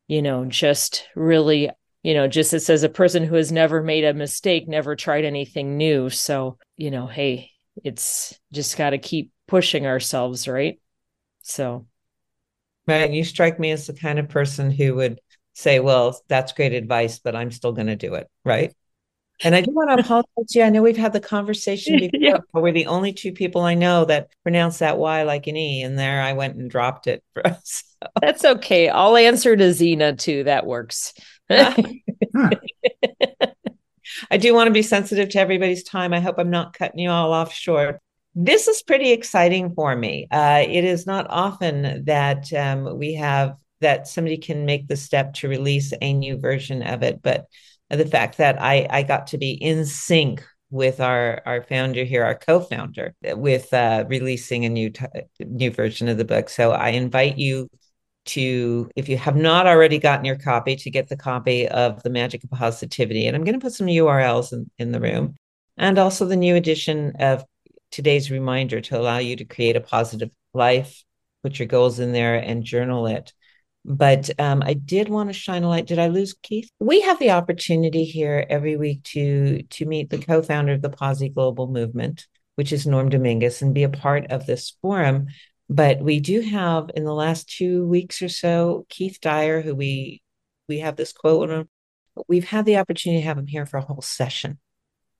you 0.07 0.23
know 0.23 0.45
just 0.45 1.07
really 1.17 1.71
you 2.03 2.15
know 2.15 2.29
just 2.29 2.53
as, 2.53 2.71
as 2.71 2.85
a 2.85 2.89
person 2.89 3.25
who 3.25 3.35
has 3.35 3.51
never 3.51 3.83
made 3.83 4.05
a 4.05 4.15
mistake 4.15 4.69
never 4.69 4.95
tried 4.95 5.25
anything 5.25 5.77
new 5.77 6.09
so 6.09 6.57
you 6.77 6.91
know 6.91 7.07
hey 7.07 7.51
it's 7.85 8.39
just 8.53 8.77
got 8.77 8.91
to 8.91 8.99
keep 8.99 9.33
pushing 9.49 9.87
ourselves 9.87 10.47
right 10.47 10.81
so 11.43 11.87
right 12.87 13.13
you 13.13 13.25
strike 13.25 13.59
me 13.59 13.73
as 13.73 13.87
the 13.87 13.93
kind 13.93 14.19
of 14.19 14.29
person 14.29 14.71
who 14.71 14.95
would 14.95 15.21
say, 15.59 15.81
well, 15.81 16.21
that's 16.29 16.53
great 16.53 16.73
advice, 16.73 17.19
but 17.19 17.35
I'm 17.35 17.51
still 17.51 17.73
going 17.73 17.89
to 17.89 17.97
do 17.97 18.15
it. 18.15 18.31
Right. 18.45 18.73
And 19.43 19.57
I 19.57 19.61
do 19.61 19.73
want 19.73 19.91
to 19.91 20.05
apologize 20.05 20.53
to 20.53 20.59
you. 20.59 20.65
I 20.65 20.71
know 20.71 20.83
we've 20.83 20.97
had 20.97 21.13
the 21.13 21.21
conversation 21.21 21.97
before, 21.99 22.21
yeah. 22.21 22.39
but 22.53 22.63
we're 22.63 22.73
the 22.73 22.87
only 22.87 23.13
two 23.13 23.33
people 23.33 23.63
I 23.63 23.75
know 23.75 24.05
that 24.05 24.29
pronounce 24.45 24.79
that 24.79 24.99
Y 24.99 25.25
like 25.25 25.49
an 25.49 25.57
E. 25.57 25.83
And 25.83 25.99
there 25.99 26.23
I 26.23 26.33
went 26.33 26.57
and 26.57 26.71
dropped 26.71 27.09
it 27.09 27.25
for 27.35 27.47
us. 27.47 27.83
So. 28.03 28.09
That's 28.21 28.45
okay. 28.45 28.89
I'll 28.89 29.17
answer 29.17 29.57
to 29.57 29.73
Zena 29.73 30.15
too. 30.15 30.45
That 30.45 30.65
works. 30.65 31.13
I 31.51 32.01
do 34.39 34.55
want 34.55 34.69
to 34.69 34.73
be 34.73 34.83
sensitive 34.83 35.29
to 35.31 35.41
everybody's 35.41 35.83
time. 35.83 36.13
I 36.13 36.21
hope 36.21 36.37
I'm 36.39 36.51
not 36.51 36.73
cutting 36.73 37.01
you 37.01 37.11
all 37.11 37.33
off 37.33 37.53
short. 37.53 38.01
This 38.35 38.69
is 38.69 38.83
pretty 38.83 39.11
exciting 39.11 39.75
for 39.75 39.97
me. 39.97 40.29
Uh, 40.31 40.63
it 40.65 40.85
is 40.85 41.07
not 41.07 41.27
often 41.29 42.05
that 42.05 42.53
um, 42.53 42.99
we 42.99 43.15
have 43.15 43.57
that 43.81 44.09
somebody 44.09 44.39
can 44.39 44.67
make 44.67 44.89
the 44.89 44.97
step 44.97 45.35
to 45.35 45.49
release 45.49 45.93
a 46.01 46.13
new 46.13 46.37
version 46.39 46.83
of 46.83 47.03
it. 47.03 47.23
But 47.23 47.47
the 47.91 48.07
fact 48.07 48.39
that 48.39 48.61
I, 48.61 48.87
I 48.91 49.03
got 49.03 49.29
to 49.29 49.39
be 49.39 49.53
in 49.53 49.85
sync 49.85 50.45
with 50.71 51.01
our 51.01 51.41
our 51.47 51.63
founder 51.63 52.05
here, 52.05 52.25
our 52.25 52.35
co-founder, 52.35 53.15
with 53.23 53.73
uh, 53.73 54.05
releasing 54.07 54.65
a 54.65 54.69
new 54.69 54.91
t- 54.91 55.07
new 55.41 55.71
version 55.71 56.09
of 56.09 56.19
the 56.19 56.25
book. 56.25 56.49
So 56.49 56.73
I 56.73 56.91
invite 56.91 57.39
you 57.39 57.69
to, 58.27 58.91
if 58.95 59.09
you 59.09 59.17
have 59.17 59.37
not 59.37 59.67
already 59.67 59.99
gotten 59.99 60.25
your 60.25 60.37
copy, 60.37 60.77
to 60.77 60.91
get 60.91 61.09
the 61.09 61.17
copy 61.17 61.67
of 61.67 62.03
the 62.03 62.11
Magic 62.11 62.45
of 62.45 62.51
Positivity. 62.51 63.27
And 63.27 63.35
I'm 63.35 63.45
going 63.45 63.59
to 63.59 63.65
put 63.65 63.73
some 63.73 63.87
URLs 63.87 64.53
in, 64.53 64.71
in 64.79 64.93
the 64.93 65.01
room, 65.01 65.35
and 65.79 65.99
also 65.99 66.27
the 66.27 66.37
new 66.37 66.55
edition 66.55 67.15
of 67.19 67.45
today's 67.91 68.31
reminder 68.31 68.83
to 68.83 68.99
allow 68.99 69.19
you 69.19 69.37
to 69.37 69.45
create 69.45 69.77
a 69.77 69.81
positive 69.81 70.31
life. 70.53 71.03
Put 71.43 71.59
your 71.59 71.69
goals 71.69 72.01
in 72.01 72.13
there 72.13 72.35
and 72.35 72.65
journal 72.65 73.07
it. 73.07 73.33
But 73.89 74.29
um, 74.39 74.63
I 74.63 74.75
did 74.75 75.09
want 75.09 75.31
to 75.31 75.33
shine 75.33 75.63
a 75.63 75.69
light. 75.69 75.87
Did 75.87 75.99
I 75.99 76.09
lose 76.09 76.35
Keith? 76.43 76.69
We 76.79 77.01
have 77.01 77.19
the 77.19 77.31
opportunity 77.31 78.05
here 78.05 78.45
every 78.51 78.77
week 78.77 79.03
to 79.15 79.63
to 79.63 79.87
meet 79.87 80.11
the 80.11 80.19
co-founder 80.19 80.75
of 80.75 80.83
the 80.83 80.91
Posi 80.91 81.33
Global 81.33 81.69
Movement, 81.69 82.27
which 82.57 82.71
is 82.71 82.87
Norm 82.87 83.09
Dominguez, 83.09 83.63
and 83.63 83.75
be 83.75 83.85
a 83.85 83.89
part 83.89 84.27
of 84.27 84.45
this 84.45 84.77
forum. 84.83 85.29
But 85.71 86.03
we 86.03 86.21
do 86.21 86.43
have 86.43 86.91
in 86.95 87.05
the 87.05 87.15
last 87.15 87.49
two 87.49 87.87
weeks 87.87 88.21
or 88.21 88.29
so 88.29 88.85
Keith 88.91 89.23
Dyer, 89.23 89.63
who 89.63 89.75
we 89.75 90.21
we 90.69 90.81
have 90.81 90.97
this 90.97 91.15
quote 91.15 91.51
on. 91.51 91.69
We've 92.29 92.45
had 92.45 92.67
the 92.67 92.77
opportunity 92.77 93.23
to 93.23 93.27
have 93.27 93.39
him 93.39 93.47
here 93.47 93.65
for 93.65 93.79
a 93.79 93.85
whole 93.85 94.03
session, 94.03 94.59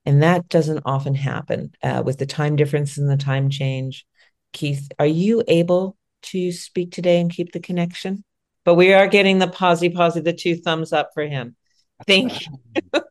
and 0.05 0.21
that 0.21 0.47
doesn't 0.47 0.83
often 0.85 1.15
happen 1.15 1.71
uh, 1.81 2.03
with 2.05 2.19
the 2.19 2.27
time 2.27 2.55
difference 2.55 2.99
and 2.99 3.09
the 3.09 3.17
time 3.17 3.49
change. 3.49 4.05
Keith, 4.53 4.89
are 4.99 5.07
you 5.07 5.43
able 5.47 5.97
to 6.21 6.51
speak 6.51 6.91
today 6.91 7.19
and 7.19 7.31
keep 7.31 7.51
the 7.51 7.59
connection? 7.59 8.23
But 8.69 8.75
we 8.75 8.93
are 8.93 9.07
getting 9.07 9.39
the 9.39 9.47
posy 9.47 9.89
posy 9.89 10.19
the 10.19 10.31
two 10.31 10.55
thumbs 10.55 10.93
up 10.93 11.09
for 11.15 11.23
him. 11.23 11.55
Thank 12.05 12.45
you 12.45 12.53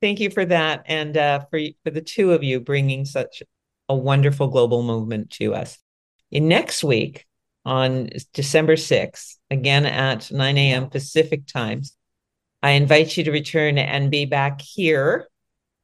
thank 0.00 0.18
you 0.18 0.30
for 0.30 0.44
that 0.44 0.82
and 0.86 1.16
uh, 1.16 1.44
for 1.48 1.60
for 1.84 1.92
the 1.92 2.00
two 2.00 2.32
of 2.32 2.42
you 2.42 2.58
bringing 2.58 3.04
such 3.04 3.44
a 3.88 3.94
wonderful 3.94 4.48
global 4.48 4.82
movement 4.82 5.30
to 5.30 5.54
us. 5.54 5.78
In 6.32 6.48
next 6.48 6.82
week 6.82 7.24
on 7.64 8.08
december 8.34 8.74
6th 8.74 9.36
again 9.48 9.86
at 9.86 10.32
9 10.32 10.58
a.m 10.58 10.90
pacific 10.90 11.46
times 11.46 11.96
i 12.62 12.72
invite 12.72 13.16
you 13.16 13.22
to 13.24 13.30
return 13.30 13.78
and 13.78 14.10
be 14.10 14.24
back 14.24 14.60
here 14.60 15.28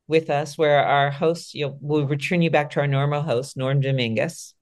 with 0.08 0.30
us 0.30 0.58
where 0.58 0.84
our 0.84 1.12
host 1.12 1.54
you'll 1.54 1.78
will 1.80 2.08
return 2.08 2.42
you 2.42 2.50
back 2.50 2.70
to 2.70 2.80
our 2.80 2.88
normal 2.88 3.22
host 3.22 3.56
norm 3.56 3.80
dominguez. 3.80 4.52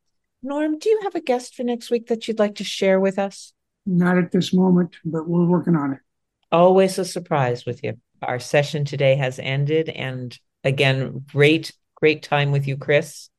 Norm 0.43 0.79
do 0.79 0.91
you 0.91 1.01
have 1.03 1.15
a 1.15 1.21
guest 1.23 1.55
for 1.55 1.63
next 1.63 1.91
week 1.91 2.09
that 2.09 2.29
you'd 2.29 2.39
like 2.39 2.57
to 2.57 2.65
share 2.65 3.01
with 3.01 3.19
us 3.19 3.55
not 3.87 4.19
at 4.19 4.31
this 4.31 4.53
moment, 4.53 4.97
but 5.05 5.29
we're 5.29 5.47
working 5.47 5.77
on 5.77 5.95
it. 5.95 5.99
Always 6.53 6.99
a 6.99 7.05
surprise 7.05 7.65
with 7.65 7.83
you. 7.83 7.95
Our 8.23 8.39
session 8.39 8.85
today 8.85 9.17
has 9.17 9.39
ended. 9.39 9.89
And 9.89 10.39
again, 10.65 11.25
great, 11.33 11.73
great 11.95 12.23
time 12.23 12.53
with 12.53 12.69
you, 12.69 12.77
Chris. 12.77 13.30